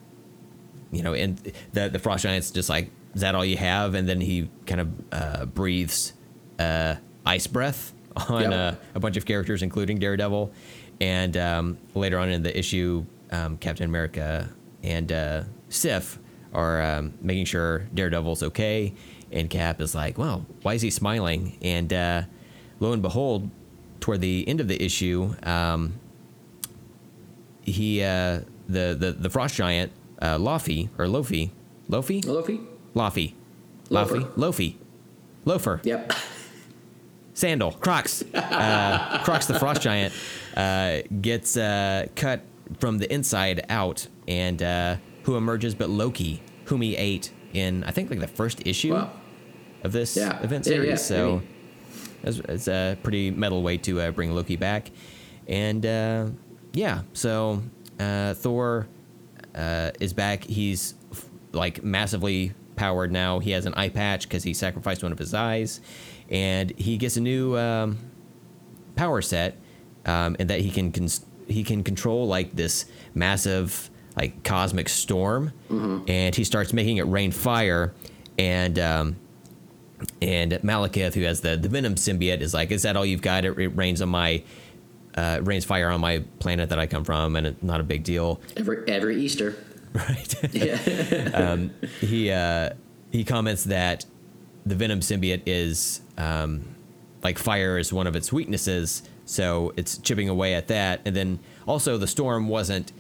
[0.93, 1.37] you know, and
[1.73, 4.81] the the frost giant's just like, "Is that all you have?" And then he kind
[4.81, 6.13] of uh, breathes
[6.59, 7.93] uh, ice breath
[8.29, 8.53] on Yep.
[8.53, 10.53] uh, a bunch of characters, including Daredevil.
[11.01, 14.49] And um, later on in the issue, um, Captain America
[14.83, 16.19] and uh, Sif
[16.55, 18.95] are um, making sure Daredevil's okay.
[19.33, 22.23] And Cap is like, "Well, why is he smiling?" And uh,
[22.81, 23.51] lo and behold,
[24.01, 25.95] toward the end of the issue, um,
[27.63, 29.93] he uh, the the the frost giant
[30.23, 31.51] uh, Luffy or Lofi,
[31.91, 32.25] Lofi.
[32.27, 32.65] Luffy,
[32.95, 33.35] Loafer.
[33.91, 34.75] Luffy, Lofi,
[35.45, 36.13] Loafer, Yep.
[37.35, 40.15] Sandal, Crocs, uh, Crocs the frost giant
[40.57, 42.41] uh, gets uh, cut
[42.81, 47.91] from the inside out, and uh, who emerges but Loki, whom he ate in I
[47.91, 49.11] think like the first issue Wow.
[49.85, 50.43] of this Yeah.
[50.43, 50.89] event series.
[50.89, 51.47] yeah, so maybe.
[52.25, 54.91] it's, it's a pretty metal way to uh, bring Loki back,
[55.47, 56.27] and uh,
[56.73, 57.63] yeah, so
[58.01, 58.89] uh, Thor
[59.57, 60.45] uh, is back.
[60.45, 63.39] He's f- like massively powered now.
[63.39, 65.81] He has an eye patch because he sacrificed one of his eyes,
[66.29, 67.99] and he gets a new um,
[68.97, 69.57] power set,
[70.05, 75.53] um, and that he can cons- he can control like this massive like cosmic storm,
[76.09, 77.93] and he starts making it rain fire,
[78.39, 79.17] and um,
[80.21, 83.45] and Malekith, who has the, the Venom symbiote, is like, "Is that all you've got?
[83.45, 84.43] It, it rains on my,
[85.17, 88.05] uh, rains fire on my planet that I come from, and it's not a big
[88.05, 89.57] deal, Every every Easter.
[89.93, 91.31] right?" Yeah.
[91.35, 91.71] um,
[92.01, 92.71] he uh,
[93.11, 94.05] he comments that
[94.65, 96.65] the Venom symbiote is um,
[97.23, 101.01] like fire is one of its weaknesses, so it's chipping away at that.
[101.05, 102.93] And then also the storm wasn't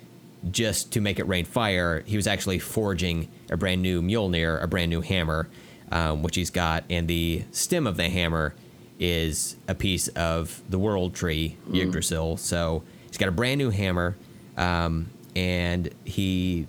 [0.51, 4.67] just to make it rain fire; he was actually forging a brand new Mjolnir, a
[4.67, 5.49] brand new hammer,
[5.93, 8.55] um, which he's got, and the stem of the hammer
[8.99, 12.37] is a piece of the World Tree, Yggdrasil.
[12.39, 14.17] So he's got a brand new hammer,
[14.57, 16.67] um, and he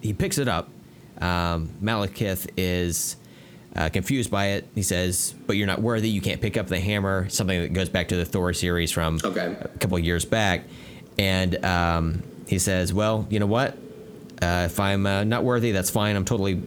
[0.00, 0.68] he picks it up.
[1.20, 3.16] Um, Malekith is
[3.76, 4.66] uh, confused by it.
[4.74, 6.08] He says, "But you're not worthy.
[6.08, 9.18] You can't pick up the hammer." Something that goes back to the Thor series from
[9.22, 9.56] Okay.
[9.60, 10.62] a couple of years back.
[11.18, 13.76] And um, he says, "Well, you know what?
[14.40, 16.16] Uh, if I'm uh, not worthy, that's fine.
[16.16, 16.62] I'm totally,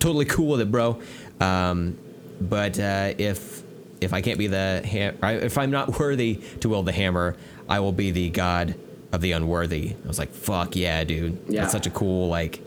[0.00, 1.00] totally cool with it, bro.
[1.40, 1.96] Um,
[2.40, 3.62] but uh, if
[4.00, 7.36] if I can't be the ham- if I'm not worthy to wield the hammer,
[7.68, 8.74] I will be the god
[9.12, 9.94] of the unworthy.
[10.04, 11.38] I was like, fuck yeah, dude.
[11.48, 11.60] Yeah.
[11.62, 12.60] That's such a cool like.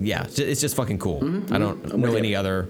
[0.00, 1.18] Yeah, it's just fucking cool.
[1.54, 2.68] I don't know any other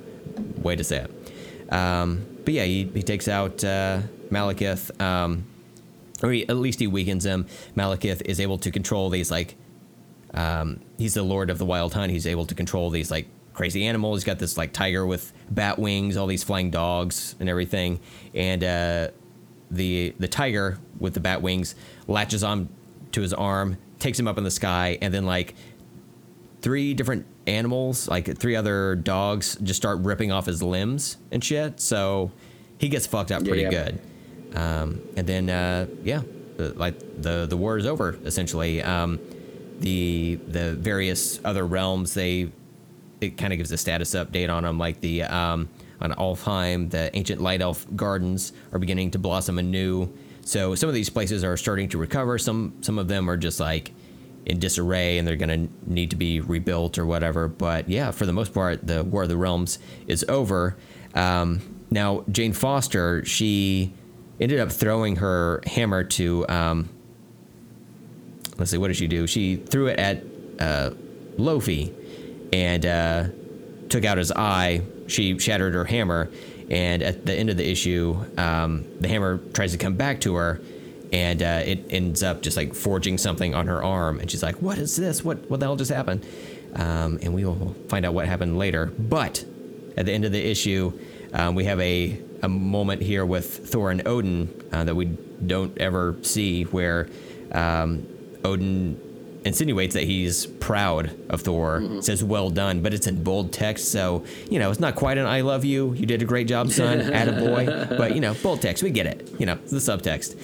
[0.58, 1.72] way to say it.
[1.72, 4.00] Um, but yeah, he, he takes out uh,
[4.30, 5.44] Malekith, um,
[6.22, 7.46] or he, at least he weakens him.
[7.74, 9.54] Malekith is able to control these like
[10.34, 12.12] um, he's the lord of the wild hunt.
[12.12, 14.14] He's able to control these like crazy animal.
[14.14, 18.00] He's got this like tiger with bat wings, all these flying dogs and everything.
[18.34, 19.08] And uh,
[19.70, 21.74] the the tiger with the bat wings
[22.06, 22.68] latches on
[23.12, 25.54] to his arm, takes him up in the sky, and then like
[26.60, 31.80] three different animals, like three other dogs, just start ripping off his limbs and shit.
[31.80, 32.30] So
[32.78, 33.70] he gets fucked up pretty yeah.
[33.70, 34.00] good.
[34.54, 36.22] Um, and then uh, yeah,
[36.58, 38.82] like the the war is over essentially.
[38.82, 39.20] Um,
[39.82, 42.52] the the various other realms they
[43.22, 45.68] it kind of gives a status update on them, like the um,
[46.00, 50.12] on Alfheim, the ancient light elf gardens are beginning to blossom anew.
[50.44, 52.38] So some of these places are starting to recover.
[52.38, 53.92] Some some of them are just like
[54.44, 57.46] in disarray and they're going to need to be rebuilt or whatever.
[57.46, 59.78] But yeah, for the most part, the War of the Realms
[60.08, 60.76] is over.
[61.14, 63.92] Um, now Jane Foster, she
[64.40, 66.88] ended up throwing her hammer to um,
[68.58, 69.26] let's see, what did she do?
[69.26, 70.24] She threw it at
[70.58, 70.90] uh,
[71.36, 71.94] Lofi
[72.52, 73.24] and uh,
[73.88, 74.82] took out his eye.
[75.06, 76.30] She shattered her hammer,
[76.70, 80.34] and at the end of the issue, um, the hammer tries to come back to
[80.36, 80.60] her,
[81.12, 84.20] and uh, it ends up just like forging something on her arm.
[84.20, 85.24] And she's like, "What is this?
[85.24, 86.26] What what the hell just happened?"
[86.74, 88.86] Um, and we will find out what happened later.
[88.86, 89.44] But
[89.96, 90.98] at the end of the issue,
[91.32, 95.06] um, we have a a moment here with Thor and Odin uh, that we
[95.46, 97.08] don't ever see, where
[97.52, 98.06] um,
[98.44, 99.00] Odin
[99.44, 104.24] insinuates that he's proud of Thor, says well done, but it's in bold text, so
[104.50, 105.92] you know it's not quite an I love you.
[105.94, 107.66] You did a great job, son, at a boy."
[107.96, 109.28] But you know, bold text, we get it.
[109.38, 110.36] You know, the subtext.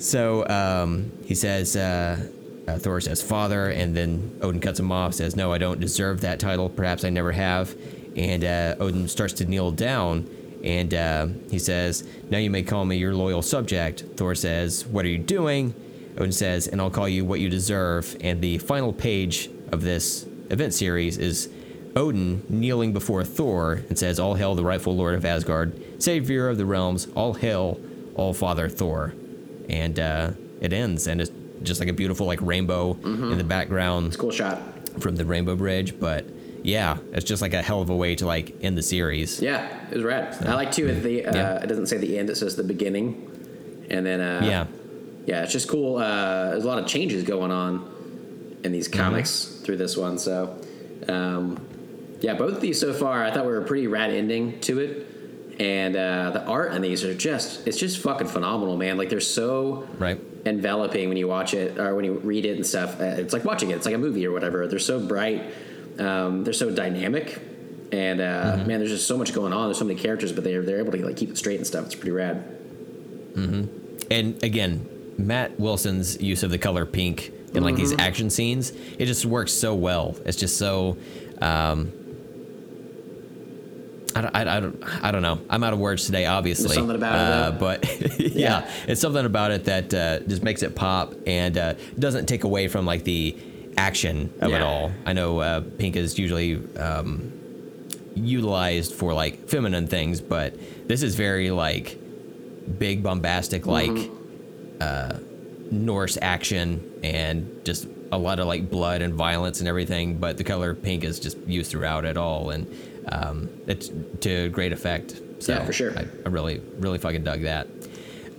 [0.00, 2.28] So um, he says, uh,
[2.68, 6.20] uh, Thor says father, and then Odin cuts him off, says, No, I don't deserve
[6.20, 6.68] that title.
[6.68, 7.74] Perhaps I never have.
[8.16, 10.28] And uh, Odin starts to kneel down,
[10.62, 14.04] and uh, he says, Now you may call me your loyal subject.
[14.16, 15.74] Thor says, What are you doing?
[16.18, 18.16] Odin says, And I'll call you what you deserve.
[18.20, 21.48] And the final page of this event series is
[21.96, 26.58] Odin kneeling before Thor and says, All hail the rightful lord of Asgard, savior of
[26.58, 27.80] the realms, all hail,
[28.14, 29.14] all father Thor.
[29.68, 30.30] And uh,
[30.60, 31.30] it ends, and it's
[31.62, 34.60] just like a beautiful like rainbow in the background It's a Cool shot.
[35.00, 35.98] from the Rainbow Bridge.
[36.00, 36.24] But
[36.62, 39.42] yeah, it's just like a hell of a way to like end the series.
[39.42, 40.36] Yeah, it was rad.
[40.46, 41.62] I like too at the uh, Yeah.
[41.62, 44.66] it doesn't say the end; it says the beginning, and then uh, Yeah.
[45.28, 45.98] Yeah, it's just cool.
[45.98, 47.72] Uh, there's a lot of changes going on
[48.64, 49.00] in these Mm-hmm.
[49.02, 50.18] comics through this one.
[50.18, 50.58] So,
[51.06, 51.64] um,
[52.20, 55.04] yeah, both of these so far, I thought were a pretty rad ending to it.
[55.60, 58.96] And uh, the art in these are just, it's just fucking phenomenal, man.
[58.96, 60.18] Like, they're so Right.
[60.46, 63.00] enveloping when you watch it or when you read it and stuff.
[63.00, 64.66] Uh, It's like watching it, it's like a movie or whatever.
[64.68, 65.42] They're so bright,
[65.98, 67.38] um, they're so dynamic.
[67.92, 68.66] And uh, Mm-hmm.
[68.68, 69.66] man, there's just so much going on.
[69.68, 71.86] There's so many characters, but they're they're able to like keep it straight and stuff.
[71.86, 72.36] It's pretty rad.
[74.10, 74.86] And again,
[75.18, 79.52] Matt Wilson's use of the color pink in like these action scenes, it just works
[79.52, 80.16] so well.
[80.24, 80.96] It's just so.
[81.42, 81.92] Um,
[84.16, 85.38] I don't, I, I don't, I don't know.
[85.50, 86.74] I'm out of words today, obviously.
[86.74, 87.58] something about it, uh, though.
[87.58, 88.28] but yeah,
[88.64, 88.70] Yeah.
[88.88, 92.68] it's something about it that uh, just makes it pop and uh, doesn't take away
[92.68, 93.36] from like the
[93.76, 94.90] action of it all.
[95.06, 97.32] I know uh, pink is usually um,
[98.16, 100.54] utilized for like feminine things, but
[100.88, 101.96] this is very like
[102.78, 104.10] big bombastic like
[104.80, 105.18] uh,
[105.70, 110.18] Norse action and just a lot of like blood and violence and everything.
[110.18, 112.66] But the color pink is just used throughout it all, and
[113.10, 113.90] um, it's
[114.20, 115.20] to great effect.
[115.40, 115.96] So Yeah, for sure.
[115.96, 117.68] I, I really, really fucking dug that.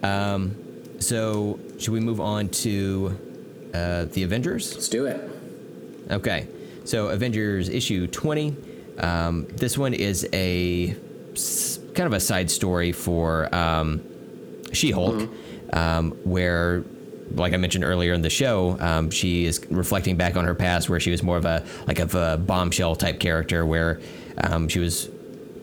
[0.03, 0.56] Um,
[0.99, 3.18] so should we move on to
[3.74, 4.74] uh, the Avengers?
[4.74, 5.30] Let's do it.
[6.11, 6.48] Okay,
[6.86, 8.56] so Avengers issue 20.
[8.98, 10.95] Um, this one is a
[11.94, 14.02] kind of a side story for um,
[14.74, 15.30] She Hulk,
[15.73, 16.83] um, where,
[17.31, 20.89] like I mentioned earlier in the show, um, she is reflecting back on her past,
[20.89, 23.99] where she was more of a like of a bombshell type character, where
[24.43, 25.09] um, she was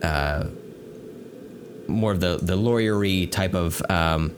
[0.03, 0.49] uh,
[1.89, 4.35] more of the the lawyery type of um,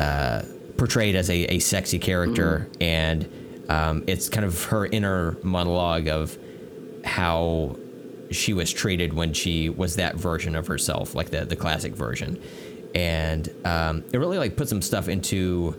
[0.00, 0.42] uh,
[0.76, 6.36] portrayed as a, a sexy character, and um, it's kind of her inner monologue of
[7.04, 7.76] how
[8.30, 12.42] she was treated when she was that version of herself, like the the classic version,
[12.94, 15.78] and um, it really like put some stuff into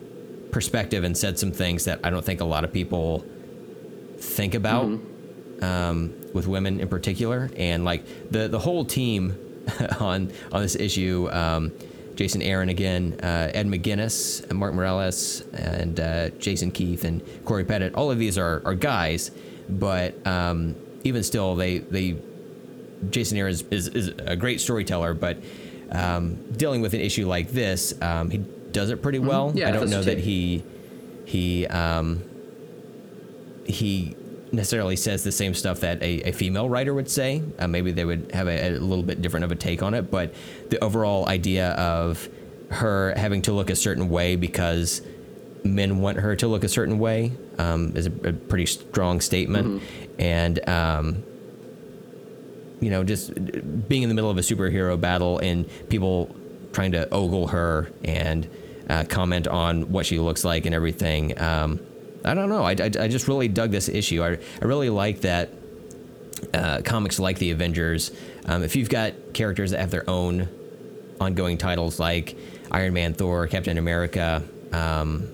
[0.51, 3.25] perspective and said some things that I don't think a lot of people
[4.17, 4.99] think about
[5.61, 9.37] um, with women in particular, and like the the whole team
[9.99, 11.29] on on this issue.
[11.31, 11.71] Um,
[12.15, 17.63] Jason Aaron again, uh, Ed McGuinness, and Mark Morales, and uh, Jason Keith and Cory
[17.63, 17.89] Petit.
[17.95, 19.31] All of these are, are guys,
[19.67, 22.17] but um, even still, they they
[23.09, 25.37] Jason Aaron is, is, is a great storyteller, but
[25.93, 29.51] um, dealing with an issue like this, um, he does it pretty well.
[29.53, 30.63] Yeah, I don't know that he
[31.25, 32.23] he um,
[33.65, 34.15] he
[34.51, 37.41] necessarily says the same stuff that a, a female writer would say.
[37.57, 40.11] Uh, maybe they would have a, a little bit different of a take on it,
[40.11, 40.33] but
[40.69, 42.29] the overall idea of
[42.69, 45.01] her having to look a certain way because
[45.63, 49.81] men want her to look a certain way um, is a, a pretty strong statement,
[50.19, 51.23] and um,
[52.83, 53.33] you know, just
[53.87, 56.35] being in the middle of a superhero battle and people
[56.73, 58.49] trying to ogle her and
[58.89, 61.39] uh, comment on what she looks like and everything.
[61.39, 61.79] Um,
[62.25, 62.63] I don't know.
[62.63, 64.23] I, I, I just really dug this issue.
[64.23, 65.51] I, I really like that
[66.53, 68.11] uh, comics like the Avengers.
[68.45, 70.49] Um, if you've got characters that have their own
[71.21, 72.35] ongoing titles like
[72.71, 75.29] Iron Man, Thor, Captain America, um,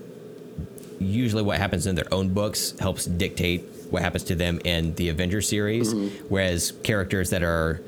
[1.00, 5.08] usually what happens in their own books helps dictate what happens to them in the
[5.08, 5.92] Avengers series.
[6.28, 7.80] Whereas characters that are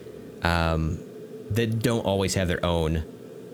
[0.43, 1.01] um,
[1.51, 3.05] that don't always have their own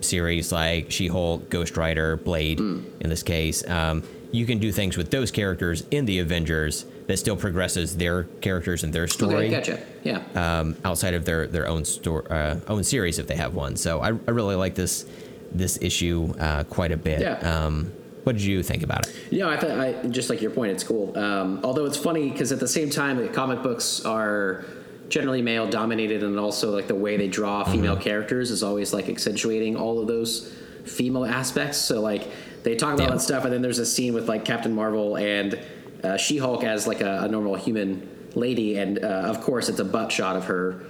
[0.00, 5.10] series, like She-Hulk, Ghost Rider, Blade, in this case, um, you can do things with
[5.10, 9.80] those characters in the Avengers that still progresses their characters and their story Okay, gotcha.
[10.04, 10.22] Yeah.
[10.34, 13.76] um, outside of their their own store uh, own series if they have one.
[13.76, 15.06] So I, I really like this
[15.50, 17.20] this issue uh, quite a bit.
[17.22, 17.38] Yeah.
[17.40, 17.90] Um,
[18.28, 19.16] what did you think about it?
[19.30, 20.70] You know, I thought I just like your point.
[20.72, 21.16] It's cool.
[21.16, 24.66] Um, although it's funny because at the same time, comic books are
[25.08, 29.08] generally male dominated, and also like the way they draw female characters is always like
[29.08, 30.52] accentuating all of those
[30.84, 31.78] female aspects.
[31.78, 32.28] So like
[32.64, 33.14] they talk about Yeah.
[33.14, 35.58] that stuff, and then there's a scene with like Captain Marvel and
[36.04, 39.80] uh, She Hulk as like a, a normal human lady, and uh, of course it's
[39.80, 40.84] a butt shot of her.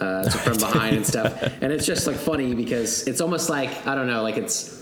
[0.00, 3.84] Uh, so from behind and stuff, and it's just like funny because it's almost like
[3.84, 4.80] I don't know, like it's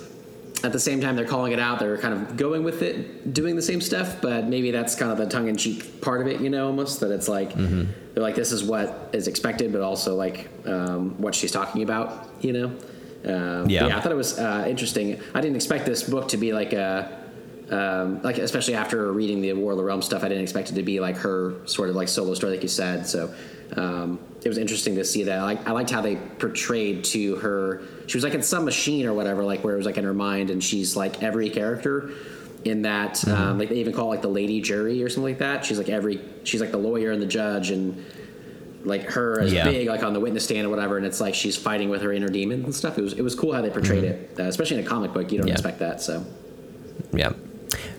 [0.64, 3.56] at the same time they're calling it out they're kind of going with it doing
[3.56, 6.66] the same stuff but maybe that's kind of the tongue-in-cheek part of it you know
[6.66, 7.84] almost that it's like Mm-hmm.
[8.14, 12.30] they're like this is what is expected but also like um, what she's talking about
[12.40, 12.66] you know
[13.24, 13.86] um, Yeah.
[13.89, 16.72] yeah i thought it was uh, interesting i didn't expect this book to be like
[16.72, 17.18] a
[17.70, 20.74] um, like especially after reading the War of the Realms stuff, I didn't expect it
[20.74, 23.06] to be like her sort of like solo story, like you said.
[23.06, 23.32] So
[23.77, 25.39] um, it was interesting to see that.
[25.39, 27.82] I, like, I liked how they portrayed to her.
[28.07, 30.15] She was like in some machine or whatever, like where it was like in her
[30.15, 32.11] mind, and she's like every character
[32.65, 33.15] in that.
[33.15, 33.31] Mm-hmm.
[33.43, 35.65] Um, like they even call it like the lady jury or something like that.
[35.65, 36.20] She's like every.
[36.44, 38.05] She's like the lawyer and the judge and.
[38.85, 39.62] Like her as Yeah.
[39.62, 42.12] big, like on the witness stand or whatever, and it's like she's fighting with her
[42.12, 42.99] inner demons and stuff.
[42.99, 45.31] It was it was cool how they portrayed it, uh, especially in a comic book.
[45.31, 45.49] You don't Mm-hmm.
[45.51, 45.53] Yeah.
[45.53, 46.27] expect that, so
[47.12, 47.31] Yeah.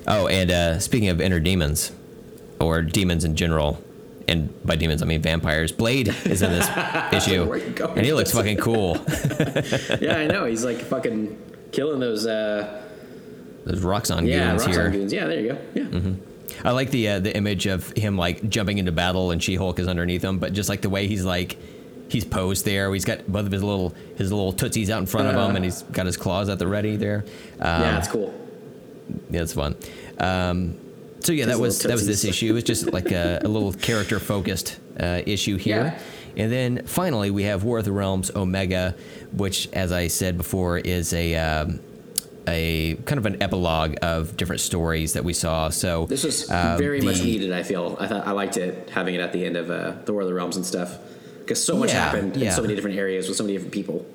[0.06, 1.94] Oh, and uh, speaking of inner demons,
[2.60, 3.82] or demons in general,
[4.28, 5.72] and by demons I mean vampires.
[5.72, 6.68] Blade is in this
[7.14, 8.96] issue, Where you going and he looks fucking cool.
[10.02, 10.46] yeah, I know.
[10.46, 11.38] He's like fucking
[11.72, 12.26] killing those.
[12.26, 12.82] Uh,
[13.66, 14.90] Those Roxxon yeah, goons Roxxon here.
[14.90, 15.14] goons.
[15.14, 15.58] Yeah, there you go.
[15.74, 16.14] Yeah,
[16.66, 19.80] I like the uh, the image of him like jumping into battle and She Hulk
[19.80, 21.58] is underneath him, but just like the way he's like
[22.10, 22.94] he's posed there.
[22.94, 25.48] He's got both of his little his little tootsies out in front of Uh.
[25.50, 27.26] him, and he's got his claws at the ready there.
[27.60, 28.34] Um, yeah, that's cool.
[29.32, 29.76] yeah, it's fun.
[30.20, 30.78] Um,
[31.24, 32.50] so yeah, that was that was this issue.
[32.50, 35.98] It was just like a, a little character focused uh, issue here.
[36.36, 38.96] And then finally, we have War of the Realms Omega,
[39.34, 41.80] which, as I said before, is a um,
[42.48, 45.70] a kind of an epilogue of different stories that we saw.
[45.70, 47.52] So This was uh, very much needed.
[47.54, 47.98] I feel.
[48.00, 50.28] I thought I liked it having it at the end of uh, the War of
[50.28, 50.98] the Realms and stuff
[51.40, 52.52] because so much Yeah, happened in yeah.
[52.52, 54.06] so many different areas with so many different people.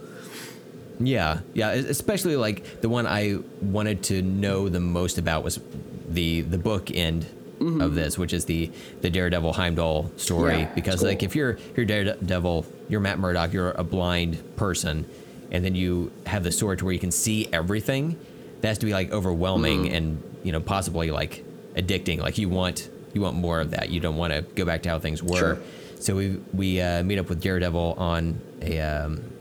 [1.00, 1.70] Yeah, yeah.
[1.70, 5.60] Especially like the one I wanted to know the most about was
[6.08, 7.26] the the book end
[7.58, 7.80] Mm-hmm.
[7.80, 8.70] of this, which is the
[9.00, 10.58] the Daredevil Heimdall story.
[10.60, 11.08] Yeah, because cool.
[11.08, 15.04] like if you're you're Daredevil, you're Matt Murdock, you're a blind person,
[15.50, 18.16] and then you have the sword to where you can see everything.
[18.60, 19.94] That has to be like overwhelming Mm-hmm.
[19.94, 21.44] and you know possibly like
[21.74, 22.20] addicting.
[22.20, 23.90] Like you want you want more of that.
[23.90, 25.36] You don't want to go back to how things were.
[25.36, 25.58] Sure.
[25.98, 29.32] So we we uh, meet up with Daredevil on a um,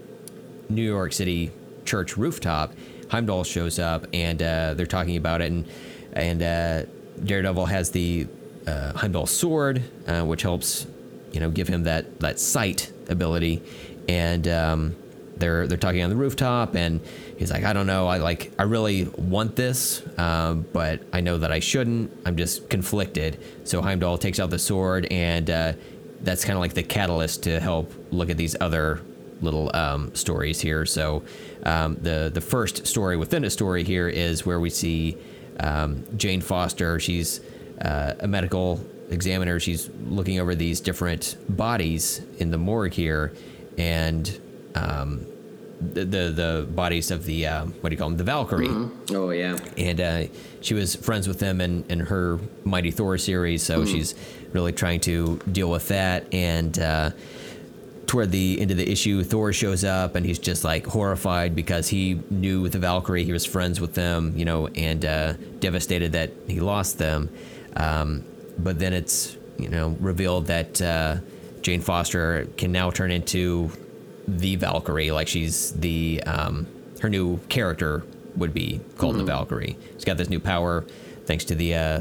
[0.69, 1.51] New York City
[1.85, 2.73] church rooftop.
[3.11, 5.67] Heimdall shows up and uh, they're talking about it, and
[6.17, 6.83] and uh,
[7.23, 8.27] Daredevil has the
[8.65, 10.87] uh, Heimdall sword, uh, which helps
[11.31, 13.61] you know give him that that sight ability,
[14.07, 14.95] and um,
[15.37, 17.01] they're they're talking on the rooftop, and
[17.37, 21.37] he's like, I don't know, I like I really want this, um, but I know
[21.37, 22.11] that I shouldn't.
[22.25, 23.39] I'm just conflicted.
[23.63, 25.73] So Heimdall takes out the sword, and uh,
[26.21, 29.01] that's kind of like the catalyst to help look at these other
[29.41, 30.85] little um, stories here.
[30.85, 31.23] So
[31.63, 35.17] um, the the first story within a story here is where we see
[35.59, 36.99] um, Jane Foster.
[36.99, 37.41] She's
[37.81, 38.79] uh, a medical
[39.09, 39.59] examiner.
[39.59, 43.33] She's looking over these different bodies in the morgue here,
[43.77, 44.39] and
[44.75, 45.25] um,
[45.79, 48.17] the, the the bodies of the um, what do you call them?
[48.17, 48.67] The Valkyrie
[49.11, 50.23] Oh yeah, and uh,
[50.61, 54.15] she was friends with them in, in her Mighty Thor series, so she's
[54.53, 56.33] really trying to deal with that.
[56.33, 57.11] And uh,
[58.07, 61.87] toward the end of the issue, Thor shows up and he's just like horrified because
[61.89, 66.31] he knew the Valkyrie, he was friends with them, you know, and uh, devastated that
[66.47, 67.29] he lost them.
[67.75, 68.23] Um,
[68.57, 71.17] but then it's you know revealed that uh,
[71.61, 73.71] Jane Foster can now turn into
[74.27, 76.65] the Valkyrie, like she's the um,
[77.01, 78.03] her new character
[78.35, 79.25] would be called Mm-hmm.
[79.25, 79.77] the Valkyrie.
[79.93, 80.85] She's got this new power
[81.25, 81.99] thanks to the uh,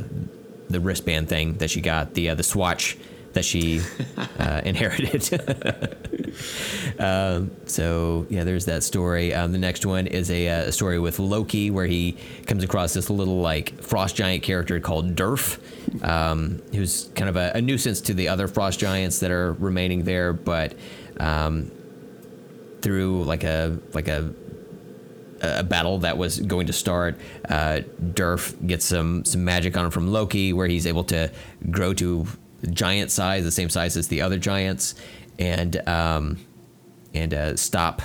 [0.70, 2.96] the wristband thing that she got, the uh, the swatch
[3.36, 3.82] that she
[4.38, 5.22] uh, inherited.
[6.98, 9.34] um, so yeah, there's that story.
[9.34, 13.10] Um, the next one is a, uh, story with Loki, where he comes across this
[13.10, 15.58] little like frost giant character called Durf,
[16.02, 20.04] um, who's kind of a, a nuisance to the other frost giants that are remaining
[20.04, 20.74] there, but
[21.20, 21.70] um,
[22.80, 24.34] through like a like a
[25.42, 27.20] a battle that was going to start.
[27.46, 31.30] Uh, Durf gets some some magic on him from Loki, where he's able to
[31.70, 32.26] grow to
[32.70, 34.94] giant size, the same size as the other giants,
[35.38, 36.38] and um,
[37.14, 38.02] and uh, stop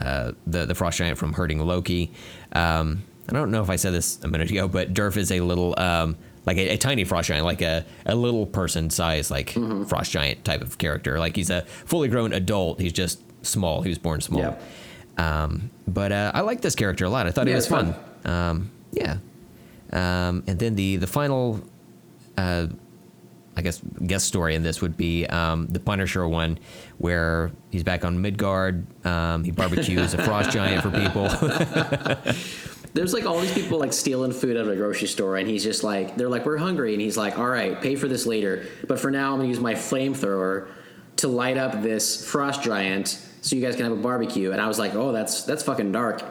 [0.00, 2.12] uh, the the frost giant from hurting Loki.
[2.52, 5.40] Um, I don't know if I said this a minute ago, but Durf is a
[5.40, 6.16] little um,
[6.46, 9.50] like a, a tiny frost giant, like a, a little person size, like
[9.86, 11.18] frost giant type of character.
[11.18, 12.80] Like he's a fully grown adult.
[12.80, 13.82] He's just small.
[13.82, 14.40] He was born small.
[14.40, 14.62] Yep.
[15.18, 17.26] Um, but uh, I like this character a lot.
[17.26, 17.94] I thought he Yeah, was fun.
[18.22, 18.32] fun.
[18.32, 19.18] Um, yeah.
[19.92, 21.60] Um, and then the the final,
[22.36, 22.68] uh,
[23.58, 26.60] I guess, guest story in this would be um, the Punisher one,
[26.98, 28.86] where he's back on Midgard.
[29.04, 31.28] Um, he barbecues a frost giant for people.
[32.94, 35.64] There's like all these people like stealing food out of a grocery store, and he's
[35.64, 38.64] just like, they're like, we're hungry, and he's like, all right, pay for this later,
[38.86, 40.68] but for now, I'm gonna use my flamethrower
[41.16, 44.52] to light up this frost giant so you guys can have a barbecue.
[44.52, 46.22] And I was like, oh, that's that's fucking dark.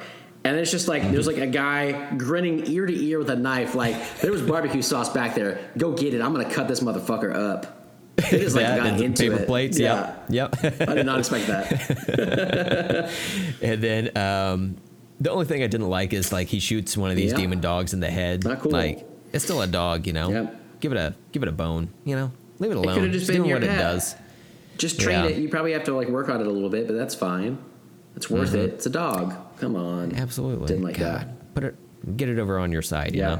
[0.47, 3.75] And it's just like there's like a guy grinning ear to ear with a knife,
[3.75, 5.59] like there was barbecue sauce back there.
[5.77, 6.21] Go get it.
[6.21, 7.73] I'm gonna cut this motherfucker up.
[8.15, 9.47] They just like got into paper it.
[9.47, 9.77] plates.
[9.79, 10.15] Yeah.
[10.29, 10.55] Yep.
[10.63, 10.81] Yep.
[10.89, 13.11] I did not expect that.
[13.61, 14.77] and then um,
[15.19, 17.37] the only thing I didn't like is like he shoots one of these Yeah.
[17.37, 18.43] demon dogs in the head.
[18.43, 18.71] Not cool.
[18.71, 20.29] Like it's still a dog, you know.
[20.29, 20.55] Yep.
[20.79, 21.89] Give it a give it a bone.
[22.05, 22.31] You know.
[22.59, 22.95] Leave it alone.
[22.95, 24.15] could've just It's been your what it does.
[24.77, 25.29] Just train Yeah.
[25.31, 25.37] it.
[25.37, 27.57] You probably have to like work on it a little bit, but that's fine.
[28.15, 28.73] It's worth it.
[28.73, 29.35] It's a dog.
[29.59, 30.15] Come on.
[30.15, 30.67] Absolutely.
[30.67, 31.21] Didn't like God.
[31.21, 31.53] that.
[31.55, 33.13] Put it, get it over on your side.
[33.15, 33.35] You Yeah.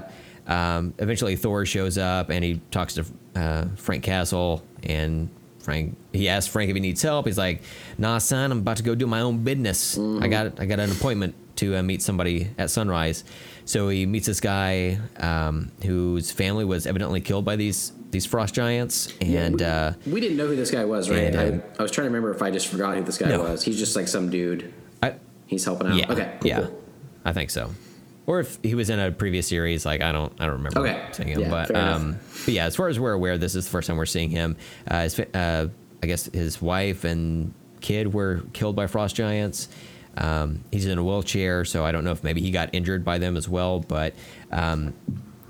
[0.48, 0.54] know.
[0.54, 5.30] Um, eventually, Thor shows up and he talks to uh, Frank Castle, and
[5.60, 7.26] Frank he asks Frank if he needs help.
[7.26, 7.62] He's like,
[7.98, 9.98] "Nah, son, I'm about to go do my own business.
[9.98, 10.24] Mm-hmm.
[10.24, 13.26] I got I got an appointment to uh, meet somebody at sunrise."
[13.66, 18.54] So he meets this guy um, whose family was evidently killed by these these frost
[18.56, 21.36] giants, and uh, We didn't know who this guy was, right?
[21.36, 23.28] And, uh, I, I was trying to remember if I just forgot who this guy
[23.28, 23.42] No.
[23.44, 23.64] was.
[23.64, 24.74] He's just like some dude.
[25.48, 25.96] He's helping out.
[25.98, 26.38] yeah, Okay.
[26.42, 26.84] Cool, yeah, cool.
[27.26, 27.72] I think so.
[28.26, 31.02] Or if he was in a previous series, like I don't, I don't remember Okay.
[31.14, 31.42] seeing him.
[31.42, 33.96] Yeah, but, um, but yeah, as far as we're aware, this is the first time
[33.98, 34.58] we're seeing him.
[34.88, 35.68] Uh, his, uh,
[36.04, 39.70] I guess his wife and kid were killed by frost giants.
[40.18, 43.18] Um, he's in a wheelchair, so I don't know if maybe he got injured by
[43.18, 43.80] them as well.
[43.80, 44.14] But
[44.52, 44.94] um,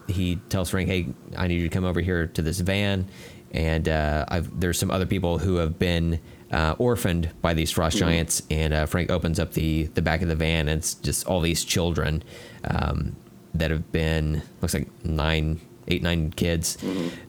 [0.08, 1.08] he tells Frank, "Hey,
[1.38, 3.08] I need you to come over here to this van."
[3.54, 6.20] And uh, I've, there's some other people who have been
[6.52, 8.06] uh, orphaned by these frost Mm-hmm.
[8.06, 8.42] giants.
[8.50, 11.42] And uh, Frank opens up the the back of the van, and it's just all
[11.42, 12.24] these children
[12.64, 13.16] um,
[13.54, 16.78] that have been looks like nine, eight, nine kids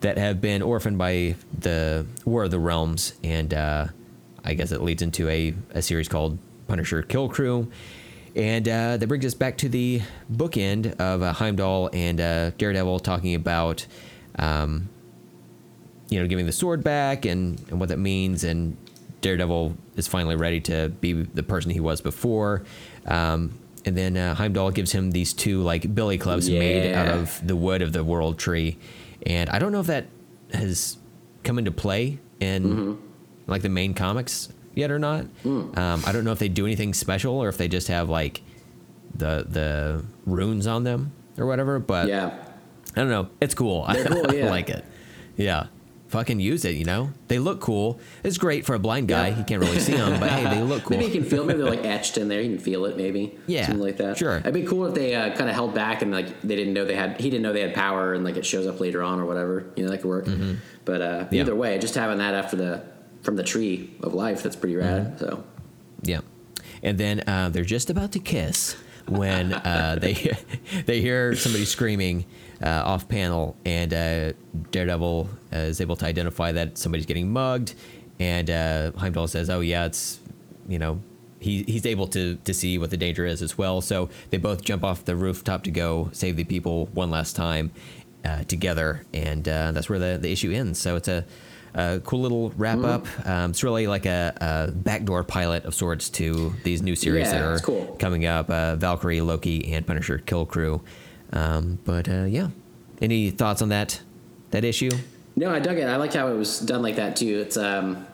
[0.00, 3.14] that have been orphaned by the War of the Realms.
[3.24, 3.86] And uh,
[4.44, 7.70] I guess it leads into a, a series called Punisher Kill Crew.
[8.36, 13.00] And uh, that brings us back to the bookend of uh, Heimdall and uh, Daredevil
[13.00, 13.86] talking about,
[14.38, 14.88] um,
[16.08, 18.44] you know, giving the sword back and, and what that means.
[18.44, 18.76] And
[19.20, 22.62] Daredevil is finally ready to be the person he was before.
[23.06, 27.46] Um, and then uh, Heimdall gives him these two like billy clubs made out of
[27.46, 28.78] the wood of the world tree.
[29.26, 30.06] And I don't know if that
[30.52, 30.96] has
[31.42, 32.94] come into play in Mm-hmm.
[33.46, 35.24] like the main comics yet or not.
[35.44, 35.76] Mm.
[35.76, 38.42] Um, I don't know if they do anything special or if they just have like
[39.14, 41.78] the the runes on them or whatever.
[41.78, 42.32] But Yeah.
[42.96, 43.28] I don't know.
[43.40, 43.84] It's cool.
[44.06, 44.84] Cool, I like it.
[45.36, 45.66] Yeah.
[46.08, 47.12] Fucking use it, you know?
[47.28, 48.00] They look cool.
[48.24, 49.28] It's great for a blind guy.
[49.28, 49.34] Yeah.
[49.36, 50.96] He can't really see them, but hey, they look cool.
[50.96, 51.44] Maybe you can feel.
[51.44, 52.40] Maybe they're like etched in there.
[52.40, 52.96] You can feel it.
[52.96, 53.38] Maybe.
[53.46, 54.16] Yeah, Something like that.
[54.16, 54.38] sure.
[54.38, 56.86] It'd be cool if they uh, kind of held back and like they didn't know
[56.86, 57.20] they had.
[57.20, 59.66] He didn't know they had power and like it shows up later on or whatever.
[59.76, 60.24] You know that could work.
[60.86, 61.34] But uh, Mm-hmm.
[61.34, 61.40] Yeah.
[61.42, 62.82] either way, just having that after the
[63.22, 65.18] from the tree of life, that's pretty rad.
[65.18, 65.18] Mm-hmm.
[65.18, 65.44] So.
[66.02, 66.20] Yeah,
[66.82, 68.76] and then uh, they're just about to kiss
[69.08, 70.14] when uh, they
[70.86, 72.24] they hear somebody screaming
[72.66, 74.32] off panel, and uh,
[74.70, 77.74] Daredevil uh, is able to identify that somebody's getting mugged,
[78.18, 80.20] and uh, Heimdall says, "Oh yeah, it's
[80.68, 81.00] you know."
[81.40, 83.80] He, he's able to, to see what the danger is as well.
[83.80, 87.70] So they both jump off the rooftop to go save the people one last time
[88.24, 89.04] uh, together.
[89.14, 90.80] And uh, that's where the, the issue ends.
[90.80, 91.24] So it's a,
[91.74, 93.06] a cool little wrap up.
[93.24, 97.34] Um, it's really like a, a backdoor pilot of sorts to these new series Yeah,
[97.34, 97.96] that are cool.
[98.00, 100.82] coming up uh, Valkyrie, Loki, and Punisher Kill Crew.
[101.32, 102.48] Um, but uh, yeah,
[103.02, 104.00] any thoughts on that
[104.50, 104.90] that issue?
[105.36, 105.84] No, I dug it.
[105.84, 107.38] I like how it was done like that too.
[107.40, 108.06] It's um,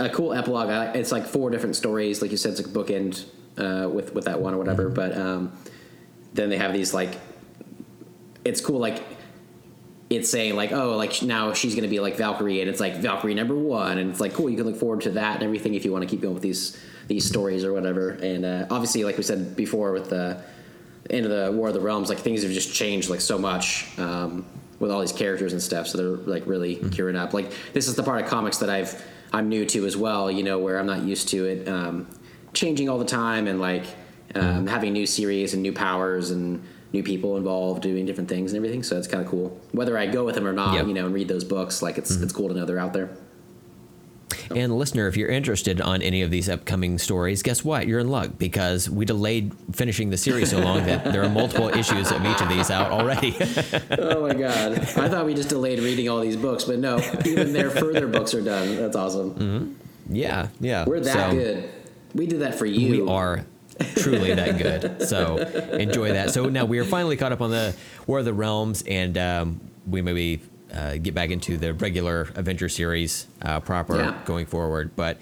[0.00, 0.70] a cool epilogue.
[0.70, 2.22] I- It's like four different stories.
[2.22, 3.24] Like you said, it's like bookend
[3.58, 4.88] uh, with with that one or whatever.
[4.88, 5.52] But um,
[6.32, 7.18] then they have these like,
[8.44, 9.02] it's cool like.
[10.10, 13.34] It's saying like, oh, like now she's gonna be like Valkyrie, and it's like Valkyrie
[13.34, 14.48] number one, and it's like cool.
[14.50, 16.42] You can look forward to that and everything if you want to keep going with
[16.42, 16.78] these
[17.08, 18.10] these stories or whatever.
[18.10, 20.42] And uh, obviously, like we said before, with the
[21.10, 23.86] end of the War of the Realms, like things have just changed like so much
[23.98, 24.44] um,
[24.80, 25.86] with all these characters and stuff.
[25.86, 27.34] So they're like really curing up.
[27.34, 29.02] Like this is the part of comics that I've
[29.32, 30.30] I'm new to as well.
[30.30, 32.06] You know, where I'm not used to it um,
[32.52, 33.84] changing all the time and like
[34.34, 36.62] um, having new series and new powers and
[36.92, 38.82] new people involved doing different things and everything.
[38.84, 39.60] So it's kind of cool.
[39.72, 40.86] Whether I go with them or not, Yep.
[40.86, 43.10] you know, and read those books, like it's it's cool to know they're out there.
[44.54, 47.86] And listener, if you're interested on any of these upcoming stories, guess what?
[47.86, 51.68] You're in luck because we delayed finishing the series so long that there are multiple
[51.68, 53.36] issues of each of these out already.
[53.98, 54.72] oh my god!
[54.72, 58.34] I thought we just delayed reading all these books, but no, even their further books
[58.34, 58.76] are done.
[58.76, 59.78] That's awesome.
[60.08, 60.84] yeah, yeah.
[60.86, 61.70] We're that So- good.
[62.14, 63.02] We did that for you.
[63.02, 63.44] We are
[63.96, 65.08] truly that good.
[65.08, 66.30] So enjoy that.
[66.30, 67.74] So now we are finally caught up on the
[68.06, 70.40] War of the Realms, and um, we maybe
[70.72, 74.18] uh, get back into the regular Avenger series uh, proper Yeah.
[74.24, 74.90] going forward.
[74.96, 75.18] But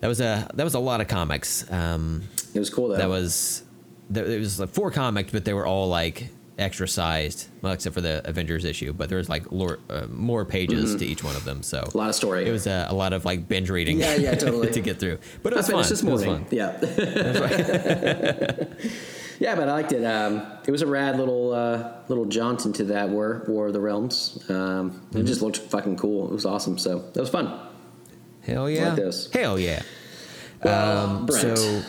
[0.00, 1.70] that was a that was a lot of comics.
[1.70, 2.24] Um,
[2.54, 2.96] It was cool though.
[2.96, 3.62] that was
[4.10, 7.94] there, it was like four comics, but they were all like extra sized, well, except
[7.94, 8.92] for the Avengers issue.
[8.92, 11.64] But there was like lore, uh, more pages to each one of them.
[11.64, 11.98] So Mm-hmm.
[11.98, 12.46] a lot of story.
[12.46, 13.98] it was a, a lot of like binge reading.
[13.98, 14.70] Yeah, yeah, totally.
[14.70, 15.18] to get through.
[15.42, 15.74] But it I was fun.
[15.82, 16.44] finished this It was morning.
[16.44, 16.56] fun.
[16.56, 16.78] Yeah.
[19.38, 20.04] yeah, but I liked it.
[20.04, 23.80] Um, it was a rad little uh, little jaunt into that War War of the
[23.80, 24.38] Realms.
[24.48, 25.18] Um, Mm-hmm.
[25.20, 26.28] It just looked fucking cool.
[26.28, 26.78] It was awesome.
[26.78, 27.58] So that was fun.
[28.42, 28.94] Hell yeah.
[28.94, 29.30] this.
[29.32, 29.82] Hell yeah.
[30.62, 31.82] Um, Brent, So,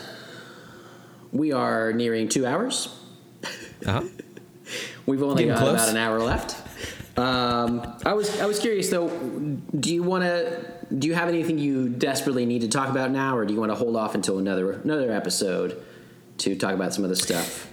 [1.32, 2.88] we are nearing two hours.
[3.84, 4.02] uh-huh.
[5.06, 5.74] We've only Getting got close.
[5.74, 6.56] about an hour left.
[7.18, 9.08] Um, I was I was curious though.
[9.08, 10.72] Do you want to?
[10.96, 13.70] Do you have anything you desperately need to talk about now, or do you want
[13.72, 15.80] to hold off until another another episode
[16.38, 17.70] to talk about some of the stuff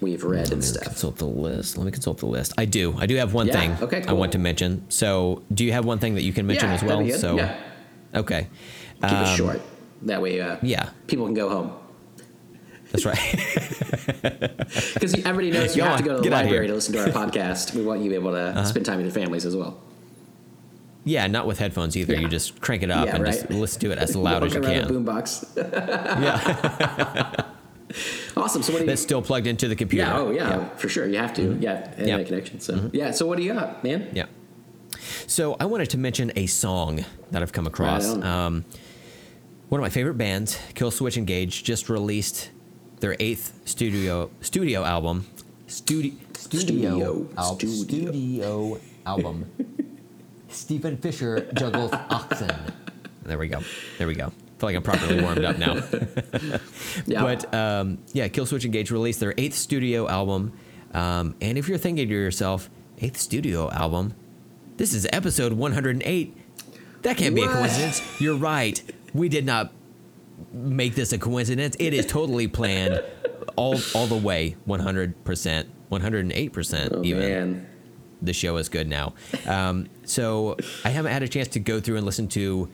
[0.00, 0.84] we've read and stuff?
[0.84, 1.76] consult the list.
[1.76, 2.52] Let me consult the list.
[2.58, 2.94] I do.
[2.98, 4.84] I do have one Yeah, thing okay, I want to mention.
[4.90, 6.96] So, do you have one thing that you can mention Yeah, as well?
[6.98, 7.20] that'd be good.
[7.20, 7.58] So, Yeah.
[8.14, 8.48] okay.
[9.02, 9.60] Keep it Um, short.
[10.02, 11.72] That way, uh, Yeah, people can go home.
[12.90, 13.18] that's right.
[14.94, 16.58] Because everybody knows you Go have to go to the library.
[16.58, 16.66] Uh-huh.
[16.68, 17.74] to listen to our podcast.
[17.74, 19.78] We want you to be able to spend time with your families as well.
[21.08, 22.14] Yeah, not with headphones either.
[22.14, 22.20] Yeah.
[22.20, 24.60] You just crank it up Yeah, and just listen to it as loud as you
[24.60, 24.84] can.
[24.84, 25.44] a boombox.
[26.22, 27.44] Yeah,
[28.36, 28.62] awesome.
[28.62, 28.90] So what do you?
[28.90, 30.04] that's still plugged into the computer.
[30.06, 30.18] yeah.
[30.18, 31.06] Oh yeah, for sure.
[31.06, 31.56] You have to.
[31.60, 32.16] Yeah, and Yeah.
[32.18, 32.60] that connection.
[32.60, 33.10] So yeah.
[33.12, 34.08] So what do you got, man?
[34.12, 34.26] Yeah.
[35.26, 38.14] So I wanted to mention a song that I've come across.
[38.16, 38.64] Right um,
[39.68, 42.50] one of my favorite bands, Killswitch Engage, just released
[43.00, 45.26] their eighth studio studio album.
[45.66, 47.28] Studi- Studio.
[47.36, 47.74] al- Studio.
[47.84, 49.46] studio album.
[50.48, 52.50] Steven Fisher juggles oxen.
[53.24, 53.60] There we go.
[53.98, 54.26] There we go.
[54.26, 55.82] I feel like I'm properly warmed up now.
[57.06, 57.22] Yeah.
[57.22, 60.52] But um, yeah, Killswitch Engage released their eighth studio album.
[60.92, 62.68] Um, and if you're thinking to yourself,
[62.98, 64.14] eighth studio album,
[64.76, 66.36] this is episode 108.
[67.02, 68.02] That can't be a coincidence.
[68.20, 68.82] You're right.
[69.14, 69.72] We did not
[70.52, 71.76] make this a coincidence.
[71.78, 73.02] It is totally planned,
[73.56, 77.67] all all the way, 100 percent, 108 percent, oh even man.
[78.22, 79.14] The show is good now.
[79.46, 82.68] Um, so I haven't had a chance to go through and listen to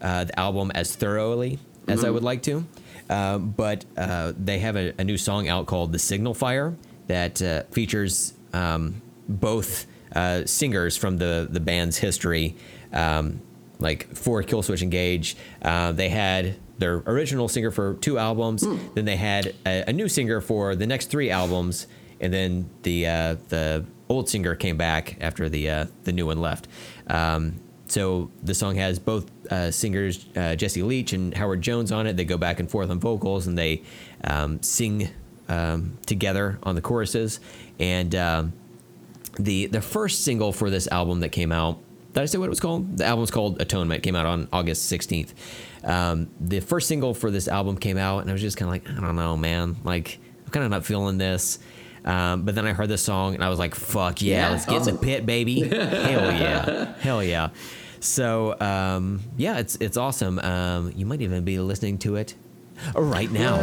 [0.00, 2.64] uh, the album as thoroughly as I would like to.
[3.08, 6.76] Uh, but uh, they have a, a new song out called "The Signal Fire"
[7.08, 12.56] that uh, features um, both uh, singers from the the band's history.
[12.92, 13.40] Um,
[13.78, 18.64] like for Killswitch Engage, uh, they had their original singer for two albums.
[18.94, 21.86] Then they had a, a new singer for the next three albums,
[22.20, 26.40] and then the uh, the old singer came back after the uh, the new one
[26.40, 26.68] left.
[27.08, 32.06] Um, so the song has both uh, singers, uh, Jesse Leach and Howard Jones, on
[32.06, 32.16] it.
[32.16, 33.82] They go back and forth on vocals, and they
[34.24, 35.10] um, sing
[35.48, 37.38] um, together on the choruses.
[37.78, 38.52] And um,
[39.38, 41.78] the the first single for this album that came out.
[42.12, 42.98] Did I say what it was called?
[42.98, 43.98] The album's called Atonement.
[44.00, 45.32] It came out on August 16th.
[45.82, 48.72] Um, the first single for this album came out, and I was just kind of
[48.72, 49.76] like, I don't know, man.
[49.82, 51.58] Like, I'm kind of not feeling this.
[52.04, 54.66] Um, but then I heard the song, and I was like, fuck yeah, Yeah, let's
[54.66, 55.60] get in the pit, baby.
[55.68, 56.94] Hell yeah.
[56.98, 57.50] Hell yeah.
[58.00, 60.38] So, um, yeah, it's, it's awesome.
[60.40, 62.34] Um, you might even be listening to it
[62.96, 63.58] right now.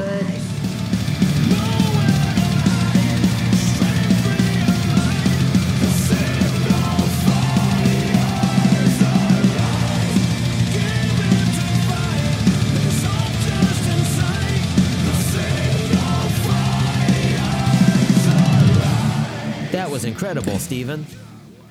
[20.69, 21.03] Steven.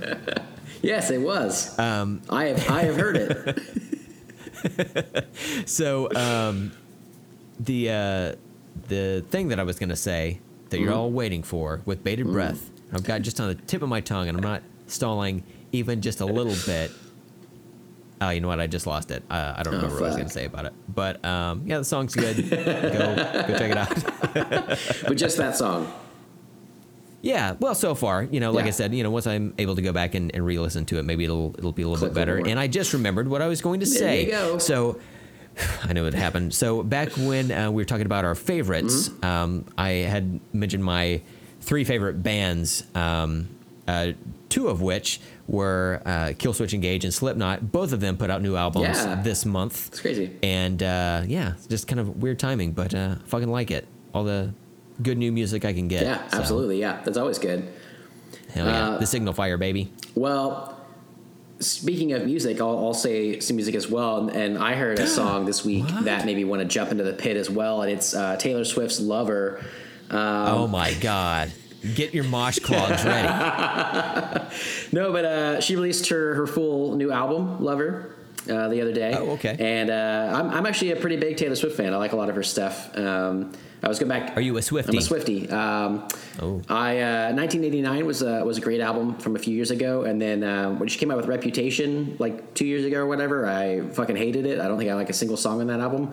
[0.81, 1.77] Yes, it was.
[1.79, 3.59] Um, I have I have heard it.
[5.67, 6.71] So, um,
[7.59, 8.33] the uh,
[8.89, 10.39] the thing that I was gonna say
[10.71, 10.97] that you're Mhm.
[10.97, 12.71] all waiting for with bated breath.
[12.93, 15.43] I've got just on the tip of my tongue, and I'm not stalling
[15.73, 16.93] even just a little bit.
[18.21, 18.61] Oh, you know what?
[18.61, 19.23] I just lost it.
[19.29, 20.73] Uh, I don't Oh, remember what I was gonna say about it.
[20.95, 22.37] But um, yeah, the song's good.
[22.51, 24.79] go go check it out.
[25.09, 25.93] but just that song.
[27.21, 28.69] Yeah, well, so far, you know, like Yeah.
[28.69, 31.05] I said, you know, once I'm able to go back and, and re-listen to it,
[31.05, 32.37] maybe it'll it'll be a little Click bit better.
[32.39, 34.25] And I just remembered what I was going to There say.
[34.27, 34.59] you go.
[34.59, 34.99] So
[35.83, 36.55] I knew it happened.
[36.55, 39.25] So back when uh, we were talking about our favorites, Mm-hmm.
[39.25, 41.21] um, I had mentioned my
[41.61, 42.85] three favorite bands.
[42.95, 43.49] Um,
[43.89, 44.13] uh,
[44.51, 47.73] two of which were uh, Killswitch Engage and Slipknot.
[47.73, 49.21] Both of them put out new albums Yeah.
[49.23, 49.89] this month.
[49.89, 50.31] It's crazy.
[50.43, 53.89] And uh, yeah, it's just kind of weird timing, but uh, fucking like it.
[54.15, 54.53] All the
[55.03, 56.03] good new music I can get.
[56.03, 56.81] Yeah, So, absolutely.
[56.81, 57.69] Yeah, that's always good.
[58.53, 58.89] hell yeah.
[58.91, 59.93] Uh, the Signal Fire, baby.
[60.15, 60.75] Well,
[61.61, 64.29] speaking of music, I'll, I'll say some music as well.
[64.29, 67.05] And, and I heard a song this week that made me want to jump into
[67.05, 67.83] the pit as well.
[67.83, 69.65] And it's uh, Taylor Swift's "Lover."
[70.11, 71.53] Um, oh my God.
[71.95, 73.29] Get your mosh clogs ready.
[74.93, 78.15] No, but uh, she released her, her full new album, Lover,
[78.51, 79.15] uh, the other day.
[79.17, 79.55] Oh, okay.
[79.59, 81.93] And uh, I'm, I'm actually a pretty big Taylor Swift fan.
[81.93, 82.97] I like a lot of her stuff.
[82.97, 83.53] Um,
[83.83, 84.37] I was going back.
[84.37, 84.89] Are you a Swiftie?
[84.91, 85.49] I'm a Swifty.
[85.51, 86.09] Um,
[86.41, 86.63] Oh.
[86.69, 90.23] I uh, 1989 was a, was a great album from a few years ago, and
[90.23, 93.81] then um, when she came out with Reputation like two years ago or whatever, I
[93.81, 94.61] fucking hated it.
[94.61, 96.13] I don't think I like a single song on that album,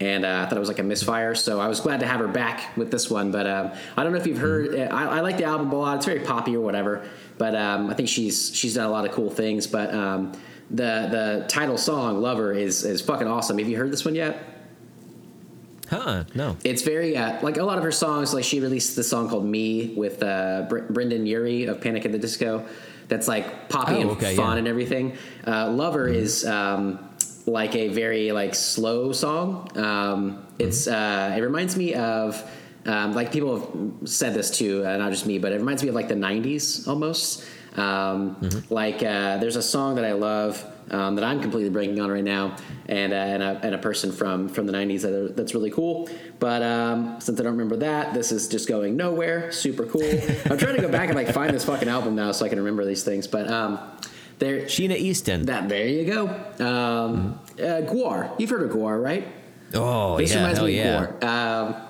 [0.00, 1.36] and uh, I thought it was like a misfire.
[1.36, 3.30] So I was glad to have her back with this one.
[3.30, 4.70] But um, I don't know if you've heard.
[4.70, 4.92] Mm-hmm.
[4.92, 5.96] I, I like the album a lot.
[5.98, 7.06] It's very poppy or whatever,
[7.38, 9.68] but um, I think she's she's done a lot of cool things.
[9.68, 10.32] But um,
[10.68, 13.58] the the title song "Lover" is is fucking awesome.
[13.58, 14.49] Have you heard this one yet?
[15.90, 16.24] Huh?
[16.34, 16.56] No.
[16.64, 18.32] It's very uh, like a lot of her songs.
[18.32, 22.12] Like she released the song called "Me" with uh, Br- Brendon Urie of Panic at
[22.12, 22.64] the Disco.
[23.08, 24.58] That's like poppy Oh, and okay, fun yeah.
[24.60, 25.16] and everything.
[25.46, 27.10] Uh, "Lover" is um,
[27.46, 29.68] like a very like slow song.
[29.76, 32.40] Um, it's uh, it reminds me of
[32.86, 35.88] um, like people have said this too, uh, not just me, but it reminds me
[35.88, 37.44] of like the '90s almost.
[37.76, 38.36] Um,
[38.70, 42.24] Like uh, there's a song that I love um, that I'm completely breaking on right
[42.24, 42.56] now,
[42.86, 45.70] and uh, and, a, and a person from from the '90s that are, that's really
[45.70, 46.08] cool.
[46.38, 49.52] But um, since I don't remember that, this is just going nowhere.
[49.52, 50.02] Super cool.
[50.50, 52.58] I'm trying to go back and like find this fucking album now so I can
[52.58, 53.26] remember these things.
[53.26, 53.78] But um,
[54.38, 55.46] there, Sheena Easton.
[55.46, 56.28] that there you go.
[56.64, 59.26] Um, uh, Guar, you've heard of Guar, right?
[59.74, 60.36] oh, This yeah.
[60.38, 61.02] reminds me yeah.
[61.04, 61.24] of Guar.
[61.24, 61.86] Um,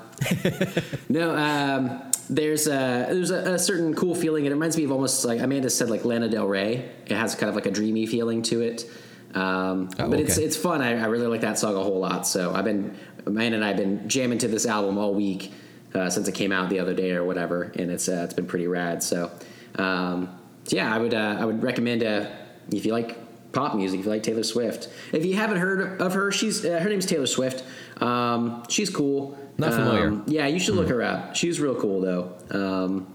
[1.08, 4.46] no, um, there's a there's a, a certain cool feeling.
[4.46, 6.88] It reminds me of almost like Amanda said, like Lana Del Rey.
[7.06, 8.88] It has kind of like a dreamy feeling to it.
[9.34, 10.46] Um, Oh, but it's okay.
[10.46, 10.80] it's fun.
[10.82, 12.26] I, I really like that song a whole lot.
[12.26, 12.96] So I've been
[13.26, 15.52] Amanda and I've been jamming to this album all week
[15.94, 18.46] uh, since it came out the other day or whatever, and it's uh, it's been
[18.46, 19.02] pretty rad.
[19.02, 19.30] So
[19.76, 20.36] um,
[20.68, 22.26] yeah, I would uh, I would recommend uh,
[22.72, 23.18] if you like
[23.52, 24.88] pop music, if you like Taylor Swift.
[25.12, 27.64] If you haven't heard of her, she's uh, her name's Taylor Swift.
[28.00, 29.36] Um, she's cool.
[29.58, 30.08] Not familiar.
[30.08, 31.36] Um, yeah, you should look her up.
[31.36, 32.32] She's real cool though.
[32.50, 33.06] Um,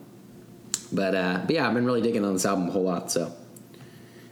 [0.94, 3.12] but, uh, but yeah, I've been really digging on this album a whole lot.
[3.12, 3.32] So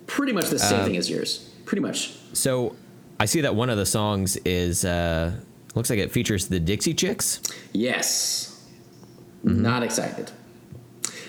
[0.07, 1.49] pretty much the same Um, thing as yours.
[1.65, 2.13] Pretty much.
[2.33, 2.75] So
[3.19, 5.31] I see that one of the songs is uh,
[5.75, 7.41] looks like it features the Dixie Chicks.
[7.71, 8.63] Yes.
[9.43, 9.61] Mm-hmm.
[9.63, 10.31] Not excited.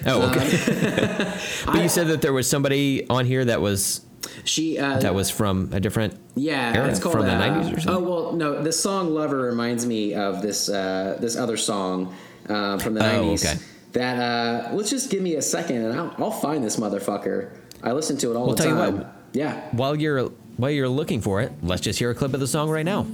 [0.07, 0.51] Oh, okay.
[1.67, 4.04] but I- you said that there was somebody on here that was
[4.45, 6.19] She uh, that was from a different.
[6.35, 7.91] Yeah, era, it's called from the uh, 90s or something?
[7.91, 8.63] Oh well, no.
[8.63, 12.15] The song "Lover" reminds me of this uh, this other song
[12.49, 13.45] uh, from the Oh, nineties.
[13.45, 13.59] okay.
[13.93, 17.51] That uh, let's just give me a second, and I'll, I'll find this motherfucker.
[17.83, 18.99] I listen to it all Well, the tell you time.
[18.99, 19.17] what.
[19.33, 20.25] Yeah, While you're
[20.57, 23.07] while you're looking for it, let's just hear a clip of the song right now.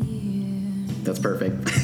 [1.04, 1.70] that's perfect.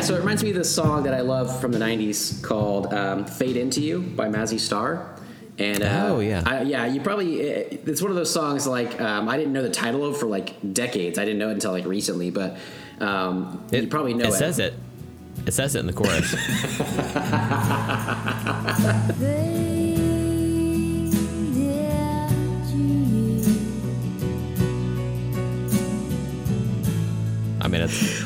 [0.00, 2.92] yeah, so it reminds me of this song that I love from the '90s called
[2.92, 5.14] um, "Fade Into You" by Mazzy Star.
[5.58, 6.42] And uh, Oh, yeah.
[6.46, 6.86] I, yeah.
[6.86, 10.16] You probably it's one of those songs like um, I didn't know the title of
[10.18, 11.18] for like decades.
[11.18, 12.56] I didn't know it until like recently, but
[12.98, 14.28] um, you probably know it.
[14.28, 14.32] it.
[14.32, 14.74] says it.
[15.46, 16.34] It says it in the chorus.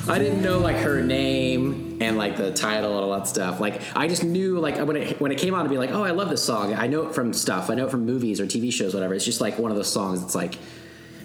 [0.07, 3.59] I didn't know like her name and like the title and all that stuff.
[3.59, 6.05] Like I just knew like when it when it came on to be like, oh,
[6.05, 6.75] I love this song.
[6.75, 7.71] I know it from stuff.
[7.71, 9.15] I know it from movies or TV shows, whatever.
[9.15, 10.23] It's just like one of those songs.
[10.23, 10.57] It's like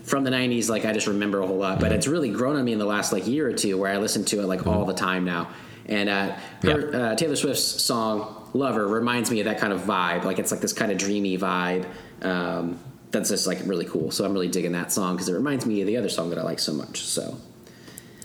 [0.03, 2.65] from the 90s like i just remember a whole lot but it's really grown on
[2.65, 4.83] me in the last like year or two where i listen to it like all
[4.83, 5.47] the time now
[5.85, 10.23] and uh, her, uh, taylor swift's song lover reminds me of that kind of vibe
[10.23, 11.85] like it's like this kind of dreamy vibe
[12.23, 12.79] um,
[13.11, 15.79] that's just like really cool so i'm really digging that song because it reminds me
[15.81, 17.37] of the other song that i like so much so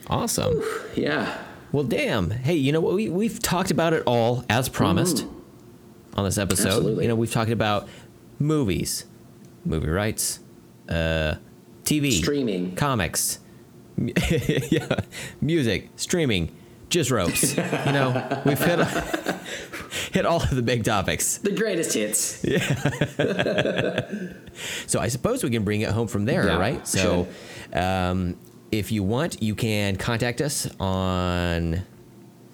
[0.08, 0.62] Awesome.
[0.94, 1.36] yeah
[1.72, 2.30] Well, damn.
[2.30, 2.94] Hey, you know what?
[2.94, 5.26] We we've talked about it all as promised
[6.14, 6.68] on this episode.
[6.68, 7.04] Absolutely.
[7.04, 7.88] You know, we've talked about
[8.38, 9.06] movies,
[9.64, 10.40] movie rights,
[10.88, 11.34] uh,
[11.84, 12.76] TV, Streaming.
[12.76, 13.38] comics,
[13.96, 15.00] yeah,
[15.40, 16.54] music, streaming,
[16.90, 17.56] just ropes.
[17.86, 18.80] you know, we've hit
[20.12, 21.38] hit all of the big topics.
[21.38, 24.08] the greatest hits Yeah.
[24.86, 26.86] So I suppose we can bring it home from there, Yeah, right?
[26.86, 27.26] So,
[27.72, 28.36] um,
[28.78, 31.82] if you want, you can contact us on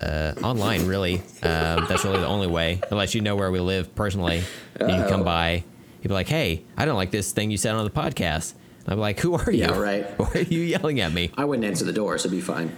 [0.00, 0.86] uh, online.
[0.86, 2.80] Really, um, that's really the only way.
[2.90, 4.42] Unless you know where we live personally,
[4.76, 5.24] and you can come Oh.
[5.24, 5.64] by.
[6.02, 8.92] You'd be like, "Hey, I don't like this thing you said on the podcast." And
[8.94, 9.60] I'm like, "Who are you?
[9.60, 10.04] Yeah, right.
[10.18, 12.74] Why are you yelling at me?" i wouldn't answer the door so it'd be fine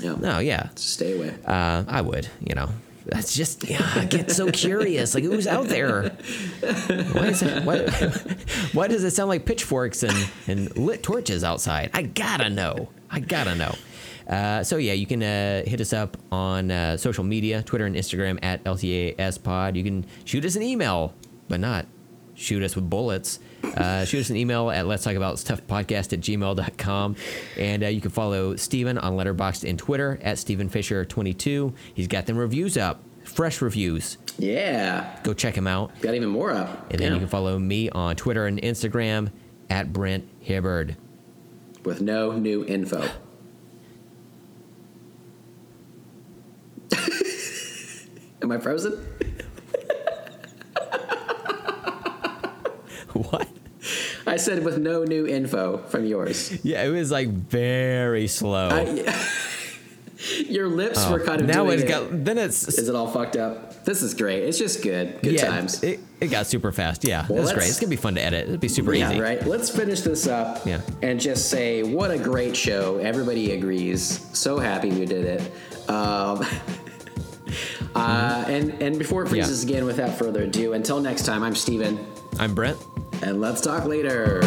[0.00, 2.28] yeah No, yeah, stay away uh, I would.
[2.40, 2.68] You know,
[3.06, 3.88] that's just yeah.
[3.94, 5.14] I get so curious.
[5.14, 6.10] Like, who's out there?
[6.60, 7.64] Why it?
[7.64, 7.78] Why,
[8.72, 11.90] why does it sound like pitchforks and and lit torches outside?
[11.94, 12.88] I gotta know.
[13.10, 13.74] I gotta know.
[14.28, 17.94] Uh, so yeah, you can uh, hit us up on uh, social media, Twitter and
[17.94, 19.76] Instagram at LTAS Pod.
[19.76, 21.14] You can shoot us an email,
[21.48, 21.86] but not
[22.34, 23.38] shoot us with bullets.
[23.62, 27.16] Uh, shoot us an email at let's talk about stuff podcast at gmail.com.
[27.58, 31.74] And uh, you can follow Steven on Letterboxd and Twitter at Steven Fisher22.
[31.94, 34.18] He's got them reviews up, fresh reviews.
[34.38, 35.98] yeah Go check him out.
[36.00, 37.14] got even more up And then Yeah.
[37.14, 39.30] you can follow me on Twitter and Instagram
[39.68, 40.96] at Brent Hibbard.
[41.84, 43.08] with no new info
[48.42, 49.04] Am I frozen?
[53.30, 53.48] What?
[54.26, 56.58] I said with no new info from yours.
[56.64, 58.68] Yeah, it was like very slow.
[58.70, 59.28] I-
[60.48, 61.52] your lips were kind of Oh.
[61.52, 61.88] now it's it.
[61.88, 63.84] got then it's Is it all fucked up?
[63.84, 64.42] This is great.
[64.42, 65.20] It's just good.
[65.22, 65.82] Good yeah, times.
[65.84, 67.04] It, it got super fast.
[67.04, 67.68] Yeah, Well, that's great.
[67.68, 68.48] It's gonna be fun to edit.
[68.48, 69.20] It'd be super yeah, easy.
[69.20, 69.46] right.
[69.46, 70.80] Let's finish this up Yeah.
[71.02, 72.96] and just say what a great show.
[72.98, 74.26] Everybody agrees.
[74.32, 75.88] So happy we did it.
[75.88, 76.44] Um,
[77.94, 82.04] uh, and and before it freezes again, without further ado, until next time, I'm Steven,
[82.40, 82.78] I'm Brent.
[83.22, 84.40] And let's talk later.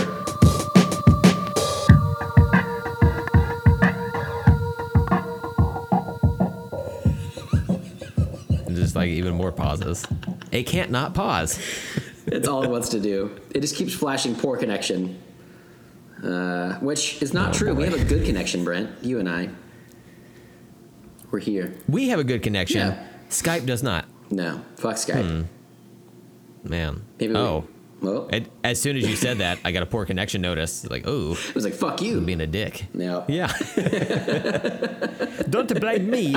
[8.68, 10.06] Just like even more pauses.
[10.52, 11.60] It can't not pause.
[12.28, 13.40] It's all it wants to do.
[13.54, 15.20] It just keeps flashing poor connection,
[16.24, 17.74] uh, which is not Oh, true.
[17.74, 19.04] We have a good connection, Brent.
[19.04, 19.50] You and I.
[21.32, 21.76] We're here.
[21.88, 22.88] We have a good connection.
[22.88, 23.04] Yeah.
[23.30, 24.06] Skype does not.
[24.32, 25.46] No, fuck Skype.
[26.64, 27.02] Man.
[27.20, 27.34] Maybe.
[27.34, 27.68] We, oh.
[28.02, 30.90] Well, And as soon as you said that, I got a poor connection notice.
[30.90, 32.22] Like, oh, it was like fuck you.
[32.22, 32.86] being a dick.
[32.94, 33.26] No.
[33.28, 33.48] Yeah.
[35.50, 36.32] Don't blame me.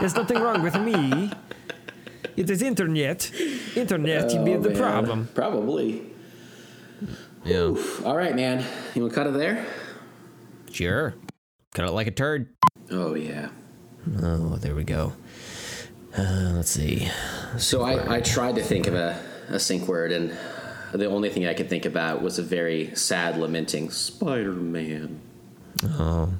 [0.00, 1.30] There's nothing wrong with me.
[2.36, 3.30] It is internet.
[3.76, 4.78] Internet Oh, be the man.
[4.78, 5.28] problem.
[5.34, 6.02] Probably.
[7.44, 7.74] Yeah.
[8.04, 8.64] All right, man.
[8.94, 9.66] You want to cut it there?
[10.72, 11.14] Sure.
[11.74, 12.48] Cut it like a turd.
[12.90, 13.48] Oh yeah.
[14.22, 15.12] Oh, there we go.
[16.16, 17.08] Uh, let's see.
[17.58, 20.36] So I, I tried to think of a, a sync word, and
[20.98, 25.20] the only thing I could think about was a very sad, lamenting Spider-Man.
[25.84, 26.32] Oh.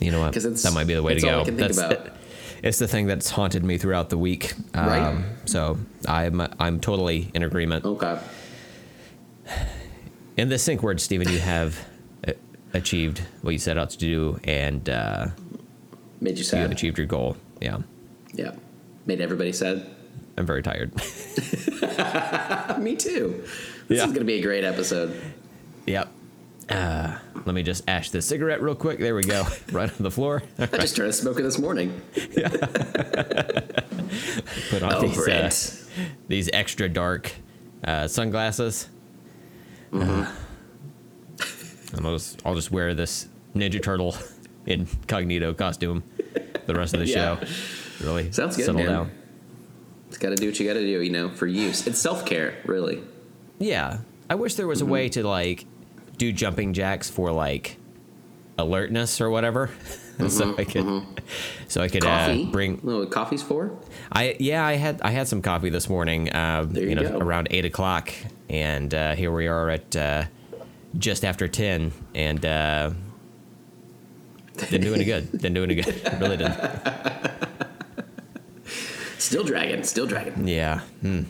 [0.00, 0.34] You know what?
[0.34, 1.40] that might be the way to go.
[1.40, 2.12] I can think That's about.
[2.62, 4.54] it's the thing that's haunted me throughout the week.
[4.74, 5.24] Um, Right.
[5.46, 7.84] So I'm I'm totally in agreement.
[7.84, 8.18] Okay.
[10.36, 11.84] In the sync word, Steven, you have
[12.26, 12.32] uh,
[12.74, 15.28] achieved what you set out to do, and uh,
[16.20, 16.58] Made you sad.
[16.58, 17.36] you have achieved your goal.
[17.60, 17.78] Yeah.
[18.34, 18.52] Yeah.
[19.06, 19.86] Made everybody sad.
[20.38, 20.94] I'm very tired.
[22.78, 23.42] Me too.
[23.88, 24.06] This Yeah.
[24.06, 25.20] is gonna be a great episode.
[25.86, 26.08] yep.
[26.68, 27.16] Uh,
[27.46, 28.98] let me just ash this cigarette real quick.
[29.00, 29.46] There we go.
[29.72, 30.42] right on the floor.
[30.58, 32.00] I just started smoking this morning.
[34.70, 35.50] Put on Oh, these, uh,
[36.28, 37.32] these extra dark
[37.84, 38.88] uh, sunglasses.
[39.92, 40.10] Mm-hmm.
[40.10, 40.30] Uh,
[41.96, 44.14] and I'll just, I'll just wear this Ninja Turtle
[44.66, 46.02] incognito costume
[46.66, 47.40] the rest of the Yeah.
[47.40, 47.46] show.
[48.06, 48.90] Really Sounds good, settle man.
[48.90, 49.10] down.
[50.08, 51.86] It's got to do what you got to do, you know, for use.
[51.86, 53.02] It's self care, really.
[53.58, 53.98] Yeah,
[54.30, 54.92] I wish there was a Mm-hmm.
[54.92, 55.66] way to like
[56.16, 57.76] do jumping jacks for like
[58.56, 59.70] alertness or whatever,
[60.28, 61.02] so I could,
[61.68, 62.44] so I could Mm-hmm, Coffee.
[62.44, 62.80] uh, bring.
[62.82, 63.76] You what coffee's for?
[64.10, 66.32] I yeah, I had I had some coffee this morning.
[66.32, 67.18] Uh, There you know, go.
[67.18, 68.12] around eight o'clock,
[68.48, 70.24] and uh, here we are at uh,
[70.96, 72.90] just after ten, and uh,
[74.56, 75.30] didn't do any good.
[75.32, 76.02] Didn't do any good.
[76.20, 76.58] Really didn't.
[79.18, 79.82] Still dragon.
[79.84, 80.46] Still dragon.
[80.46, 80.80] Yeah.
[81.00, 81.22] Hmm.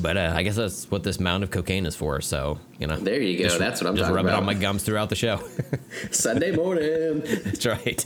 [0.00, 2.20] But uh, I guess that's what this mound of cocaine is for.
[2.22, 3.44] So you know, There you go.
[3.44, 4.36] Just- That's what I'm just talking rub about.
[4.36, 5.40] it on my gums throughout the show.
[6.10, 7.20] Sunday morning.
[7.20, 8.04] That's right.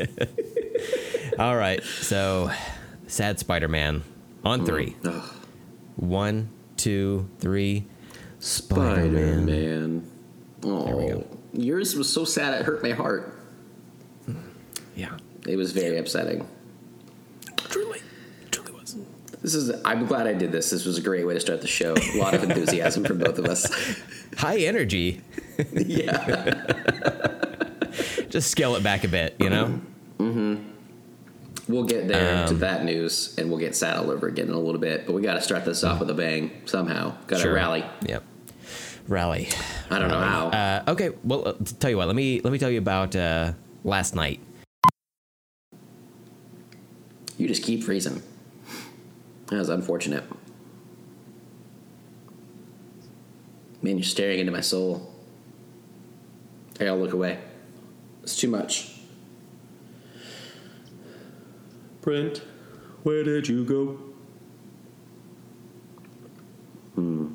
[1.38, 1.82] All right.
[1.84, 2.50] So,
[3.06, 4.02] sad Spider-Man
[4.44, 4.96] on three.
[5.04, 5.22] Ugh.
[5.96, 7.84] One, two, three.
[8.38, 10.10] Spider Spider-Man.
[10.64, 13.32] Oh, yours was so sad it hurt my heart.
[14.96, 15.16] Yeah.
[15.46, 16.46] It was very upsetting.
[17.68, 18.02] Truly, truly was.
[19.42, 19.70] This is.
[19.84, 20.70] I'm glad I did this.
[20.70, 21.94] This was a great way to start the show.
[21.94, 23.66] A lot of enthusiasm from both of us.
[24.38, 25.20] High energy.
[25.72, 26.52] yeah.
[28.28, 29.36] Just scale it back a bit.
[29.38, 29.80] You know.
[30.18, 30.62] Mm-hmm.
[31.68, 34.54] We'll get there to Um, that news, and we'll get sad all over again in
[34.54, 35.04] a little bit.
[35.06, 37.14] But we got to start this off with a bang somehow.
[37.26, 37.54] Got to Sure.
[37.54, 37.84] rally.
[38.06, 38.22] Yep.
[39.08, 39.48] Rally.
[39.90, 40.46] I don't know how.
[40.48, 41.10] Uh, okay.
[41.24, 42.06] Well, uh, tell you what.
[42.08, 43.52] Let me let me tell you about uh,
[43.84, 44.40] last night.
[47.36, 48.22] You just keep freezing.
[49.46, 50.24] That was unfortunate.
[53.82, 55.12] Man, you're staring into my soul.
[56.80, 57.38] I gotta look away.
[58.22, 58.92] It's too much.
[62.00, 62.38] Brent,
[63.04, 63.98] where did you go?
[66.94, 67.26] Hmm.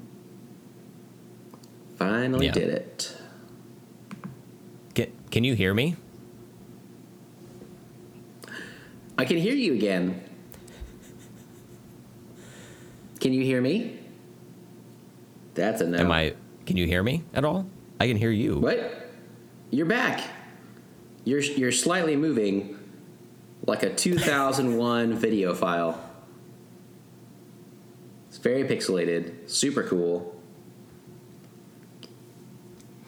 [1.98, 2.52] Finally Yeah.
[2.52, 3.18] did it.
[4.96, 5.96] Can, can you hear me?
[9.18, 10.22] I can hear you again.
[13.22, 14.00] Can you hear me?
[15.54, 16.00] That's a no.
[16.00, 16.34] Am I?
[16.66, 17.68] Can you hear me at all?
[18.00, 18.58] I can hear you.
[18.58, 19.10] What?
[19.70, 20.22] You're back.
[21.24, 22.80] You're you're slightly moving,
[23.68, 26.02] like a 2001 video file.
[28.28, 30.36] It's very pixelated, super cool.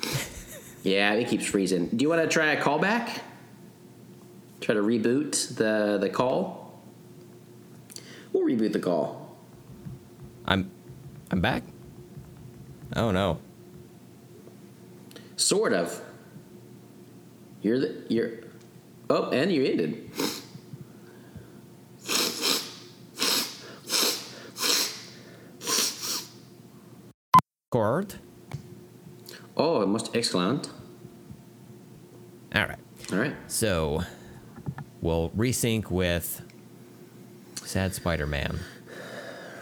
[0.84, 1.88] Yeah, it keeps freezing.
[1.88, 3.22] Do you want to try a callback?
[4.60, 6.74] Try to reboot the the call.
[8.34, 9.23] We'll reboot the call.
[11.34, 11.64] I'm I'm back.
[12.96, 13.40] Oh no.
[15.36, 16.00] Sort of.
[17.64, 18.34] You're the you're.
[19.10, 20.12] Oh, and you ended.
[27.72, 28.14] Cord.
[29.58, 30.70] Oh, it must excellent.
[32.54, 32.78] All right.
[33.12, 33.34] All right.
[33.48, 34.04] So
[35.02, 36.44] we'll resync with
[37.56, 38.60] Sad Spider-Man.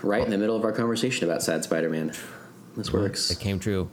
[0.03, 2.13] Right in the middle of our conversation about Sad Spider-Man.
[2.75, 3.29] This works.
[3.31, 3.89] It came true.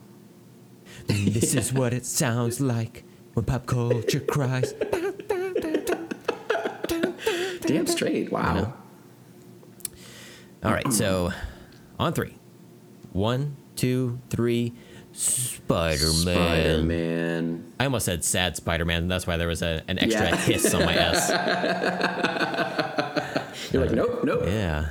[1.07, 3.05] this is what it sounds like
[3.35, 4.73] when pop culture cries.
[7.61, 8.33] Damn straight.
[8.33, 8.55] Wow.
[8.55, 8.73] know.
[10.65, 11.31] All right, so
[11.99, 12.35] on three.
[13.13, 14.73] One, two, three.
[15.13, 16.23] Spider-Man.
[16.23, 17.73] Spider-Man.
[17.81, 19.03] I almost said sad Spider-Man.
[19.03, 20.37] and That's why there was a, an extra Yeah.
[20.37, 21.31] hiss on my S.
[23.73, 24.89] You're like, nope, nope, Yeah.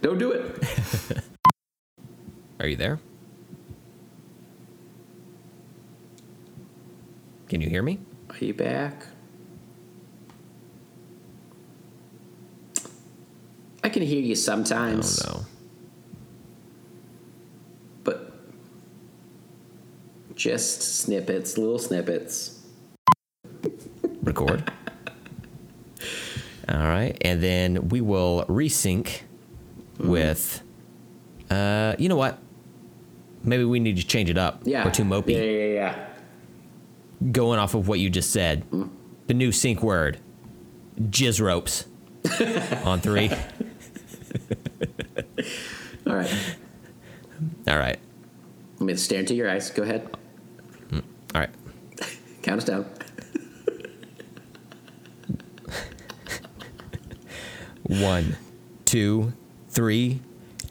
[0.00, 1.18] Don't do it.
[2.60, 2.98] Are you there?
[7.48, 7.98] Can you hear me?
[8.30, 9.06] Are you back?
[13.82, 15.24] I can hear you sometimes.
[15.24, 15.46] Oh no.
[18.04, 18.32] but
[20.34, 22.60] just snippets, little snippets.
[24.22, 24.70] Record.
[26.68, 29.22] All right, and then we will resync
[29.98, 30.10] Mm-hmm.
[30.10, 30.62] with.
[31.50, 32.38] Uh, you know what?
[33.42, 34.62] Maybe we need to change it up.
[34.64, 34.84] Yeah.
[34.84, 35.34] We're too mopey.
[35.34, 37.32] Yeah, yeah, yeah.
[37.32, 38.90] Going off of what you just said, mm.
[39.26, 40.18] the new sync word,
[41.00, 41.86] jizz ropes.
[42.84, 43.30] On three.
[46.06, 46.56] All right.
[47.66, 47.98] All right.
[48.78, 49.70] Let me stare into your eyes.
[49.70, 50.10] Go ahead.
[50.90, 51.02] Mm.
[51.34, 51.50] All right.
[52.42, 52.86] Count us down.
[58.02, 58.36] One,
[58.84, 59.32] two,
[59.68, 60.20] three.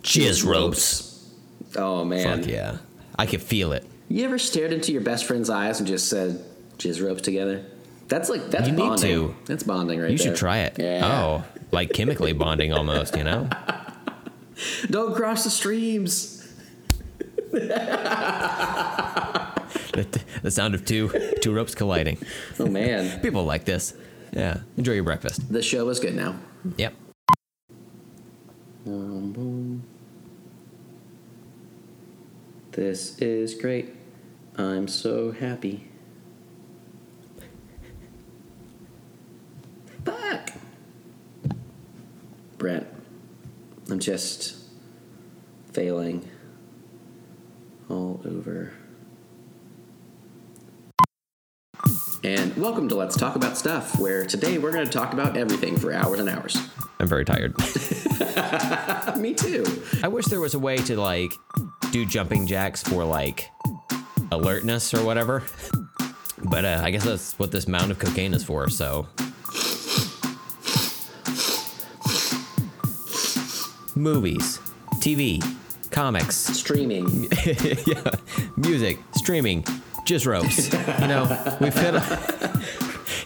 [0.01, 1.29] Jizz ropes.
[1.75, 2.39] Oh man.
[2.41, 2.77] Fuck yeah.
[3.17, 3.85] I can feel it.
[4.09, 6.43] You ever stared into your best friend's eyes and just said
[6.77, 7.65] jizz ropes together?
[8.07, 9.09] That's like that's You need bonding.
[9.09, 9.35] to.
[9.45, 10.27] That's bonding right You there.
[10.27, 10.75] should try it.
[10.79, 11.05] Yeah.
[11.05, 13.49] Oh, like chemically bonding almost, you know?
[14.89, 16.33] Don't cross the streams.
[19.93, 21.09] The, the sound of two
[21.41, 22.17] two ropes colliding.
[22.59, 23.19] Oh man.
[23.21, 23.93] People like this.
[24.31, 24.59] Yeah.
[24.77, 25.51] Enjoy your breakfast.
[25.51, 26.35] the show is good now.
[26.77, 26.93] Yep.
[32.71, 33.93] This is great.
[34.55, 35.89] I'm so happy.
[40.05, 40.51] Fuck.
[42.57, 42.87] Brent,
[43.89, 44.55] I'm just
[45.73, 46.29] failing
[47.89, 48.71] all over.
[52.23, 55.75] And welcome to Let's Talk About Stuff, where today we're going to talk about everything
[55.75, 56.69] for hours and hours.
[56.99, 57.55] I'm very tired.
[59.17, 59.65] Me too.
[60.03, 61.31] I wish there was a way to like
[61.91, 63.49] do jumping jacks for like
[64.31, 65.43] alertness or whatever.
[66.43, 68.69] But uh, I guess that's what this mound of cocaine is for.
[68.69, 69.07] So,
[73.95, 74.59] movies,
[74.95, 75.43] TV,
[75.91, 77.27] comics, Streaming.
[77.85, 78.11] yeah,
[78.55, 79.65] music, streaming,
[80.05, 80.71] just ropes.
[80.71, 81.95] You know, we've hit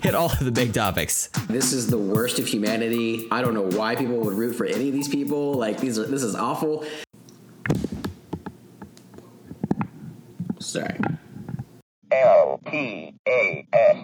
[0.11, 1.27] hit all of the big topics.
[1.47, 3.27] This is the worst of humanity.
[3.29, 5.53] I don't know why people would root for any of these people.
[5.53, 6.83] Like these are, this is awful.
[10.59, 10.97] Sorry.
[12.11, 13.97] L P A S.